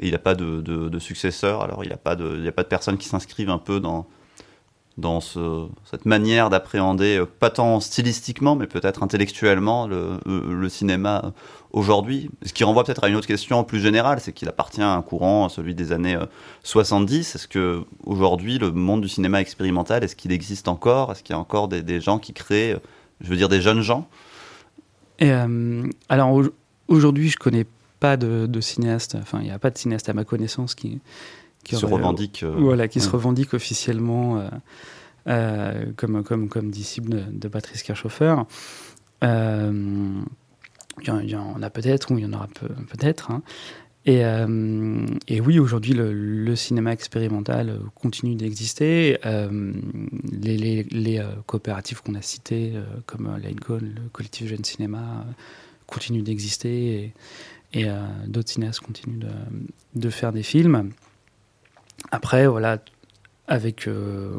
Et 0.00 0.08
il 0.08 0.12
n'a 0.12 0.18
pas 0.18 0.34
de, 0.34 0.60
de, 0.60 0.98
successeur, 0.98 1.62
alors 1.62 1.82
il 1.82 1.86
n'y 1.86 1.92
a, 1.92 1.96
pas 1.96 2.16
de, 2.16 2.46
a 2.46 2.52
pas 2.52 2.62
de 2.62 2.68
personnes 2.68 2.98
qui 2.98 3.08
s'inscrivent 3.08 3.48
un 3.50 3.58
peu 3.58 3.80
dans, 3.80 4.06
dans 4.98 5.20
ce, 5.20 5.66
cette 5.90 6.04
manière 6.04 6.50
d'appréhender, 6.50 7.22
pas 7.38 7.50
tant 7.50 7.80
stylistiquement, 7.80 8.56
mais 8.56 8.66
peut-être 8.66 9.02
intellectuellement, 9.02 9.86
le, 9.86 10.18
le 10.26 10.68
cinéma 10.68 11.32
aujourd'hui. 11.72 12.30
Ce 12.44 12.52
qui 12.52 12.64
renvoie 12.64 12.84
peut-être 12.84 13.04
à 13.04 13.08
une 13.08 13.16
autre 13.16 13.26
question 13.26 13.62
plus 13.64 13.80
générale, 13.80 14.20
c'est 14.20 14.32
qu'il 14.32 14.48
appartient 14.48 14.82
à 14.82 14.92
un 14.92 15.02
courant, 15.02 15.48
celui 15.48 15.74
des 15.74 15.92
années 15.92 16.18
70. 16.62 17.34
Est-ce 17.34 17.48
que 17.48 17.84
aujourd'hui, 18.04 18.58
le 18.58 18.72
monde 18.72 19.02
du 19.02 19.08
cinéma 19.08 19.40
expérimental, 19.40 20.02
est-ce 20.02 20.16
qu'il 20.16 20.32
existe 20.32 20.68
encore? 20.68 21.12
Est-ce 21.12 21.22
qu'il 21.22 21.34
y 21.34 21.36
a 21.36 21.40
encore 21.40 21.68
des, 21.68 21.82
des, 21.82 22.00
gens 22.00 22.18
qui 22.18 22.32
créent, 22.32 22.76
je 23.20 23.28
veux 23.28 23.36
dire, 23.36 23.48
des 23.48 23.60
jeunes 23.60 23.82
gens? 23.82 24.08
Et 25.18 25.30
euh, 25.32 25.82
Alors 26.08 26.42
aujourd'hui, 26.88 27.28
je 27.28 27.36
connais 27.36 27.66
pas 28.00 28.16
de, 28.16 28.46
de 28.46 28.60
cinéaste. 28.60 29.16
Enfin, 29.20 29.38
il 29.40 29.44
n'y 29.44 29.50
a 29.50 29.58
pas 29.58 29.70
de 29.70 29.78
cinéaste 29.78 30.08
à 30.08 30.12
ma 30.12 30.24
connaissance 30.24 30.74
qui 30.74 31.00
se 31.74 31.86
revendique. 31.86 32.42
Euh, 32.42 32.54
voilà, 32.56 32.88
qui 32.88 32.98
ouais. 32.98 33.04
se 33.04 33.10
revendique 33.10 33.54
officiellement 33.54 34.38
euh, 34.38 34.48
euh, 35.28 35.86
comme, 35.96 36.22
comme, 36.22 36.48
comme 36.48 36.70
disciple 36.70 37.10
de, 37.10 37.22
de 37.30 37.48
Patrice 37.48 37.82
Kirchhofer. 37.82 38.36
Euh, 39.24 40.20
il 41.02 41.30
y, 41.30 41.36
en 41.36 41.62
a 41.62 41.68
peut-être, 41.68 42.10
ou 42.10 42.18
il 42.18 42.24
y 42.24 42.26
en 42.26 42.32
aura 42.32 42.48
peut-être. 42.88 43.30
Hein. 43.30 43.42
Et, 44.06 44.22
et, 45.28 45.40
oui, 45.42 45.58
aujourd'hui, 45.58 45.92
le, 45.92 46.56
cinéma 46.56 46.92
expérimental 46.92 47.80
continue 47.94 48.34
d'exister. 48.34 49.18
les, 49.22 50.56
les, 50.56 50.84
les 50.84 51.22
coopératives 51.44 52.02
qu'on 52.02 52.14
a 52.14 52.22
citées, 52.22 52.72
comme 53.04 53.36
Lincoln, 53.42 53.80
le 53.82 54.08
collectif 54.10 54.48
Jeune 54.48 54.64
Cinéma, 54.64 55.26
continuent 55.86 56.22
d'exister 56.22 57.12
et, 57.80 57.82
et 57.82 57.88
d'autres 58.26 58.50
cinéastes 58.50 58.80
continuent 58.80 59.18
de, 59.18 59.28
de, 59.94 60.10
faire 60.10 60.32
des 60.32 60.42
films. 60.42 60.90
Après, 62.10 62.46
voilà, 62.46 62.78
avec 63.48 63.86
euh, 63.86 64.36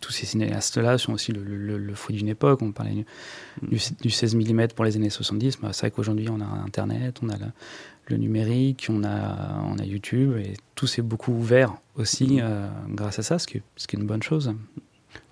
tous 0.00 0.12
ces 0.12 0.26
cinéastes-là, 0.26 0.98
sont 0.98 1.12
aussi 1.12 1.32
le, 1.32 1.94
fruit 1.94 2.16
d'une 2.16 2.28
époque. 2.28 2.62
On 2.62 2.72
parlait 2.72 3.04
du, 3.62 4.10
16 4.10 4.34
mm 4.34 4.68
pour 4.74 4.84
les 4.84 4.96
années 4.96 5.10
70. 5.10 5.58
Bah, 5.60 5.70
c'est 5.72 5.82
vrai 5.82 5.90
qu'aujourd'hui, 5.90 6.28
on 6.28 6.40
a 6.40 6.44
Internet, 6.44 7.20
on 7.22 7.28
a 7.28 7.36
le, 8.08 8.16
numérique, 8.16 8.86
on 8.90 9.04
a, 9.04 9.62
on 9.64 9.78
a 9.78 9.84
YouTube, 9.84 10.36
et 10.36 10.54
tout 10.74 10.86
s'est 10.86 11.02
beaucoup 11.02 11.32
ouvert 11.32 11.74
aussi 11.96 12.40
euh, 12.40 12.68
grâce 12.88 13.18
à 13.18 13.22
ça, 13.22 13.38
ce 13.38 13.46
qui, 13.46 13.58
est, 13.58 13.62
ce 13.76 13.86
qui 13.86 13.96
est 13.96 14.00
une 14.00 14.06
bonne 14.06 14.22
chose. 14.22 14.54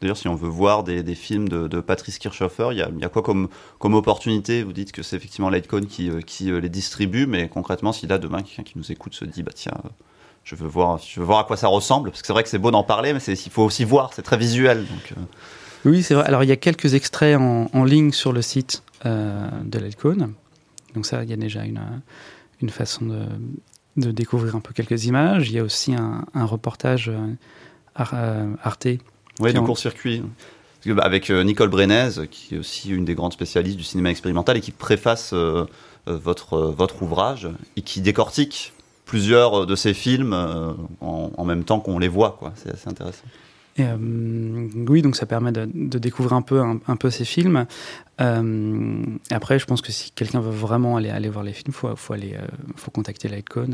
D'ailleurs, 0.00 0.16
si 0.16 0.28
on 0.28 0.34
veut 0.34 0.48
voir 0.48 0.84
des, 0.84 1.14
films 1.14 1.48
de, 1.48 1.80
Patrice 1.80 2.18
Kirchhoffer, 2.18 2.68
il 2.72 2.78
y, 2.78 3.04
a, 3.04 3.08
quoi 3.08 3.22
comme, 3.22 3.48
comme 3.78 3.94
opportunité? 3.94 4.62
Vous 4.62 4.72
dites 4.72 4.92
que 4.92 5.02
c'est 5.02 5.16
effectivement 5.16 5.50
Lightcone 5.50 5.86
qui, 5.86 6.10
euh, 6.10 6.20
qui 6.20 6.50
les 6.50 6.68
distribue, 6.68 7.26
mais 7.26 7.48
concrètement, 7.48 7.92
si 7.92 8.06
là, 8.06 8.18
demain, 8.18 8.42
quelqu'un 8.42 8.62
qui 8.62 8.76
nous 8.76 8.90
écoute 8.90 9.14
se 9.14 9.24
dit, 9.24 9.42
bah 9.42 9.52
tiens, 9.54 9.74
je 10.44 10.56
veux 10.56 10.66
voir, 10.66 10.98
je 10.98 11.20
veux 11.20 11.26
voir 11.26 11.40
à 11.40 11.44
quoi 11.44 11.56
ça 11.56 11.68
ressemble, 11.68 12.10
parce 12.10 12.20
que 12.20 12.26
c'est 12.26 12.32
vrai 12.32 12.42
que 12.42 12.48
c'est 12.48 12.58
beau 12.58 12.70
d'en 12.70 12.82
parler, 12.82 13.12
mais 13.12 13.20
il 13.20 13.50
faut 13.50 13.62
aussi 13.62 13.84
voir, 13.84 14.12
c'est 14.12 14.22
très 14.22 14.36
visuel. 14.36 14.86
Euh. 15.12 15.20
Oui, 15.84 16.02
c'est 16.02 16.14
vrai. 16.14 16.24
Alors 16.24 16.42
il 16.44 16.48
y 16.48 16.52
a 16.52 16.56
quelques 16.56 16.94
extraits 16.94 17.36
en, 17.38 17.84
ligne 17.84 18.12
sur 18.12 18.32
le 18.32 18.42
site 18.42 18.82
euh, 19.06 19.48
de 19.64 19.78
l'Alcone. 19.78 20.34
Donc 20.94 21.06
ça, 21.06 21.22
il 21.22 21.30
y 21.30 21.32
a 21.32 21.36
déjà 21.36 21.64
une, 21.64 21.80
une 22.60 22.70
façon 22.70 23.06
de, 23.06 23.24
de, 23.96 24.10
découvrir 24.10 24.56
un 24.56 24.60
peu 24.60 24.72
quelques 24.72 25.06
images. 25.06 25.48
Il 25.48 25.54
y 25.54 25.58
a 25.58 25.64
aussi 25.64 25.94
un, 25.94 26.24
reportage 26.34 27.08
euh, 27.08 28.54
Arte. 28.62 28.88
Oui, 29.40 29.52
de 29.52 29.60
court-circuit. 29.60 30.22
Bah, 30.86 31.02
avec 31.04 31.30
Nicole 31.30 31.68
Brenez, 31.68 32.26
qui 32.30 32.56
est 32.56 32.58
aussi 32.58 32.90
une 32.90 33.04
des 33.04 33.14
grandes 33.14 33.32
spécialistes 33.32 33.76
du 33.76 33.84
cinéma 33.84 34.10
expérimental 34.10 34.56
et 34.56 34.60
qui 34.60 34.72
préface 34.72 35.32
votre, 36.06 36.58
votre 36.58 37.02
ouvrage 37.02 37.48
et 37.76 37.82
qui 37.82 38.00
décortique 38.00 38.72
plusieurs 39.12 39.66
de 39.66 39.76
ces 39.76 39.92
films 39.92 40.32
euh, 40.32 40.72
en, 41.00 41.44
même 41.44 41.64
temps 41.64 41.80
qu'on 41.80 41.98
les 41.98 42.08
voit. 42.08 42.40
C'est 42.54 42.72
assez 42.72 42.88
intéressant. 42.88 43.24
Euh, 43.78 43.96
oui, 44.88 45.02
donc 45.02 45.16
ça 45.16 45.26
permet 45.26 45.52
de, 45.52 45.66
découvrir 45.98 46.32
un 46.32 46.40
peu, 46.40 46.60
un, 46.60 46.96
peu 46.96 47.10
ces 47.10 47.26
films. 47.26 47.66
Euh, 48.22 49.02
après, 49.30 49.58
je 49.58 49.66
pense 49.66 49.82
que 49.82 49.92
si 49.92 50.12
quelqu'un 50.12 50.40
veut 50.40 50.50
vraiment 50.50 50.96
aller, 50.96 51.10
aller 51.10 51.28
voir 51.28 51.44
les 51.44 51.52
films, 51.52 51.68
il 51.68 51.74
faut, 51.74 51.94
faut, 51.94 52.14
aller, 52.14 52.38
faut 52.76 52.90
contacter 52.90 53.28
l'Icon 53.28 53.72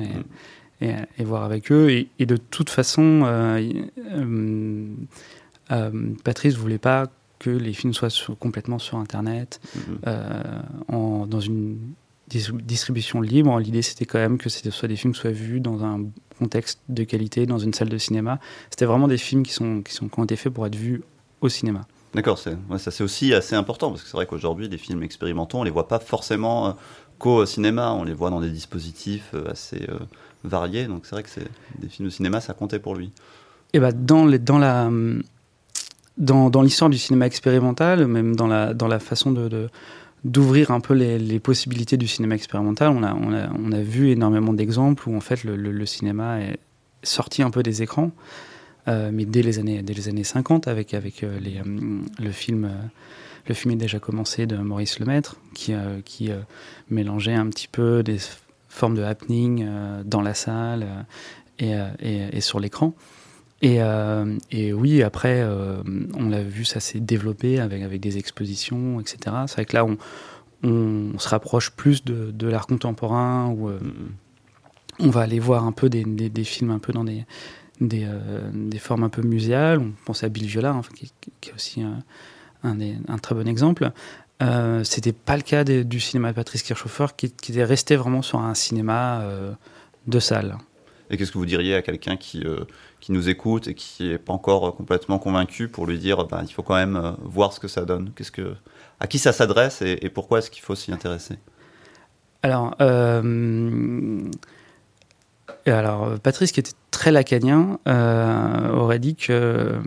et, 0.80 0.86
mm. 0.86 1.06
et, 1.18 1.24
voir 1.24 1.44
avec 1.44 1.70
eux. 1.70 1.90
Et, 1.90 2.26
de 2.26 2.36
toute 2.36 2.70
façon, 2.70 3.22
Patrice 6.24 6.54
ne 6.54 6.58
voulait 6.58 6.78
pas 6.78 7.06
que 7.38 7.50
les 7.50 7.72
films 7.72 7.94
soient 7.94 8.08
complètement 8.40 8.78
sur 8.78 8.98
Internet, 8.98 9.60
mm-hmm. 9.76 10.62
en, 10.88 11.26
dans 11.26 11.40
une 11.40 11.78
distribution 12.28 13.20
libre. 13.20 13.58
L'idée, 13.58 13.82
c'était 13.82 14.04
quand 14.04 14.18
même 14.18 14.38
que 14.38 14.48
ce 14.48 14.70
soit 14.70 14.88
des 14.88 14.96
films 14.96 15.14
soient 15.14 15.30
vus 15.30 15.60
dans 15.60 15.84
un 15.84 16.00
contexte 16.38 16.80
de 16.88 17.04
qualité, 17.04 17.46
dans 17.46 17.58
une 17.58 17.72
salle 17.72 17.88
de 17.88 17.98
cinéma. 17.98 18.38
C'était 18.70 18.84
vraiment 18.84 19.08
des 19.08 19.18
films 19.18 19.42
qui, 19.42 19.52
sont, 19.52 19.82
qui, 19.82 19.94
sont, 19.94 20.08
ont 20.16 20.24
été 20.24 20.36
faits 20.36 20.52
pour 20.52 20.66
être 20.66 20.76
vus 20.76 21.02
au 21.40 21.48
cinéma. 21.48 21.86
D'accord, 22.14 22.38
ça 22.38 22.56
c'est 22.78 23.04
aussi 23.04 23.34
assez 23.34 23.54
important, 23.54 23.90
parce 23.90 24.02
que 24.02 24.08
c'est 24.08 24.16
vrai 24.16 24.26
qu'aujourd'hui, 24.26 24.68
des 24.68 24.78
films 24.78 25.02
expérimentaux, 25.02 25.58
on 25.58 25.62
les 25.62 25.70
voit 25.70 25.88
pas 25.88 25.98
forcément 25.98 26.68
euh, 26.68 26.72
qu'au 27.18 27.44
cinéma, 27.44 27.92
on 27.92 28.02
les 28.02 28.14
voit 28.14 28.30
dans 28.30 28.40
des 28.40 28.50
dispositifs 28.50 29.30
euh, 29.34 29.50
assez 29.50 29.86
euh, 29.88 29.98
variés, 30.42 30.86
donc 30.86 31.04
c'est 31.04 31.14
vrai 31.14 31.22
que 31.22 31.28
c'est 31.28 31.46
des 31.78 31.88
films 31.88 32.08
au 32.08 32.10
cinéma, 32.10 32.40
ça 32.40 32.54
comptait 32.54 32.78
pour 32.78 32.94
lui. 32.94 33.12
Et 33.74 33.78
bah 33.78 33.92
dans, 33.92 34.24
les, 34.24 34.38
dans 34.38 34.58
la... 34.58 34.90
Dans, 36.18 36.62
l'histoire 36.62 36.90
du 36.90 36.98
cinéma 36.98 37.26
expérimental, 37.26 38.06
même 38.06 38.34
dans 38.34 38.46
la, 38.46 38.98
façon 38.98 39.30
de 39.30 39.70
d'ouvrir 40.24 40.70
un 40.70 40.80
peu 40.80 40.94
les, 40.94 41.40
possibilités 41.40 41.96
du 41.96 42.08
cinéma 42.08 42.34
expérimental. 42.34 42.90
On 42.90 43.02
a, 43.02 43.14
on 43.14 43.32
a, 43.32 43.48
on 43.58 43.72
a 43.72 43.80
vu 43.80 44.10
énormément 44.10 44.52
d'exemples 44.52 45.08
où 45.08 45.16
en 45.16 45.20
fait 45.20 45.44
le, 45.44 45.86
cinéma 45.86 46.40
est 46.40 46.58
sorti 47.02 47.42
un 47.42 47.50
peu 47.50 47.62
des 47.62 47.82
écrans, 47.82 48.10
euh, 48.88 49.10
mais 49.12 49.24
dès 49.24 49.42
les 49.42 49.58
années, 49.58 49.82
dès 49.82 49.94
les 49.94 50.08
années 50.08 50.24
50 50.24 50.68
avec, 50.68 50.94
avec 50.94 51.22
euh, 51.22 51.38
euh, 51.44 52.00
le 52.18 52.30
film. 52.32 52.68
le 53.46 53.54
film 53.54 53.74
est 53.74 53.78
déjà 53.78 53.98
commencé 53.98 54.46
de 54.46 54.56
Maurice 54.56 54.98
Lemaître, 54.98 55.36
qui, 55.54 55.72
qui 56.04 56.30
mélangeait 56.90 57.34
un 57.34 57.46
petit 57.48 57.68
peu 57.68 58.02
des 58.02 58.18
formes 58.68 58.96
de 58.96 59.02
happening 59.02 59.66
dans 60.04 60.20
la 60.20 60.34
salle 60.34 61.06
et, 61.58 61.72
et 62.00 62.40
sur 62.40 62.60
l'écran. 62.60 62.92
Et, 63.60 63.82
euh, 63.82 64.36
et, 64.50 64.72
oui, 64.72 65.02
après, 65.02 65.40
euh, 65.40 65.82
on 66.14 66.28
l'a 66.28 66.42
vu, 66.42 66.64
ça 66.64 66.80
s'est 66.80 67.00
développé 67.00 67.58
avec, 67.58 68.00
des 68.00 68.18
expositions, 68.18 69.00
etc. 69.00 69.18
C'est 69.46 69.54
vrai 69.54 69.64
que 69.64 69.76
là, 69.76 69.84
on, 69.84 71.18
se 71.18 71.28
rapproche 71.28 71.70
plus 71.70 72.04
de, 72.04 72.46
l'art 72.46 72.66
contemporain, 72.66 73.48
où 73.48 73.68
euh, 73.68 73.78
on 75.00 75.10
va 75.10 75.22
aller 75.22 75.40
voir 75.40 75.64
un 75.64 75.72
peu 75.72 75.88
des, 75.88 76.04
films 76.44 76.70
un 76.70 76.78
peu 76.78 76.92
dans 76.92 77.04
des, 77.04 77.24
formes 78.78 79.04
un 79.04 79.08
peu 79.08 79.22
muséales. 79.22 79.80
On 79.80 79.92
pense 80.04 80.22
à 80.22 80.28
Bill 80.28 80.46
Viola, 80.46 80.80
qui, 80.94 81.12
est 81.50 81.54
aussi 81.54 81.82
un, 81.82 83.18
très 83.18 83.34
bon 83.34 83.48
exemple. 83.48 83.90
C'était 84.84 85.12
pas 85.12 85.36
le 85.36 85.42
cas 85.42 85.64
du 85.64 85.98
cinéma 85.98 86.30
de 86.30 86.36
Patrice 86.36 86.62
Kirchhofer, 86.62 87.06
qui, 87.16 87.32
qui, 87.32 87.52
était 87.52 87.64
resté 87.64 87.96
vraiment 87.96 88.22
sur 88.22 88.38
un 88.38 88.54
cinéma 88.54 89.24
de 90.06 90.20
salle. 90.20 90.58
Et 91.10 91.16
qu'est-ce 91.16 91.32
que 91.32 91.38
vous 91.38 91.46
diriez 91.46 91.74
à 91.74 91.82
quelqu'un 91.82 92.16
qui 92.16 92.44
qui 93.00 93.12
nous 93.12 93.28
écoute 93.28 93.68
et 93.68 93.74
qui 93.74 94.08
n'est 94.08 94.18
pas 94.18 94.32
encore 94.32 94.74
complètement 94.76 95.18
convaincu 95.18 95.68
pour 95.68 95.86
lui 95.86 95.98
dire 95.98 96.24
bah, 96.26 96.42
il 96.46 96.52
faut 96.52 96.62
quand 96.62 96.74
même 96.74 96.96
euh, 96.96 97.12
voir 97.22 97.52
ce 97.52 97.60
que 97.60 97.68
ça 97.68 97.84
donne 97.84 98.10
Qu'est-ce 98.14 98.32
que, 98.32 98.54
À 99.00 99.06
qui 99.06 99.18
ça 99.18 99.32
s'adresse 99.32 99.82
et, 99.82 100.08
pourquoi 100.08 100.38
est-ce 100.38 100.50
qu'il 100.50 100.62
faut 100.62 100.74
s'y 100.74 100.92
intéresser 100.92 101.36
alors, 102.44 102.76
euh, 102.80 104.30
alors, 105.66 106.18
Patrice, 106.20 106.52
qui 106.52 106.60
était 106.60 106.72
très 106.92 107.10
lacanien, 107.10 107.78
euh, 107.88 108.70
aurait 108.70 108.98
dit 108.98 109.16
que 109.16 109.80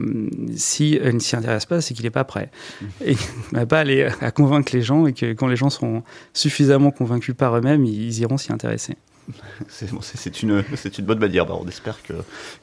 si 0.56 0.92
il 0.92 1.16
ne 1.16 1.20
s'y 1.20 1.36
intéresse 1.36 1.66
pas, 1.66 1.82
c'est 1.82 1.94
qu'il 1.94 2.04
n'est 2.04 2.10
pas 2.10 2.24
prêt. 2.24 2.52
Et 3.06 3.14
il 3.14 3.18
n'a 3.54 3.66
pas 3.66 3.80
aller 3.80 4.10
à 4.22 4.32
convaincre 4.32 4.72
les 4.74 4.82
gens 4.82 5.08
et 5.08 5.14
que 5.14 5.34
quand 5.34 5.48
les 5.48 5.56
gens 5.56 5.70
seront 5.70 6.04
suffisamment 6.34 6.92
convaincus 6.92 7.36
par 7.36 7.58
eux-mêmes, 7.58 7.86
ils 7.86 8.20
iront 8.20 8.38
s'y 8.38 8.52
intéresser. 8.52 8.98
C'est 9.70 10.42
une, 10.42 10.64
une 10.98 11.06
bonne 11.06 11.20
manière. 11.20 11.46
Bah, 11.46 11.56
on 11.60 11.68
espère 11.68 12.02
que, 12.04 12.14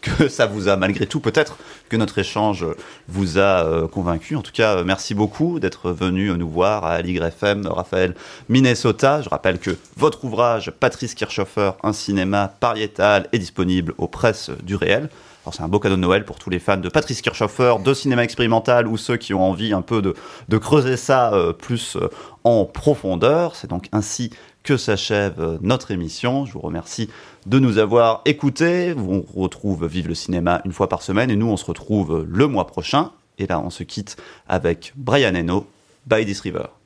que 0.00 0.28
ça 0.28 0.46
vous 0.46 0.68
a, 0.68 0.76
malgré 0.76 1.06
tout, 1.06 1.20
peut-être 1.20 1.58
que 1.88 1.96
notre 1.96 2.18
échange 2.18 2.66
vous 3.08 3.38
a 3.38 3.64
euh, 3.64 3.88
convaincu. 3.88 4.36
En 4.36 4.42
tout 4.42 4.52
cas, 4.52 4.76
euh, 4.78 4.84
merci 4.84 5.14
beaucoup 5.14 5.60
d'être 5.60 5.90
venu 5.90 6.30
nous 6.36 6.48
voir 6.48 6.84
à 6.84 7.00
FM, 7.00 7.66
Raphaël, 7.66 8.14
Minnesota. 8.48 9.22
Je 9.22 9.28
rappelle 9.28 9.58
que 9.58 9.76
votre 9.96 10.24
ouvrage, 10.24 10.72
Patrice 10.78 11.14
Kirchhofer, 11.14 11.72
un 11.82 11.92
cinéma 11.92 12.48
pariétal, 12.60 13.28
est 13.32 13.38
disponible 13.38 13.94
aux 13.98 14.08
presses 14.08 14.50
du 14.62 14.76
réel. 14.76 15.08
C'est 15.50 15.62
un 15.62 15.68
beau 15.68 15.78
cadeau 15.78 15.96
de 15.96 16.00
Noël 16.02 16.26
pour 16.26 16.38
tous 16.38 16.50
les 16.50 16.58
fans 16.58 16.76
de 16.76 16.90
Patrice 16.90 17.22
Kirchhofer, 17.22 17.76
de 17.82 17.94
cinéma 17.94 18.22
expérimental 18.22 18.86
ou 18.86 18.98
ceux 18.98 19.16
qui 19.16 19.32
ont 19.32 19.42
envie 19.42 19.72
un 19.72 19.80
peu 19.80 20.02
de, 20.02 20.14
de 20.50 20.58
creuser 20.58 20.98
ça 20.98 21.32
euh, 21.32 21.54
plus 21.54 21.96
en 22.44 22.66
profondeur. 22.66 23.56
C'est 23.56 23.70
donc 23.70 23.88
ainsi 23.92 24.30
que 24.62 24.76
s'achève 24.76 25.40
euh, 25.40 25.58
notre 25.60 25.90
émission. 25.90 26.46
Je 26.46 26.52
vous 26.52 26.60
remercie 26.60 27.08
de 27.46 27.58
nous 27.58 27.78
avoir 27.78 28.22
écoutés. 28.24 28.94
On 28.96 29.24
retrouve 29.40 29.86
Vive 29.86 30.08
le 30.08 30.14
cinéma 30.14 30.60
une 30.64 30.72
fois 30.72 30.88
par 30.88 31.02
semaine 31.02 31.30
et 31.30 31.36
nous 31.36 31.48
on 31.48 31.56
se 31.56 31.64
retrouve 31.64 32.26
le 32.28 32.46
mois 32.46 32.66
prochain. 32.66 33.12
Et 33.38 33.46
là 33.46 33.60
on 33.60 33.70
se 33.70 33.82
quitte 33.82 34.16
avec 34.48 34.92
Brian 34.96 35.34
Eno, 35.34 35.66
By 36.06 36.24
This 36.24 36.40
River. 36.40 36.77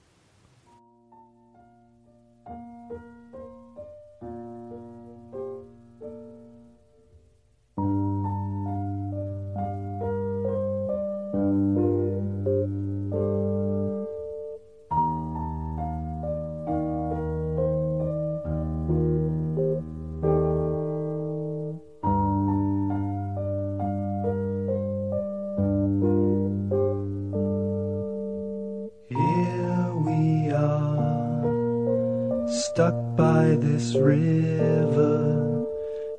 river, 33.97 35.64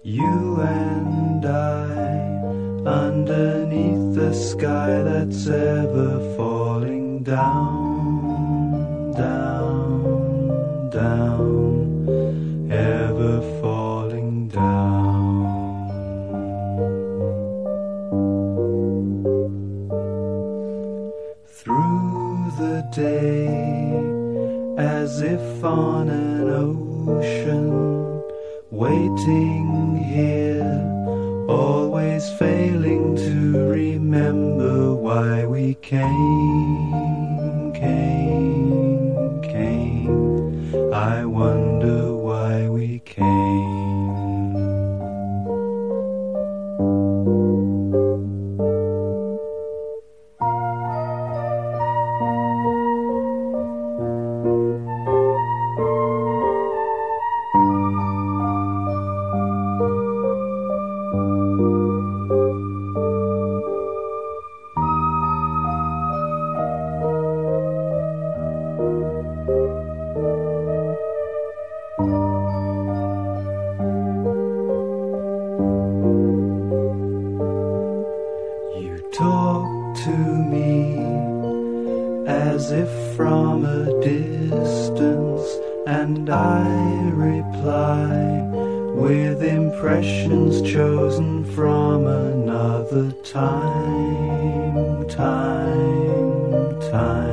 you 0.03 0.59
and 0.61 1.45
I, 1.45 1.85
underneath 2.85 4.15
the 4.15 4.33
sky 4.33 5.01
that 5.03 5.33
says. 5.33 5.72
As 82.63 82.71
if 82.71 83.15
from 83.17 83.65
a 83.65 83.83
distance, 84.01 85.47
and 85.85 86.29
I 86.29 86.63
reply 87.09 88.39
with 88.95 89.43
impressions 89.43 90.61
chosen 90.61 91.43
from 91.43 92.07
another 92.07 93.11
time, 93.23 95.05
time, 95.09 96.79
time, 96.89 97.32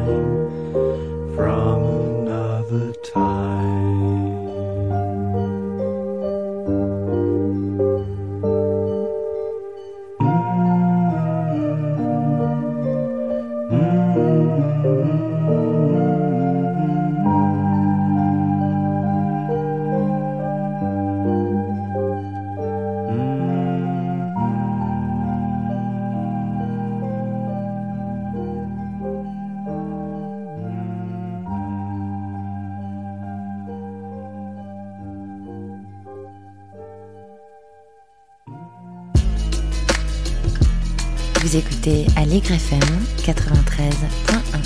Allegre 42.30 42.52
FM 42.52 42.78
93.1. 43.26 44.62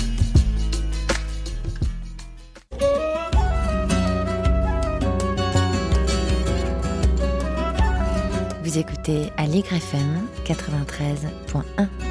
Vous 8.63 8.77
écoutez 8.77 9.31
Allegre 9.37 9.73
FM 9.73 10.27
93.1. 10.45 12.04